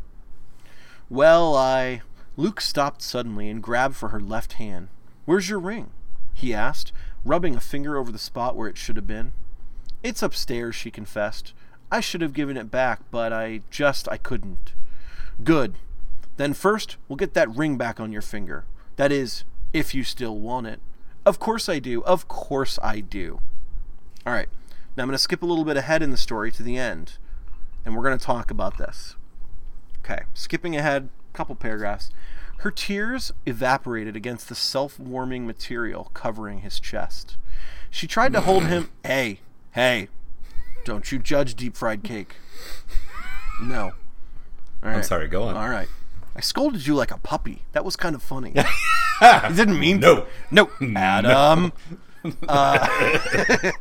Well, 1.09 1.53
I. 1.53 2.03
Luke 2.37 2.61
stopped 2.61 3.01
suddenly 3.01 3.49
and 3.49 3.63
grabbed 3.63 3.95
for 3.95 4.09
her 4.09 4.19
left 4.19 4.53
hand. 4.53 4.89
Where's 5.25 5.49
your 5.49 5.59
ring? 5.59 5.89
he 6.35 6.53
asked, 6.53 6.91
rubbing 7.25 7.55
a 7.55 7.59
finger 7.59 7.97
over 7.97 8.11
the 8.11 8.19
spot 8.19 8.55
where 8.55 8.69
it 8.69 8.77
should 8.77 8.95
have 8.95 9.07
been. 9.07 9.33
It's 10.03 10.21
upstairs, 10.21 10.75
she 10.75 10.91
confessed. 10.91 11.53
I 11.91 11.99
should 11.99 12.21
have 12.21 12.33
given 12.33 12.57
it 12.57 12.69
back, 12.69 13.01
but 13.09 13.33
I 13.33 13.61
just 13.71 14.07
I 14.07 14.17
couldn't. 14.17 14.73
Good. 15.43 15.75
Then 16.37 16.53
first, 16.53 16.97
we'll 17.07 17.15
get 17.15 17.33
that 17.33 17.53
ring 17.55 17.75
back 17.75 17.99
on 17.99 18.11
your 18.11 18.21
finger. 18.21 18.65
That 18.97 19.11
is, 19.11 19.43
if 19.73 19.95
you 19.95 20.03
still 20.03 20.37
want 20.37 20.67
it. 20.67 20.79
Of 21.25 21.39
course 21.39 21.67
I 21.67 21.79
do. 21.79 22.03
Of 22.03 22.27
course 22.27 22.77
I 22.83 22.99
do. 22.99 23.39
All 24.25 24.33
right. 24.33 24.49
Now 24.95 25.03
I'm 25.03 25.09
going 25.09 25.15
to 25.15 25.19
skip 25.19 25.41
a 25.41 25.47
little 25.47 25.65
bit 25.65 25.77
ahead 25.77 26.03
in 26.03 26.11
the 26.11 26.17
story 26.17 26.51
to 26.51 26.63
the 26.63 26.77
end, 26.77 27.17
and 27.83 27.95
we're 27.95 28.03
going 28.03 28.17
to 28.17 28.23
talk 28.23 28.51
about 28.51 28.77
this. 28.77 29.15
Okay, 29.99 30.23
skipping 30.33 30.75
ahead 30.75 31.09
couple 31.37 31.55
paragraphs. 31.55 32.09
Her 32.59 32.71
tears 32.71 33.31
evaporated 33.45 34.15
against 34.15 34.49
the 34.49 34.55
self 34.55 34.99
warming 34.99 35.45
material 35.45 36.09
covering 36.15 36.61
his 36.61 36.79
chest. 36.79 37.37
She 37.91 38.07
tried 38.07 38.33
to 38.33 38.41
hold 38.41 38.63
him. 38.65 38.89
Hey, 39.05 39.39
hey, 39.71 40.09
don't 40.83 41.11
you 41.11 41.19
judge 41.19 41.53
deep 41.55 41.77
fried 41.77 42.03
cake. 42.03 42.35
No. 43.61 43.93
All 44.83 44.89
I'm 44.89 45.03
sorry. 45.03 45.27
Go 45.27 45.43
on. 45.43 45.55
All 45.55 45.69
right. 45.69 45.87
I 46.35 46.41
scolded 46.41 46.85
you 46.87 46.95
like 46.95 47.11
a 47.11 47.17
puppy. 47.17 47.61
That 47.71 47.85
was 47.85 47.95
kind 47.95 48.15
of 48.15 48.21
funny. 48.23 48.53
I 49.21 49.51
didn't 49.55 49.79
mean 49.79 49.99
No. 49.99 50.21
to. 50.21 50.27
No. 50.51 50.69
Adam. 50.95 51.71
Uh, 52.47 52.87
r- 53.63 53.73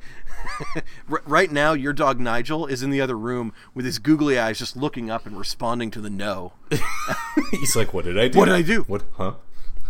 right 1.08 1.50
now, 1.50 1.72
your 1.72 1.92
dog 1.92 2.20
Nigel 2.20 2.66
is 2.66 2.82
in 2.82 2.90
the 2.90 3.00
other 3.00 3.16
room 3.16 3.52
with 3.74 3.84
his 3.84 3.98
googly 3.98 4.38
eyes 4.38 4.58
just 4.58 4.76
looking 4.76 5.10
up 5.10 5.26
and 5.26 5.38
responding 5.38 5.90
to 5.92 6.00
the 6.00 6.10
no. 6.10 6.52
He's 7.50 7.76
like, 7.76 7.92
"What 7.94 8.04
did 8.04 8.18
I 8.18 8.28
do? 8.28 8.38
What 8.38 8.46
did 8.46 8.54
I 8.54 8.62
do?" 8.62 8.82
What? 8.82 9.04
Huh? 9.12 9.34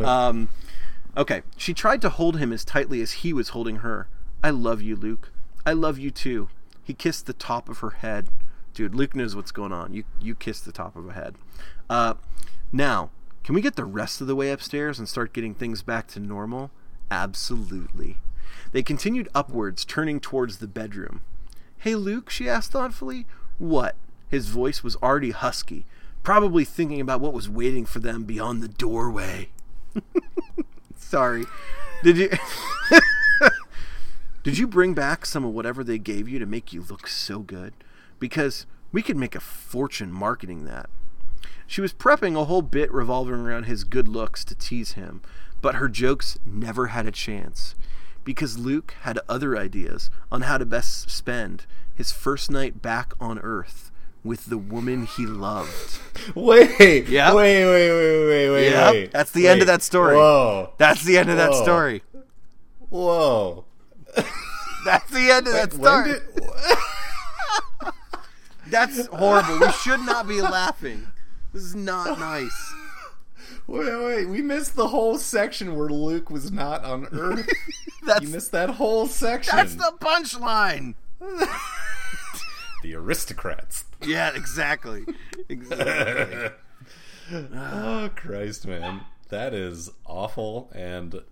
Um, 0.01 0.49
okay. 1.17 1.43
She 1.57 1.75
tried 1.75 2.01
to 2.03 2.09
hold 2.09 2.39
him 2.39 2.53
as 2.53 2.65
tightly 2.65 3.01
as 3.01 3.13
he 3.13 3.33
was 3.33 3.51
holding 3.51 3.77
her. 3.77 4.09
I 4.43 4.51
love 4.51 4.83
you, 4.83 4.97
Luke. 4.97 5.31
I 5.65 5.73
love 5.73 5.99
you 5.99 6.11
too. 6.11 6.49
He 6.83 6.95
kissed 6.95 7.27
the 7.27 7.33
top 7.33 7.69
of 7.69 7.79
her 7.79 7.91
head. 7.91 8.29
Dude, 8.75 8.95
Luke 8.95 9.17
knows 9.17 9.35
what's 9.35 9.53
going 9.53 9.73
on. 9.73 9.93
You 9.93 10.05
you 10.21 10.35
kissed 10.35 10.65
the 10.65 10.73
top 10.73 10.97
of 10.97 11.05
her 11.05 11.13
head. 11.13 11.37
Uh, 11.89 12.15
now, 12.73 13.11
can 13.43 13.55
we 13.55 13.61
get 13.61 13.77
the 13.77 13.85
rest 13.85 14.21
of 14.21 14.27
the 14.27 14.37
way 14.37 14.51
upstairs 14.51 14.99
and 14.99 15.09
start 15.09 15.33
getting 15.33 15.55
things 15.55 15.83
back 15.83 16.09
to 16.09 16.21
normal? 16.21 16.71
Absolutely. 17.11 18.17
They 18.73 18.83
continued 18.83 19.29
upwards, 19.35 19.85
turning 19.85 20.21
towards 20.21 20.59
the 20.59 20.67
bedroom. 20.67 21.23
Hey, 21.79 21.95
Luke, 21.95 22.31
she 22.31 22.49
asked 22.49 22.73
thoughtfully. 22.73 23.27
What? 23.59 23.97
His 24.29 24.49
voice 24.49 24.83
was 24.83 24.97
already 24.97 25.31
husky, 25.31 25.87
probably 26.23 26.65
thinking 26.65 27.01
about 27.01 27.21
what 27.21 27.33
was 27.33 27.49
waiting 27.49 27.87
for 27.87 28.01
them 28.01 28.25
beyond 28.25 28.63
the 28.63 28.69
doorway. 28.69 29.51
Sorry. 30.97 31.45
Did 32.03 32.17
you 32.19 32.31
Did 34.43 34.59
you 34.59 34.67
bring 34.67 34.95
back 34.95 35.27
some 35.27 35.45
of 35.45 35.53
whatever 35.53 35.83
they 35.83 35.99
gave 35.99 36.29
you 36.29 36.39
to 36.39 36.47
make 36.47 36.73
you 36.73 36.85
look 36.89 37.09
so 37.09 37.41
good? 37.41 37.73
Because 38.19 38.67
we 38.93 39.03
could 39.03 39.17
make 39.17 39.35
a 39.35 39.41
fortune 39.41 40.13
marketing 40.13 40.65
that. 40.65 40.89
She 41.67 41.81
was 41.81 41.93
prepping 41.93 42.41
a 42.41 42.45
whole 42.45 42.63
bit 42.63 42.93
revolving 42.93 43.35
around 43.35 43.65
his 43.65 43.83
good 43.83 44.07
looks 44.07 44.45
to 44.45 44.55
tease 44.55 44.93
him, 44.93 45.21
but 45.61 45.77
her 45.77 45.89
jokes 45.89 46.39
never 46.47 46.89
had 46.89 47.07
a 47.07 47.11
chance. 47.11 47.75
Because 48.27 48.59
Luke 48.59 48.93
had 49.03 49.19
other 49.29 49.57
ideas 49.57 50.11
on 50.31 50.43
how 50.43 50.59
to 50.59 50.67
best 50.67 51.09
spend 51.09 51.65
his 51.95 52.13
first 52.13 52.51
night 52.51 52.83
back 52.83 53.15
on 53.19 53.39
Earth 53.39 53.91
with 54.25 54.47
the 54.47 54.59
woman 54.59 55.07
he 55.07 55.25
loved. 55.25 55.99
Wait. 56.35 57.09
Yep. 57.09 57.35
Wait. 57.35 57.65
Wait. 57.65 57.91
Wait. 57.91 58.27
Wait. 58.29 58.51
Wait. 58.51 58.71
Yep, 58.71 58.93
wait. 58.93 59.13
that's 59.13 59.31
the 59.31 59.47
end 59.47 59.61
of 59.61 59.69
that 59.69 59.81
story. 59.83 60.17
Whoa. 60.17 60.73
That's 60.77 61.05
the 61.05 61.17
end 61.17 61.31
of 61.31 61.37
that 61.37 61.55
story. 61.55 62.03
Whoa. 62.91 63.65
That's 64.85 65.11
the 65.11 65.31
end 65.31 65.47
of 65.49 65.53
that 65.53 65.73
story. 65.73 66.13
did- 66.13 67.93
That's 68.69 69.07
horrible. 69.09 69.59
We 69.61 69.71
should 69.73 70.01
not 70.01 70.27
be 70.29 70.41
laughing. 70.41 71.07
This 71.53 71.63
is 71.63 71.75
not 71.75 72.19
nice. 72.19 72.75
Wait, 73.67 74.05
wait, 74.05 74.27
we 74.27 74.43
missed 74.43 74.77
the 74.77 74.89
whole 74.89 75.19
section 75.19 75.75
where 75.77 75.89
Luke 75.89 76.31
was 76.31 76.53
not 76.53 76.85
on 76.85 77.07
Earth. 77.13 77.49
That's 78.05 78.23
you 78.23 78.29
missed 78.29 78.53
that 78.53 78.71
whole 78.71 79.07
section. 79.07 79.57
that's 79.57 79.75
the 79.75 79.93
punchline. 80.01 80.95
the 82.83 82.95
aristocrats. 82.95 83.85
Yeah, 84.03 84.33
exactly. 84.35 85.05
Exactly. 85.49 86.51
oh 87.33 88.11
Christ, 88.15 88.67
man, 88.67 89.01
that 89.31 89.53
is 89.53 89.91
awful, 90.05 90.71
and 90.73 91.23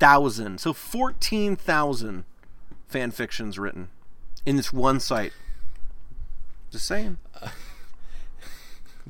thousand. 0.00 0.60
So 0.60 0.72
14,000 0.72 2.24
fan 2.88 3.10
fictions 3.12 3.58
written 3.58 3.88
in 4.44 4.56
this 4.56 4.72
one 4.72 4.98
site. 4.98 5.32
Just 6.72 6.86
saying. 6.86 7.18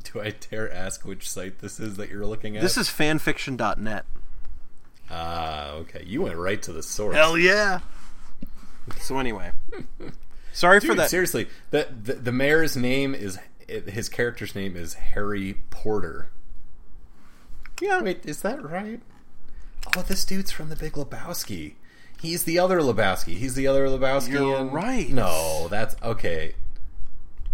Do 0.03 0.21
I 0.21 0.35
dare 0.51 0.71
ask 0.71 1.07
which 1.07 1.29
site 1.29 1.61
this 1.61 1.81
is 1.81 1.97
that 1.97 2.11
you're 2.11 2.27
looking 2.27 2.57
at? 2.57 2.63
This 2.63 2.77
is 2.77 2.89
fanfiction.net. 2.89 4.05
ah 5.11 5.71
okay. 5.73 6.03
You 6.05 6.23
went 6.23 6.37
right 6.37 6.61
to 6.63 6.73
the 6.73 6.83
source. 6.83 7.17
Hell 7.17 7.39
yeah. 7.39 7.81
So 9.01 9.19
anyway, 9.19 9.53
sorry 10.55 10.81
for 10.81 10.95
that. 10.95 11.11
seriously, 11.11 11.49
the, 11.71 11.89
the 12.03 12.15
the 12.15 12.33
mayor's 12.33 12.77
name 12.77 13.15
is 13.15 13.39
his 13.69 14.09
character's 14.09 14.55
name 14.55 14.77
is 14.77 14.95
Harry 14.95 15.59
Porter. 15.71 16.31
Yeah. 17.81 18.01
Wait, 18.01 18.25
is 18.25 18.41
that 18.43 18.63
right? 18.63 19.01
Oh, 19.97 20.03
this 20.03 20.25
dude's 20.25 20.51
from 20.51 20.71
the 20.71 20.77
Big 20.77 20.95
Lebowski. 20.95 21.75
He's 22.21 22.45
the 22.45 22.59
other 22.59 22.81
Lebowski. 22.81 23.37
He's 23.37 23.55
the 23.55 23.67
other 23.67 23.87
Lebowski. 23.87 24.31
You're 24.33 24.57
in- 24.61 24.71
right. 24.71 25.11
No, 25.11 25.69
that's 25.69 25.95
okay. 26.03 26.55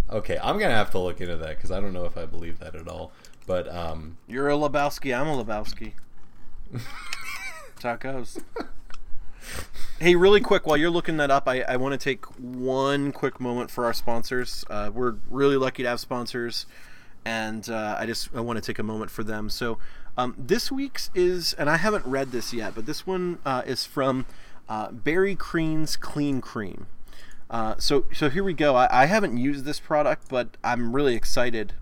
Okay, 0.08 0.38
I'm 0.42 0.58
gonna 0.58 0.74
have 0.74 0.90
to 0.90 0.98
look 0.98 1.20
into 1.20 1.36
that 1.36 1.56
because 1.56 1.70
I 1.72 1.80
don't 1.80 1.92
know 1.92 2.04
if 2.04 2.16
I 2.16 2.26
believe 2.26 2.58
that 2.60 2.74
at 2.76 2.86
all. 2.88 3.12
But 3.46 3.72
um, 3.74 4.16
You're 4.28 4.48
a 4.50 4.54
Lebowski. 4.54 5.16
I'm 5.18 5.26
a 5.26 5.44
Lebowski. 5.44 5.92
That's 6.72 7.82
how 7.82 7.92
it 7.94 8.00
goes. 8.00 8.38
Hey, 10.02 10.14
really 10.14 10.40
quick, 10.40 10.66
while 10.66 10.78
you're 10.78 10.88
looking 10.88 11.18
that 11.18 11.30
up, 11.30 11.46
I, 11.46 11.60
I 11.60 11.76
want 11.76 11.92
to 11.92 12.02
take 12.02 12.24
one 12.38 13.12
quick 13.12 13.38
moment 13.38 13.70
for 13.70 13.84
our 13.84 13.92
sponsors. 13.92 14.64
Uh, 14.70 14.90
we're 14.94 15.16
really 15.28 15.58
lucky 15.58 15.82
to 15.82 15.90
have 15.90 16.00
sponsors, 16.00 16.64
and 17.22 17.68
uh, 17.68 17.96
I 17.98 18.06
just 18.06 18.30
I 18.34 18.40
want 18.40 18.56
to 18.56 18.62
take 18.62 18.78
a 18.78 18.82
moment 18.82 19.10
for 19.10 19.22
them. 19.22 19.50
So, 19.50 19.76
um, 20.16 20.34
this 20.38 20.72
week's 20.72 21.10
is, 21.14 21.52
and 21.52 21.68
I 21.68 21.76
haven't 21.76 22.06
read 22.06 22.32
this 22.32 22.54
yet, 22.54 22.74
but 22.74 22.86
this 22.86 23.06
one 23.06 23.40
uh, 23.44 23.60
is 23.66 23.84
from 23.84 24.24
uh, 24.70 24.90
Barry 24.90 25.34
Crean's 25.34 25.96
Clean 25.96 26.40
Cream. 26.40 26.86
Uh, 27.50 27.74
so 27.76 28.06
so 28.10 28.30
here 28.30 28.42
we 28.42 28.54
go. 28.54 28.76
I, 28.76 29.02
I 29.02 29.04
haven't 29.04 29.36
used 29.36 29.66
this 29.66 29.80
product, 29.80 30.30
but 30.30 30.56
I'm 30.64 30.96
really 30.96 31.14
excited. 31.14 31.74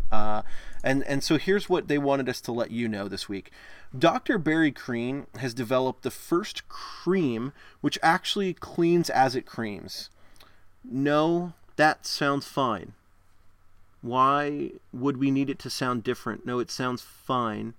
And 0.83 1.03
and 1.05 1.23
so 1.25 1.39
here's 1.39 1.69
what 1.69 1.89
they 1.89 1.99
wanted 1.99 2.29
us 2.29 2.41
to 2.43 2.53
let 2.53 2.71
you 2.71 2.89
know 2.89 3.09
this 3.09 3.29
week. 3.29 3.51
Dr. 3.97 4.39
Barry 4.39 4.71
Crean 4.71 5.27
has 5.39 5.55
developed 5.55 6.03
the 6.03 6.11
first 6.11 6.69
cream 6.69 7.53
which 7.81 7.99
actually 8.03 8.55
cleans 8.55 9.11
as 9.11 9.35
it 9.35 9.47
creams. 9.47 10.11
No, 10.85 11.55
that 11.77 12.07
sounds 12.07 12.47
fine. 12.47 12.93
Why 14.03 14.73
would 14.93 15.17
we 15.17 15.31
need 15.31 15.51
it 15.51 15.59
to 15.61 15.71
sound 15.71 16.05
different? 16.05 16.47
No, 16.47 16.61
it 16.61 16.71
sounds 16.71 17.03
fine. 17.03 17.75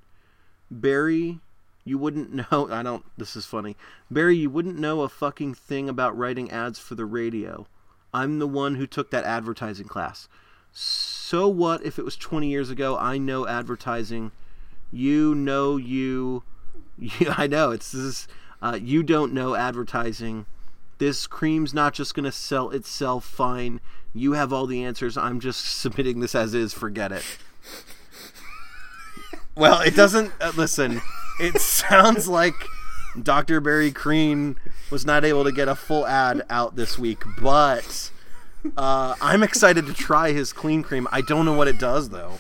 Barry, 0.70 1.40
you 1.86 1.98
wouldn't 1.98 2.34
know. 2.52 2.68
I 2.70 2.84
don't. 2.84 3.06
This 3.18 3.36
is 3.36 3.46
funny. 3.46 3.78
Barry, 4.12 4.36
you 4.36 4.50
wouldn't 4.50 4.78
know 4.78 5.02
a 5.02 5.10
fucking 5.10 5.54
thing 5.54 5.88
about 5.88 6.18
writing 6.18 6.52
ads 6.52 6.80
for 6.80 6.96
the 6.96 7.06
radio. 7.06 7.68
I'm 8.14 8.40
the 8.40 8.48
one 8.48 8.76
who 8.76 8.88
took 8.88 9.12
that 9.12 9.24
advertising 9.24 9.88
class. 9.88 10.28
So 10.72 11.19
what 11.38 11.86
if 11.86 12.00
it 12.00 12.06
was 12.06 12.16
20 12.16 12.48
years 12.48 12.70
ago? 12.70 12.98
I 12.98 13.20
know 13.20 13.46
advertising. 13.46 14.32
You 14.92 15.36
know 15.36 15.78
you. 15.78 16.44
you 16.98 17.28
I 17.38 17.46
know 17.46 17.72
it's 17.72 17.92
this. 17.92 18.28
Uh, 18.62 18.80
you 18.82 19.04
don't 19.04 19.34
know 19.34 19.54
advertising. 19.54 20.48
This 20.98 21.28
cream's 21.28 21.74
not 21.74 21.94
just 21.94 22.16
going 22.16 22.26
to 22.26 22.32
sell 22.32 22.72
itself 22.72 23.26
fine. 23.26 23.80
You 24.14 24.34
have 24.34 24.52
all 24.52 24.66
the 24.66 24.84
answers. 24.84 25.18
I'm 25.18 25.40
just 25.40 25.66
submitting 25.80 26.20
this 26.20 26.34
as 26.34 26.54
is. 26.54 26.74
Forget 26.74 27.12
it. 27.12 27.38
well, 29.56 29.82
it 29.82 29.96
doesn't. 29.96 30.34
Uh, 30.42 30.52
listen, 30.58 31.02
it 31.40 31.62
sounds 31.62 32.28
like 32.28 32.56
Dr. 33.22 33.62
Barry 33.62 33.92
Crean 33.92 34.58
was 34.90 35.06
not 35.06 35.24
able 35.24 35.44
to 35.44 35.52
get 35.52 35.68
a 35.68 35.76
full 35.76 36.08
ad 36.08 36.44
out 36.50 36.76
this 36.76 36.98
week, 36.98 37.22
but 37.40 38.12
uh, 38.78 39.16
I'm 39.22 39.44
excited 39.44 39.86
to 39.88 39.94
try 39.94 40.32
his 40.32 40.54
clean 40.54 40.84
cream. 40.84 41.08
I 41.12 41.22
don't 41.22 41.46
know 41.46 41.54
what 41.54 41.68
it 41.68 41.78
does 41.80 42.10
though. 42.10 42.40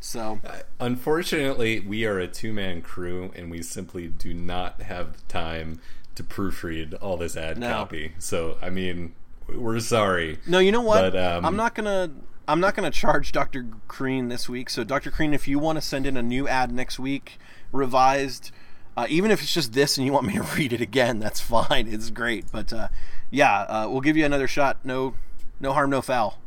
So 0.00 0.38
Unfortunately, 0.80 1.80
we 1.80 2.04
are 2.04 2.18
a 2.18 2.26
two 2.28 2.52
man 2.52 2.82
crew 2.82 3.32
and 3.34 3.50
we 3.50 3.62
simply 3.62 4.08
do 4.08 4.34
not 4.34 4.82
have 4.82 5.16
the 5.16 5.22
time 5.32 5.80
to 6.14 6.22
proofread 6.22 6.94
all 7.00 7.16
this 7.16 7.36
ad 7.36 7.58
No. 7.58 7.68
copy. 7.70 8.12
So, 8.18 8.58
I 8.62 8.70
mean, 8.70 9.14
we're 9.48 9.80
sorry. 9.80 10.38
no, 10.46 10.58
you 10.58 10.72
know 10.72 10.82
what? 10.82 11.12
But, 11.12 11.16
um, 11.16 11.44
I'm 11.46 11.56
not 11.56 11.74
gonna. 11.74 12.10
I'm 12.46 12.60
not 12.60 12.74
gonna 12.74 12.90
charge 12.90 13.32
Dr. 13.32 13.66
Crean 13.88 14.28
this 14.28 14.48
week. 14.48 14.68
So 14.68 14.84
Dr. 14.84 15.10
Crean, 15.10 15.32
if 15.32 15.48
you 15.48 15.58
want 15.58 15.76
to 15.76 15.80
send 15.82 16.06
in 16.06 16.16
a 16.18 16.22
new 16.22 16.46
ad 16.46 16.70
next 16.70 16.98
week, 16.98 17.38
revised, 17.72 18.50
uh, 18.96 19.06
even 19.08 19.30
if 19.30 19.42
it's 19.42 19.52
just 19.52 19.72
this 19.72 19.96
and 19.98 20.06
you 20.06 20.12
want 20.12 20.26
me 20.26 20.34
to 20.34 20.42
read 20.56 20.72
it 20.72 20.80
again, 20.80 21.18
that's 21.18 21.40
fine. 21.40 21.88
It's 21.88 22.10
great. 22.10 22.46
But 22.52 22.72
uh, 22.72 22.88
yeah, 23.30 23.60
uh, 23.62 23.88
we'll 23.90 24.00
give 24.00 24.16
you 24.16 24.24
another 24.24 24.48
shot. 24.48 24.78
No, 24.84 25.14
no 25.60 25.72
harm, 25.72 25.90
no 25.90 26.00
foul. 26.02 26.38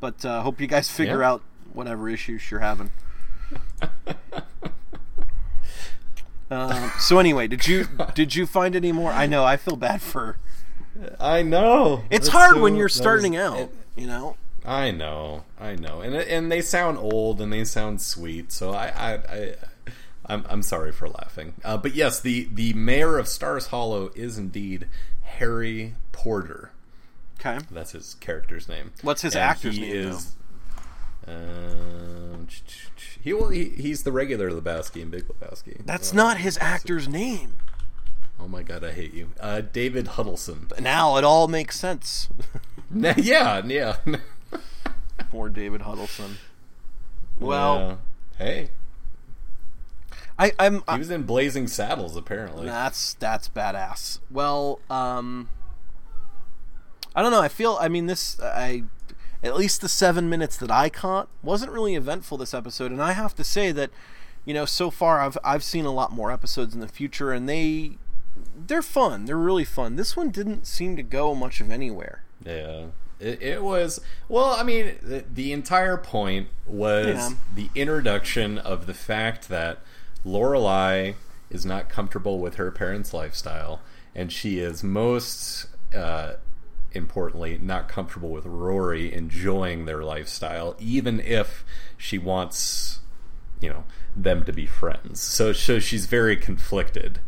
But 0.00 0.24
uh, 0.24 0.42
hope 0.42 0.60
you 0.60 0.66
guys 0.66 0.90
figure 0.90 1.20
Yeah. 1.20 1.30
out 1.32 1.42
whatever 1.72 2.08
issues 2.08 2.50
you're 2.50 2.60
having. 2.60 2.90
Um, 6.50 6.92
so 7.00 7.18
anyway, 7.18 7.48
did 7.48 7.66
you 7.66 7.86
did 8.14 8.34
you 8.34 8.46
find 8.46 8.76
any 8.76 8.92
more? 8.92 9.10
I 9.10 9.26
know 9.26 9.44
I 9.44 9.56
feel 9.56 9.76
bad 9.76 10.02
for. 10.02 10.36
I 11.18 11.42
know. 11.42 12.04
It's 12.10 12.26
That's 12.26 12.28
hard 12.28 12.54
so- 12.56 12.60
when 12.62 12.76
you're 12.76 12.88
starting 12.90 13.34
out. 13.36 13.58
it- 13.58 13.74
you 13.96 14.06
know. 14.06 14.36
I 14.66 14.90
know, 14.90 15.44
I 15.58 15.74
know, 15.76 16.00
and 16.00 16.14
and 16.14 16.50
they 16.52 16.60
sound 16.60 16.98
old 16.98 17.40
and 17.40 17.52
they 17.52 17.64
sound 17.64 18.00
sweet. 18.00 18.50
So 18.52 18.72
I, 18.72 18.86
I, 18.88 19.12
I 19.14 19.54
I'm 20.26 20.44
I'm 20.48 20.62
sorry 20.62 20.92
for 20.92 21.08
laughing. 21.08 21.54
Uh, 21.64 21.76
but 21.76 21.94
yes, 21.94 22.20
the 22.20 22.48
the 22.52 22.72
mayor 22.74 23.18
of 23.18 23.28
Stars 23.28 23.66
Hollow 23.68 24.10
is 24.14 24.38
indeed 24.38 24.86
Harry 25.22 25.94
Porter. 26.12 26.70
Okay. 27.40 27.58
That's 27.70 27.92
his 27.92 28.14
character's 28.14 28.68
name. 28.68 28.92
What's 29.02 29.22
his 29.22 29.34
And 29.34 29.42
actor's 29.44 29.74
he 29.76 29.80
name, 29.82 29.96
Is, 30.12 30.36
um, 31.26 32.46
he 33.20 33.32
will. 33.32 33.48
He, 33.48 33.70
he's 33.70 34.02
the 34.02 34.12
regular 34.12 34.50
Lebowski 34.50 35.02
and 35.02 35.10
Big 35.10 35.26
Lebowski. 35.28 35.84
That's 35.84 36.08
So- 36.08 36.16
not 36.16 36.38
his 36.38 36.58
actor's 36.58 37.08
name. 37.08 37.56
Oh 38.38 38.48
my 38.48 38.62
god, 38.62 38.84
I 38.84 38.92
hate 38.92 39.14
you, 39.14 39.30
uh, 39.40 39.60
David 39.62 40.08
Huddleston. 40.08 40.68
Now 40.80 41.16
it 41.16 41.24
all 41.24 41.48
makes 41.48 41.78
sense. 41.78 42.28
yeah, 42.94 43.62
yeah. 43.64 43.96
Poor 45.30 45.48
David 45.48 45.82
Huddleston. 45.82 46.36
Well, 47.38 47.78
Yeah. 48.38 48.44
hey, 48.44 48.70
I, 50.38 50.52
I'm. 50.58 50.82
he 50.90 50.98
was 50.98 51.10
in 51.10 51.22
Blazing 51.22 51.68
Saddles 51.68 52.16
apparently. 52.16 52.66
that's 52.66 53.14
that's 53.14 53.48
badass. 53.48 54.18
Well, 54.30 54.80
um, 54.90 55.48
I 57.14 57.22
don't 57.22 57.30
know. 57.30 57.40
I 57.40 57.48
feel. 57.48 57.78
I 57.80 57.88
mean, 57.88 58.06
this. 58.06 58.40
I 58.40 58.84
at 59.42 59.56
least 59.56 59.80
the 59.82 59.88
seven 59.88 60.28
minutes 60.28 60.56
that 60.56 60.70
I 60.70 60.88
caught 60.88 61.28
wasn't 61.42 61.70
really 61.70 61.94
eventful 61.94 62.38
this 62.38 62.54
episode, 62.54 62.90
and 62.90 63.02
I 63.02 63.12
have 63.12 63.34
to 63.36 63.44
say 63.44 63.72
that, 63.72 63.90
you 64.46 64.54
know, 64.54 64.64
so 64.64 64.90
far 64.90 65.20
I've 65.20 65.38
I've 65.44 65.62
seen 65.62 65.84
a 65.84 65.92
lot 65.92 66.12
more 66.12 66.32
episodes 66.32 66.74
in 66.74 66.80
the 66.80 66.88
future, 66.88 67.30
and 67.30 67.48
they 67.48 67.98
they're 68.66 68.82
fun. 68.82 69.26
They're 69.26 69.36
really 69.36 69.64
fun. 69.64 69.96
This 69.96 70.16
one 70.16 70.30
didn't 70.30 70.66
seem 70.66 70.96
to 70.96 71.02
go 71.02 71.34
much 71.34 71.60
of 71.60 71.70
anywhere. 71.70 72.24
Yeah. 72.44 72.86
It, 73.20 73.40
it 73.40 73.62
was 73.62 74.00
well. 74.28 74.46
I 74.58 74.64
mean, 74.64 74.96
the, 75.00 75.24
the 75.32 75.52
entire 75.52 75.96
point 75.96 76.48
was 76.66 77.06
Yeah. 77.06 77.30
the 77.54 77.68
introduction 77.76 78.58
of 78.58 78.86
the 78.86 78.94
fact 78.94 79.48
that 79.48 79.78
Lorelai 80.24 81.14
is 81.50 81.64
not 81.66 81.88
comfortable 81.88 82.38
with 82.38 82.56
her 82.56 82.70
parents' 82.70 83.12
lifestyle, 83.12 83.80
and 84.14 84.32
she 84.32 84.58
is 84.58 84.82
most 84.82 85.66
uh, 85.94 86.34
importantly 86.92 87.58
not 87.60 87.88
comfortable 87.88 88.30
with 88.30 88.46
Rory 88.46 89.12
enjoying 89.12 89.84
their 89.84 90.02
lifestyle, 90.02 90.76
even 90.78 91.20
if 91.20 91.64
she 91.96 92.18
wants 92.18 93.00
you 93.60 93.68
know 93.68 93.84
them 94.14 94.44
to 94.44 94.52
be 94.52 94.66
friends. 94.66 95.20
So 95.20 95.52
so 95.52 95.78
she's 95.78 96.06
very 96.06 96.36
conflicted. 96.36 97.20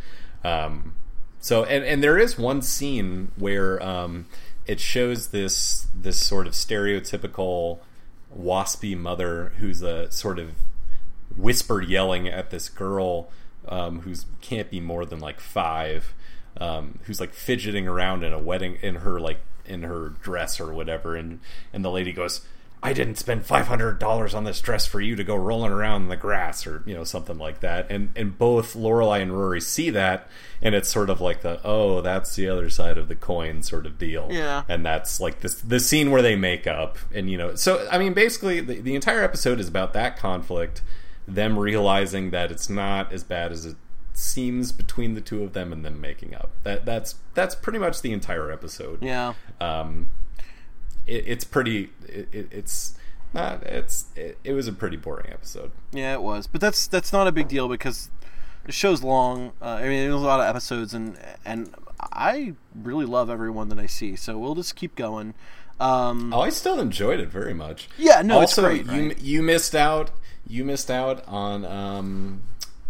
Um, 0.45 0.95
so 1.41 1.65
and 1.65 1.85
and 1.85 2.03
there 2.03 2.19
is 2.19 2.39
one 2.39 2.63
scene 2.63 3.33
where 3.37 3.83
um, 3.83 4.27
it 4.67 4.81
shows 4.81 5.29
this 5.29 5.87
this 5.95 6.19
sort 6.25 6.47
of 6.47 6.53
stereotypical 6.53 7.81
waspy 8.37 8.97
mother 8.97 9.53
who's 9.59 9.83
a 9.83 10.11
sort 10.11 10.39
of 10.39 10.53
whisper 11.35 11.81
yelling 11.81 12.29
at 12.29 12.51
this 12.51 12.69
girl 12.69 13.31
um, 13.69 14.01
who's 14.01 14.27
can't 14.41 14.71
be 14.71 14.81
more 14.81 15.05
than 15.05 15.21
like 15.21 15.41
five, 15.41 16.15
um, 16.61 16.99
who's 17.05 17.21
like 17.21 17.35
fidgeting 17.35 17.89
around 17.89 18.25
in 18.25 18.33
a 18.33 18.39
wedding 18.39 18.79
in 18.83 18.97
her 18.97 19.21
like 19.21 19.41
in 19.65 19.83
her 19.83 20.11
dress 20.23 20.61
or 20.61 20.73
whatever, 20.73 21.17
and 21.17 21.41
and 21.73 21.85
the 21.85 21.91
lady 21.91 22.13
goes. 22.13 22.43
I 22.83 22.93
didn't 22.93 23.17
spend 23.17 23.47
five 23.47 23.67
hundred 23.67 23.99
dollars 23.99 24.35
on 24.35 24.45
this 24.45 24.61
dress 24.61 24.87
for 24.87 25.01
you 25.01 25.17
to 25.17 25.25
go 25.25 25.35
rolling 25.35 25.73
around 25.73 26.03
in 26.03 26.09
the 26.09 26.17
grass, 26.17 26.67
or 26.67 26.85
you 26.87 26.95
know 26.95 27.05
something 27.05 27.39
like 27.39 27.61
that. 27.61 27.91
And 27.91 28.11
and 28.15 28.39
both 28.39 28.75
Lorelai 28.75 29.23
and 29.23 29.37
Rory 29.37 29.61
see 29.61 29.91
that, 29.91 30.29
and 30.63 30.75
it's 30.75 30.89
sort 30.89 31.11
of 31.11 31.21
like 31.21 31.41
the 31.41 31.59
oh, 31.65 32.01
that's 32.03 32.37
the 32.37 32.49
other 32.49 32.71
side 32.71 32.99
of 32.99 33.09
the 33.09 33.17
coin 33.17 33.63
sort 33.63 33.87
of 33.87 33.99
deal. 33.99 34.29
Yeah. 34.31 34.63
And 34.69 34.85
that's 34.85 35.19
like 35.19 35.41
this 35.41 35.55
the 35.55 35.81
scene 35.81 36.11
where 36.11 36.23
they 36.23 36.37
make 36.37 36.67
up, 36.67 36.99
and 37.13 37.29
you 37.31 37.39
know, 37.39 37.57
so 37.57 37.89
I 37.91 37.99
mean, 37.99 38.13
basically, 38.13 38.61
the, 38.61 38.81
the 38.81 38.95
entire 38.95 39.23
episode 39.23 39.59
is 39.59 39.67
about 39.67 39.95
that 39.95 40.17
conflict, 40.19 40.83
them 41.27 41.59
realizing 41.59 42.31
that 42.31 42.51
it's 42.53 42.69
not 42.71 43.13
as 43.13 43.25
bad 43.25 43.53
as 43.53 43.67
it 43.67 43.77
seems 44.13 44.73
between 44.73 45.15
the 45.15 45.21
two 45.21 45.43
of 45.43 45.53
them, 45.53 45.73
and 45.73 45.85
them 45.85 46.01
making 46.01 46.35
up. 46.35 46.51
That 46.63 46.85
that's 46.85 47.17
that's 47.35 47.55
pretty 47.55 47.79
much 47.79 48.01
the 48.03 48.13
entire 48.13 48.51
episode 48.51 49.03
Yeah. 49.03 49.35
um, 49.61 50.11
it, 51.07 51.25
it's 51.27 51.45
pretty. 51.45 51.91
It, 52.09 52.29
it, 52.33 52.49
it's 52.51 52.97
not. 53.35 53.63
It's. 53.65 54.07
It, 54.17 54.39
it 54.45 54.53
was 54.53 54.67
a 54.69 54.73
pretty 54.73 54.97
boring 54.97 55.31
episode. 55.33 55.71
Yeah, 55.93 56.15
it 56.15 56.23
was, 56.23 56.47
but 56.47 56.61
that's 56.61 56.87
that's 56.87 57.13
not 57.13 57.27
a 57.27 57.33
big 57.33 57.49
deal 57.49 57.69
because 57.69 58.11
the 58.65 58.73
show's 58.73 59.03
long. 59.03 59.53
Uh, 59.61 59.67
I 59.67 59.83
mean, 59.83 60.03
there's 60.09 60.15
a 60.15 60.17
lot 60.19 60.41
of 60.41 60.47
episodes, 60.47 60.95
and 60.95 61.19
and 61.45 61.75
I 62.13 62.55
really 62.75 63.05
love 63.07 63.31
everyone 63.31 63.69
that 63.69 63.79
I 63.79 63.87
see. 63.87 64.17
So 64.17 64.39
we'll 64.39 64.55
just 64.55 64.75
keep 64.77 64.97
going. 64.97 65.35
Um, 65.79 66.33
Oh, 66.33 66.41
I 66.41 66.49
still 66.49 66.81
enjoyed 66.81 67.21
it 67.21 67.29
very 67.29 67.53
much. 67.55 67.89
Yeah, 67.99 68.23
no, 68.23 68.41
it's 68.41 68.59
also, 68.59 68.63
great, 68.63 68.87
You 68.87 69.15
you 69.21 69.43
missed 69.43 69.75
out. 69.75 70.11
You 70.47 70.65
missed 70.65 70.91
out 70.91 71.27
on 71.27 71.65
um, 71.65 72.43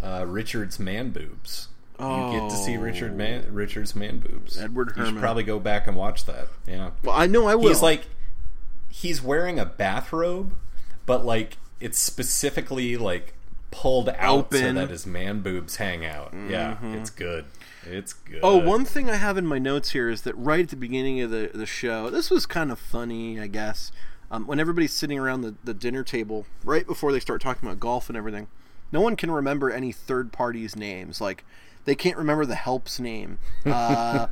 uh, 0.03 0.25
Richard's 0.27 0.79
man 0.79 1.11
boobs. 1.11 1.69
You 1.99 2.31
get 2.31 2.51
to 2.51 2.57
see 2.57 2.77
Richard 2.77 3.17
man 3.17 3.47
Richard's 3.55 3.97
man 3.97 4.19
boobs. 4.19 4.59
Edward 4.59 4.93
You 4.97 5.07
should 5.07 5.17
probably 5.17 5.45
go 5.45 5.59
back 5.59 5.87
and 5.87 5.97
watch 5.97 6.27
that. 6.27 6.49
Yeah. 6.67 6.91
well, 7.03 7.17
I 7.17 7.27
know 7.27 7.47
I 7.47 7.55
will. 7.55 7.69
He's 7.69 7.81
like 7.81 8.07
he's 8.91 9.23
wearing 9.23 9.59
a 9.59 9.65
bathrobe, 9.65 10.53
but 11.07 11.25
like 11.25 11.57
it's 11.81 11.99
specifically 11.99 12.99
like 12.99 13.33
pulled 13.71 14.09
out 14.11 14.53
so 14.53 14.73
that 14.73 14.91
his 14.91 15.07
man 15.07 15.41
boobs 15.41 15.77
hang 15.77 16.05
out. 16.05 16.35
Yeah, 16.49 16.77
it's 16.83 17.11
good. 17.11 17.47
It's 17.85 18.13
good. 18.13 18.41
Oh, 18.43 18.57
one 18.57 18.85
thing 18.85 19.09
I 19.09 19.17
have 19.17 19.39
in 19.39 19.47
my 19.47 19.59
notes 19.59 19.91
here 19.91 20.09
is 20.09 20.23
that 20.23 20.35
right 20.35 20.61
at 20.61 20.71
the 20.71 20.77
beginning 20.77 21.21
of 21.21 21.31
the, 21.31 21.51
the 21.55 21.67
show, 21.67 22.11
this 22.11 22.31
was 22.31 22.45
kind 22.45 22.73
of 22.73 22.79
funny, 22.79 23.39
I 23.39 23.47
guess. 23.47 23.93
Um, 24.31 24.47
when 24.47 24.59
everybody's 24.59 24.93
sitting 24.93 25.19
around 25.19 25.43
the, 25.43 25.55
the 25.65 25.75
dinner 25.75 26.03
table, 26.03 26.47
right 26.65 26.87
before 26.87 27.13
they 27.13 27.21
start 27.21 27.41
talking 27.41 27.69
about 27.69 27.79
golf 27.81 28.09
and 28.09 28.17
everything, 28.17 28.49
no 28.91 29.01
one 29.01 29.17
can 29.17 29.31
remember 29.31 29.71
any 29.71 29.93
third 29.93 30.33
parties' 30.33 30.75
names. 30.77 31.21
Like, 31.21 31.45
they 31.85 31.95
can't 31.95 32.17
remember 32.17 32.45
the 32.45 32.57
help's 32.57 32.99
name. 32.99 33.39
Uh, 33.67 34.27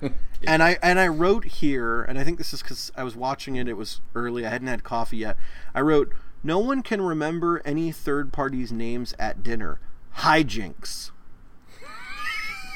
And 0.46 0.62
I 0.62 0.76
and 0.82 0.98
I 1.00 1.08
wrote 1.08 1.44
here, 1.46 2.02
and 2.02 2.18
I 2.18 2.24
think 2.24 2.36
this 2.38 2.52
is 2.52 2.60
because 2.62 2.92
I 2.96 3.02
was 3.02 3.16
watching 3.16 3.56
it. 3.56 3.66
It 3.68 3.76
was 3.78 4.00
early. 4.14 4.44
I 4.44 4.50
hadn't 4.50 4.68
had 4.68 4.84
coffee 4.84 5.16
yet. 5.18 5.36
I 5.74 5.80
wrote 5.80 6.12
No 6.42 6.58
one 6.58 6.82
can 6.82 7.00
remember 7.00 7.62
any 7.64 7.90
third 7.92 8.32
party's 8.32 8.70
names 8.72 9.14
at 9.18 9.42
dinner. 9.42 9.80
Hijinks. 10.18 11.12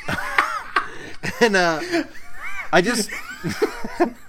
and 1.41 1.57
uh, 1.57 1.81
I 2.73 2.81
just, 2.81 3.11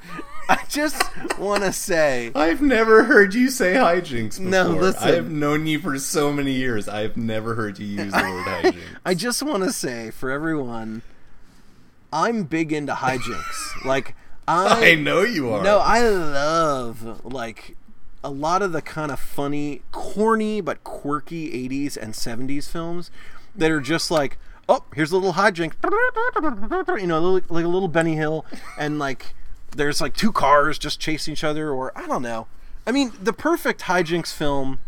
I 0.51 0.65
just 0.67 1.01
want 1.37 1.63
to 1.63 1.71
say, 1.71 2.31
I've 2.33 2.61
never 2.61 3.03
heard 3.03 3.33
you 3.35 3.49
say 3.49 3.73
hijinks 3.75 4.37
before. 4.37 4.49
No, 4.49 4.69
listen. 4.69 5.07
I 5.07 5.11
have 5.11 5.29
known 5.29 5.67
you 5.67 5.79
for 5.79 5.97
so 5.99 6.33
many 6.33 6.53
years. 6.53 6.87
I've 6.89 7.15
never 7.17 7.53
heard 7.55 7.77
you 7.77 7.85
use 7.85 8.11
the 8.11 8.17
word 8.17 8.45
hijinks. 8.63 8.79
I 9.05 9.13
just 9.13 9.43
want 9.43 9.63
to 9.63 9.71
say 9.71 10.09
for 10.09 10.31
everyone, 10.31 11.03
I'm 12.11 12.43
big 12.45 12.73
into 12.73 12.93
hijinks. 12.93 13.83
like 13.85 14.15
I, 14.47 14.91
I 14.91 14.95
know 14.95 15.21
you 15.21 15.51
are. 15.53 15.63
No, 15.63 15.77
I 15.79 16.01
love 16.09 17.23
like 17.23 17.77
a 18.23 18.31
lot 18.31 18.63
of 18.63 18.71
the 18.71 18.81
kind 18.81 19.11
of 19.11 19.19
funny, 19.19 19.81
corny 19.91 20.61
but 20.61 20.83
quirky 20.83 21.69
80s 21.69 21.95
and 21.95 22.13
70s 22.13 22.67
films 22.67 23.11
that 23.55 23.69
are 23.69 23.79
just 23.81 24.09
like, 24.09 24.37
oh, 24.67 24.83
here's 24.95 25.11
a 25.11 25.15
little 25.15 25.33
hijink, 25.33 25.73
you 26.99 27.07
know, 27.07 27.19
a 27.19 27.21
little- 27.21 27.55
like 27.55 27.65
a 27.65 27.67
little 27.67 27.87
Benny 27.87 28.15
Hill, 28.15 28.45
and 28.77 28.97
like 28.99 29.35
there's 29.71 30.01
like 30.01 30.15
two 30.15 30.31
cars 30.31 30.77
just 30.79 30.99
chasing 30.99 31.33
each 31.33 31.43
other, 31.43 31.71
or 31.71 31.91
I 31.97 32.05
don't 32.07 32.21
know. 32.21 32.47
I 32.87 32.91
mean, 32.91 33.11
the 33.21 33.33
perfect 33.33 33.81
hijinks 33.81 34.33
film 34.33 34.79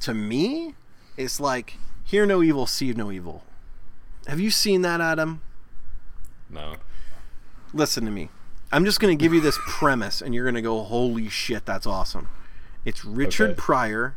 to 0.00 0.14
me 0.14 0.74
is 1.16 1.40
like 1.40 1.74
Hear 2.04 2.26
No 2.26 2.42
Evil, 2.42 2.66
See 2.66 2.92
No 2.92 3.10
Evil. 3.10 3.44
Have 4.26 4.40
you 4.40 4.50
seen 4.50 4.82
that, 4.82 5.00
Adam? 5.00 5.40
No. 6.50 6.76
listen 7.72 8.04
to 8.04 8.10
me. 8.10 8.28
I'm 8.72 8.84
just 8.84 9.00
going 9.00 9.16
to 9.16 9.22
give 9.22 9.32
you 9.32 9.40
this 9.40 9.58
premise, 9.66 10.20
and 10.20 10.34
you're 10.34 10.44
going 10.44 10.54
to 10.54 10.62
go, 10.62 10.82
"Holy 10.82 11.28
shit, 11.28 11.64
that's 11.66 11.86
awesome!" 11.86 12.28
It's 12.84 13.04
Richard 13.04 13.50
Okay. 13.50 13.54
Pryor 13.60 14.14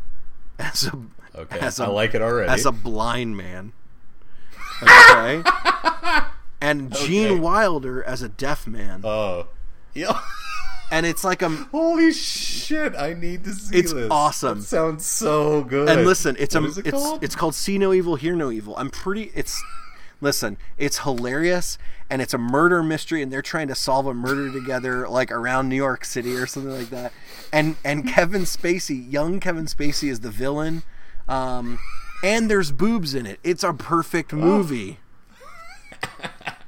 as 0.59 0.85
a 0.87 0.97
Okay. 1.33 1.59
as 1.59 1.79
a 1.79 1.85
I 1.85 1.87
like 1.87 2.13
it 2.13 2.21
already. 2.21 2.49
as 2.51 2.65
a 2.65 2.71
blind 2.73 3.37
man, 3.37 3.71
okay, 4.83 5.41
and 6.61 6.93
Gene 6.93 7.31
Okay. 7.31 7.39
Wilder 7.39 8.03
as 8.03 8.21
a 8.21 8.27
deaf 8.29 8.67
man, 8.67 9.01
Oh. 9.05 9.47
Yeah. 9.93 10.19
and 10.91 11.05
it's 11.05 11.23
like 11.23 11.41
a 11.41 11.49
Holy 11.49 12.11
shit! 12.11 12.95
I 12.95 13.13
need 13.13 13.43
to 13.45 13.53
see 13.53 13.77
It's 13.77 13.93
this. 13.93 14.07
awesome. 14.11 14.59
That 14.59 14.65
sounds 14.65 15.05
so 15.05 15.63
good. 15.63 15.89
and 15.89 16.05
listen, 16.05 16.35
it's 16.39 16.55
What 16.55 16.63
a 16.63 16.67
it 16.79 16.87
it's 16.87 16.91
called? 16.91 17.23
it's 17.23 17.35
called 17.35 17.55
See 17.55 17.77
No 17.77 17.93
Evil, 17.93 18.15
Hear 18.15 18.35
No 18.35 18.51
Evil. 18.51 18.75
I'm 18.77 18.89
pretty. 18.89 19.31
It's 19.35 19.61
listen, 20.21 20.57
it's 20.77 20.99
hilarious, 20.99 21.77
and 22.09 22.21
it's 22.21 22.33
a 22.33 22.37
murder 22.37 22.83
mystery, 22.83 23.21
and 23.21 23.31
they're 23.33 23.41
trying 23.41 23.67
to 23.69 23.75
solve 23.75 24.05
a 24.05 24.13
murder 24.13 24.51
together, 24.51 25.07
like 25.09 25.31
around 25.31 25.67
New 25.69 25.75
York 25.75 26.05
City 26.05 26.35
or 26.35 26.45
something 26.45 26.71
like 26.73 26.89
that. 26.89 27.11
And 27.53 27.75
and 27.83 28.07
Kevin 28.07 28.41
Spacey, 28.43 29.11
young 29.11 29.39
Kevin 29.39 29.65
Spacey, 29.65 30.09
is 30.09 30.19
the 30.21 30.29
villain, 30.29 30.83
um, 31.27 31.79
and 32.23 32.49
there's 32.49 32.71
boobs 32.71 33.13
in 33.15 33.25
it. 33.25 33.39
It's 33.43 33.63
a 33.63 33.69
Oh. 33.69 33.73
perfect 33.73 34.31
movie. 34.33 34.99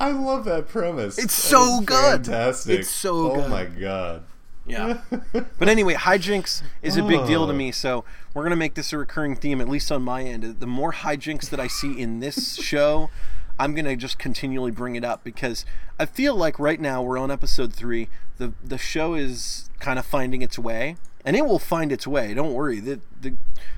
I 0.00 0.10
love 0.10 0.44
that 0.46 0.68
premise. 0.68 1.18
It's 1.18 1.34
That 1.36 1.48
so 1.48 1.80
good. 1.80 2.26
Fantastic. 2.26 2.80
It's 2.80 2.90
so 2.90 3.32
oh 3.32 3.34
good. 3.36 3.50
my 3.50 3.64
god. 3.64 4.24
Yeah. 4.66 5.00
but 5.58 5.68
anyway, 5.68 5.94
hijinks 5.94 6.62
is 6.82 6.96
a 6.96 7.02
big 7.02 7.26
deal 7.26 7.46
to 7.46 7.52
Oh. 7.52 7.56
me, 7.56 7.70
so 7.70 8.04
we're 8.32 8.42
going 8.42 8.50
to 8.50 8.56
make 8.56 8.74
this 8.74 8.92
a 8.92 8.98
recurring 8.98 9.36
theme, 9.36 9.60
at 9.60 9.68
least 9.68 9.92
on 9.92 10.02
my 10.02 10.22
end. 10.22 10.60
The 10.60 10.66
more 10.66 10.92
hijinks 10.92 11.50
that 11.50 11.60
I 11.60 11.66
see 11.66 12.00
in 12.00 12.20
this 12.20 12.54
show, 12.62 13.10
I'm 13.58 13.74
going 13.74 13.84
to 13.84 13.94
just 13.96 14.18
continually 14.18 14.70
bring 14.70 14.96
it 14.96 15.04
up 15.04 15.22
because 15.22 15.66
I 15.98 16.06
feel 16.06 16.34
like 16.34 16.58
right 16.58 16.80
now 16.80 17.02
we're 17.02 17.18
on 17.18 17.30
episode 17.30 17.74
three. 17.74 18.08
The, 18.38 18.52
the 18.64 18.78
show 18.78 19.14
is 19.14 19.68
kind 19.80 19.98
of 19.98 20.06
finding 20.06 20.40
its 20.40 20.58
way, 20.58 20.96
and 21.24 21.36
it 21.36 21.46
will 21.46 21.58
find 21.58 21.90
its 21.90 22.06
way. 22.06 22.34
Don't 22.34 22.52
worry. 22.52 22.80
The, 22.80 23.00
the, 23.20 23.34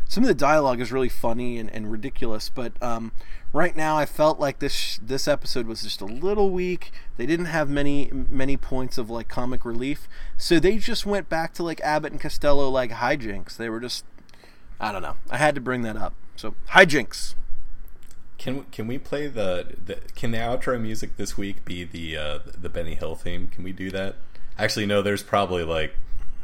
some 0.08 0.24
of 0.24 0.28
the 0.28 0.34
dialogue 0.34 0.80
is 0.80 0.90
really 0.90 1.08
funny 1.08 1.58
and, 1.58 1.70
and 1.70 1.90
ridiculous, 1.90 2.48
but 2.48 2.72
um, 2.82 3.12
right 3.52 3.76
now 3.76 3.96
I 3.96 4.06
felt 4.06 4.38
like 4.38 4.58
this 4.58 4.98
this 5.02 5.26
episode 5.26 5.66
was 5.66 5.82
just 5.82 6.00
a 6.00 6.06
little 6.06 6.50
weak. 6.50 6.92
They 7.16 7.26
didn't 7.26 7.46
have 7.46 7.68
many 7.68 8.10
many 8.12 8.56
points 8.56 8.98
of 8.98 9.10
like 9.10 9.28
comic 9.28 9.64
relief, 9.64 10.08
so 10.36 10.60
they 10.60 10.78
just 10.78 11.06
went 11.06 11.28
back 11.28 11.54
to 11.54 11.62
like 11.62 11.80
Abbott 11.80 12.12
and 12.12 12.20
Costello 12.20 12.68
like 12.68 12.90
hijinks. 12.90 13.56
They 13.56 13.68
were 13.68 13.80
just 13.80 14.04
I 14.80 14.92
don't 14.92 15.02
know. 15.02 15.16
I 15.30 15.38
had 15.38 15.54
to 15.54 15.60
bring 15.60 15.82
that 15.82 15.96
up. 15.96 16.14
So 16.36 16.54
hijinks. 16.70 17.34
Can 18.38 18.64
can 18.70 18.86
we 18.86 18.98
play 18.98 19.28
the, 19.28 19.74
the 19.86 19.98
can 20.14 20.30
the 20.30 20.38
outro 20.38 20.80
music 20.80 21.16
this 21.16 21.38
week 21.38 21.64
be 21.64 21.84
the 21.84 22.16
uh, 22.16 22.38
the 22.46 22.68
Benny 22.68 22.94
Hill 22.94 23.14
theme? 23.14 23.48
Can 23.48 23.64
we 23.64 23.72
do 23.72 23.90
that? 23.90 24.16
Actually, 24.58 24.86
no. 24.86 25.00
There's 25.00 25.22
probably 25.22 25.64
like 25.64 25.94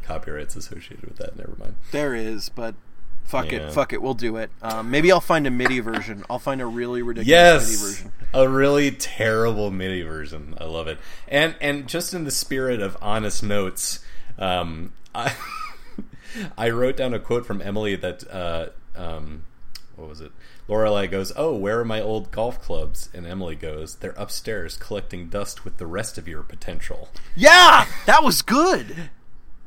copyrights 0.03 0.57
associated 0.57 1.05
with 1.07 1.17
that. 1.19 1.37
Never 1.37 1.55
mind. 1.59 1.77
There 1.91 2.15
is, 2.15 2.49
but 2.49 2.75
fuck 3.25 3.51
Yeah. 3.53 3.69
it, 3.69 3.73
fuck 3.73 3.93
it. 3.93 4.03
We'll 4.03 4.15
do 4.15 4.37
it. 4.37 4.51
Um, 4.63 4.91
maybe 4.91 5.11
I'll 5.13 5.21
find 5.21 5.47
a 5.47 5.51
MIDI 5.51 5.81
version. 5.81 6.25
I'll 6.29 6.39
find 6.39 6.61
a 6.61 6.67
really 6.67 7.03
ridiculous 7.03 7.69
MIDI 7.71 7.77
version. 7.93 8.13
a 8.35 8.49
really 8.49 8.91
terrible 8.91 9.71
MIDI 9.71 10.03
version. 10.03 10.55
I 10.61 10.65
love 10.65 10.89
it. 10.89 10.99
And 11.29 11.55
and 11.61 11.89
just 11.89 12.15
in 12.15 12.25
the 12.25 12.31
spirit 12.31 12.81
of 12.81 12.97
honest 13.01 13.43
notes, 13.43 14.01
um, 14.39 14.93
I 15.15 15.35
I 16.59 16.71
wrote 16.71 16.97
down 16.97 17.15
a 17.15 17.19
quote 17.19 17.47
from 17.47 17.61
Emily 17.63 17.95
that 17.97 18.25
uh, 18.31 18.67
um, 18.97 19.45
what 19.97 20.09
was 20.09 20.21
it? 20.21 20.33
Lorelai 20.69 21.11
goes, 21.11 21.33
"Oh, 21.37 21.55
where 21.57 21.81
are 21.81 21.85
my 21.85 22.01
old 22.01 22.31
golf 22.31 22.63
clubs?" 22.63 23.11
And 23.13 23.27
Emily 23.27 23.57
goes, 23.57 23.97
"They're 23.97 24.13
upstairs 24.17 24.77
collecting 24.77 25.29
dust 25.29 25.65
with 25.65 25.77
the 25.79 25.87
rest 25.87 26.17
of 26.19 26.27
your 26.29 26.43
potential." 26.43 27.09
Yeah, 27.37 27.87
that 28.07 28.23
was 28.23 28.43
good. 28.43 29.11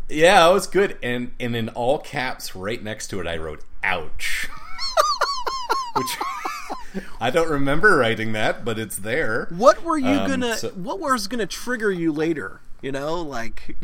Yeah, 0.10 0.42
that 0.48 0.54
was 0.54 0.68
good. 0.68 0.98
And 1.02 1.32
and 1.40 1.56
in 1.56 1.70
all 1.70 2.00
caps, 2.00 2.56
right 2.56 2.82
next 2.84 3.08
to 3.08 3.20
it, 3.20 3.28
I 3.28 3.38
wrote 3.38 3.64
"ouch," 3.84 4.48
which 5.96 7.04
I 7.20 7.30
don't 7.30 7.50
remember 7.50 7.98
writing 7.98 8.34
that, 8.34 8.64
but 8.64 8.78
it's 8.80 8.98
there. 8.98 9.48
What 9.50 9.84
were 9.84 9.98
you 9.98 10.08
Um, 10.10 10.28
gonna? 10.30 10.58
so- 10.58 10.70
what 10.70 11.00
was 11.00 11.28
gonna 11.28 11.46
trigger 11.48 11.92
you 11.92 12.12
later? 12.12 12.62
You 12.82 12.92
know, 12.92 13.22
like 13.22 13.76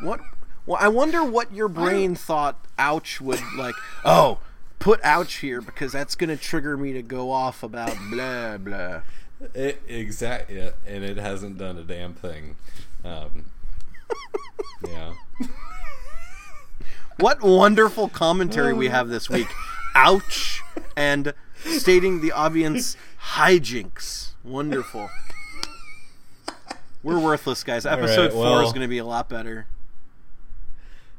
what? 0.00 0.20
Well, 0.64 0.78
I 0.80 0.88
wonder 0.88 1.22
what 1.24 1.52
your 1.52 1.68
brain 1.68 2.14
thought. 2.14 2.64
Ouch 2.78 3.20
would 3.20 3.40
like. 3.56 3.74
Oh, 4.04 4.38
put 4.78 5.00
ouch 5.02 5.34
here 5.36 5.60
because 5.60 5.92
that's 5.92 6.14
gonna 6.14 6.36
trigger 6.36 6.76
me 6.76 6.92
to 6.92 7.02
go 7.02 7.30
off 7.30 7.62
about 7.62 7.96
blah 8.10 8.58
blah. 8.58 9.00
It, 9.54 9.82
exact, 9.86 10.50
and 10.50 11.04
it 11.04 11.16
hasn't 11.18 11.58
done 11.58 11.76
a 11.76 11.82
damn 11.82 12.14
thing. 12.14 12.56
Um, 13.04 13.46
yeah. 14.86 15.14
What 17.18 17.42
wonderful 17.42 18.08
commentary 18.08 18.74
we 18.74 18.88
have 18.88 19.08
this 19.08 19.30
week. 19.30 19.48
Ouch, 19.94 20.62
and 20.96 21.32
stating 21.64 22.20
the 22.20 22.32
obvious 22.32 22.96
hijinks. 23.32 24.32
Wonderful. 24.44 25.08
We're 27.02 27.18
worthless, 27.18 27.64
guys. 27.64 27.86
Episode 27.86 28.32
four 28.32 28.42
well- 28.42 28.66
is 28.66 28.72
going 28.72 28.82
to 28.82 28.88
be 28.88 28.98
a 28.98 29.04
lot 29.04 29.28
better. 29.28 29.66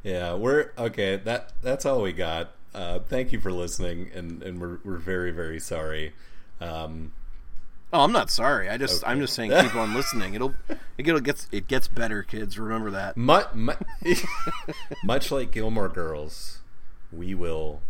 Yeah, 0.04 0.36
we're 0.36 0.72
okay. 0.78 1.18
That 1.18 1.52
that's 1.62 1.86
all 1.86 2.02
we 2.02 2.14
got. 2.14 2.52
Uh, 2.74 3.00
thank 3.00 3.32
you 3.32 3.40
for 3.40 3.52
listening, 3.52 4.12
and, 4.14 4.44
and 4.44 4.62
we're 4.62 4.78
we're 4.84 4.98
very 4.98 5.32
very 5.32 5.60
sorry. 5.60 6.14
Um, 6.62 7.12
Oh, 7.94 8.02
I'm 8.02 8.12
not 8.12 8.30
sorry. 8.30 8.70
I 8.70 8.78
just 8.78 9.04
I'm 9.08 9.22
just 9.22 9.34
saying 9.34 9.52
keep 9.52 9.76
on 9.76 9.94
listening. 9.94 10.34
It'll 10.34 10.54
it 10.98 11.24
gets 11.24 11.48
it 11.52 11.68
gets 11.68 11.88
better, 11.88 12.22
kids. 12.22 12.60
Remember 12.60 12.92
that. 12.92 13.16
much, 13.16 13.48
much 15.04 15.32
like 15.32 15.52
Gilmore 15.52 15.88
Girls, 15.90 16.60
we 17.12 17.34
will 17.34 17.82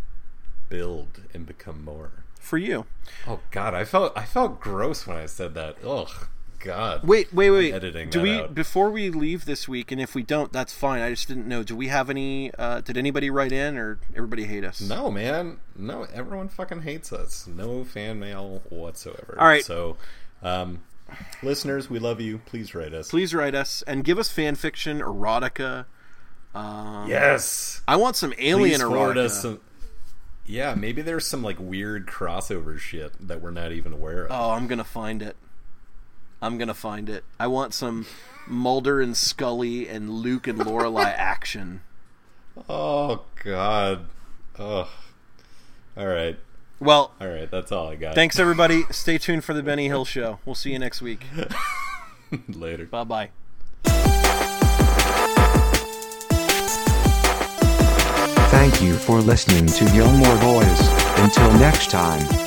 build 0.70 1.24
and 1.34 1.46
become 1.46 1.84
more. 1.84 2.12
For 2.40 2.58
you. 2.58 2.86
Oh 3.28 3.40
God, 3.52 3.74
I 3.74 3.84
felt 3.86 4.14
I 4.16 4.26
felt 4.26 4.60
gross 4.60 5.08
when 5.08 5.18
I 5.18 5.26
said 5.26 5.56
that. 5.56 5.78
Ugh, 5.84 6.28
God. 6.60 7.04
Wait, 7.08 7.34
wait, 7.34 7.52
wait. 7.52 7.74
editing 7.74 8.10
do 8.10 8.22
we 8.22 8.40
out. 8.40 8.56
before 8.56 8.90
we 8.90 9.10
leave 9.10 9.46
this 9.46 9.68
week 9.68 9.92
and 9.92 10.02
if 10.02 10.16
we 10.16 10.24
don't, 10.24 10.52
that's 10.52 10.74
fine. 10.74 11.02
I 11.02 11.10
just 11.12 11.28
didn't 11.28 11.48
know. 11.48 11.64
Do 11.64 11.76
we 11.76 11.88
have 11.88 12.10
any 12.10 12.52
uh 12.58 12.82
did 12.82 12.98
anybody 12.98 13.30
write 13.30 13.52
in 13.52 13.78
or 13.78 14.00
everybody 14.16 14.46
hate 14.46 14.64
us? 14.64 14.82
No, 14.82 15.12
man. 15.12 15.60
No, 15.76 16.08
everyone 16.14 16.50
fucking 16.50 16.82
hates 16.82 17.14
us. 17.14 17.48
No 17.48 17.84
fan 17.84 18.20
mail 18.20 18.62
whatsoever. 18.70 19.38
All 19.40 19.48
right. 19.48 19.64
So, 19.64 19.98
um, 20.42 20.82
listeners, 21.44 21.90
we 21.90 22.00
love 22.00 22.20
you. 22.20 22.40
Please 22.46 22.74
write 22.76 22.94
us. 22.94 23.10
Please 23.10 23.34
write 23.34 23.56
us 23.56 23.84
and 23.88 24.04
give 24.04 24.18
us 24.20 24.30
fan 24.30 24.56
fiction, 24.56 25.00
erotica. 25.00 25.86
Um, 26.56 27.08
Yes. 27.10 27.82
I 27.88 27.96
want 27.98 28.16
some 28.16 28.34
alien 28.40 28.80
Please 28.82 28.90
erotica. 28.90 29.30
some. 29.30 29.60
Yeah, 30.46 30.76
maybe 30.76 31.02
there's 31.02 31.28
some 31.28 31.44
like 31.44 31.58
weird 31.60 32.08
crossover 32.08 32.80
shit 32.80 33.12
that 33.28 33.42
we're 33.42 33.52
not 33.52 33.72
even 33.74 33.92
aware 33.94 34.24
of. 34.26 34.32
Oh, 34.32 34.52
I'm 34.52 34.66
gonna 34.68 34.84
find 34.86 35.22
it. 35.22 35.36
I'm 36.42 36.58
gonna 36.58 36.74
find 36.74 37.10
it. 37.10 37.24
I 37.40 37.48
want 37.48 37.74
some 37.74 38.06
Mulder 38.48 39.02
and 39.02 39.16
Scully 39.18 39.88
and 39.90 40.10
Luke 40.10 40.48
and 40.48 40.60
Lorelai 40.60 41.06
action. 41.18 41.82
Oh 42.70 43.24
God. 43.44 44.06
Ugh. 44.60 44.88
All 45.98 46.06
right. 46.08 46.38
Well, 46.80 47.12
All 47.20 47.28
right. 47.28 47.50
That's 47.50 47.72
all 47.72 47.90
I 47.90 47.96
got. 47.96 48.14
thanks 48.16 48.38
everybody. 48.40 48.84
Stay 48.92 49.18
tuned 49.18 49.44
for 49.44 49.54
the 49.54 49.64
Benny 49.64 49.88
Hill 49.88 50.06
show. 50.16 50.40
We'll 50.46 50.56
see 50.56 50.72
you 50.72 50.80
next 50.80 51.02
week. 51.02 51.26
Later. 52.50 52.86
Bye 52.86 53.04
bye. 53.04 53.30
Thank 58.50 58.82
you 58.82 58.96
for 58.96 59.20
listening 59.22 59.66
to 59.68 59.86
Gilmore 59.94 60.38
Boys. 60.40 60.80
Until 61.20 61.52
next 61.60 61.90
time. 61.90 62.47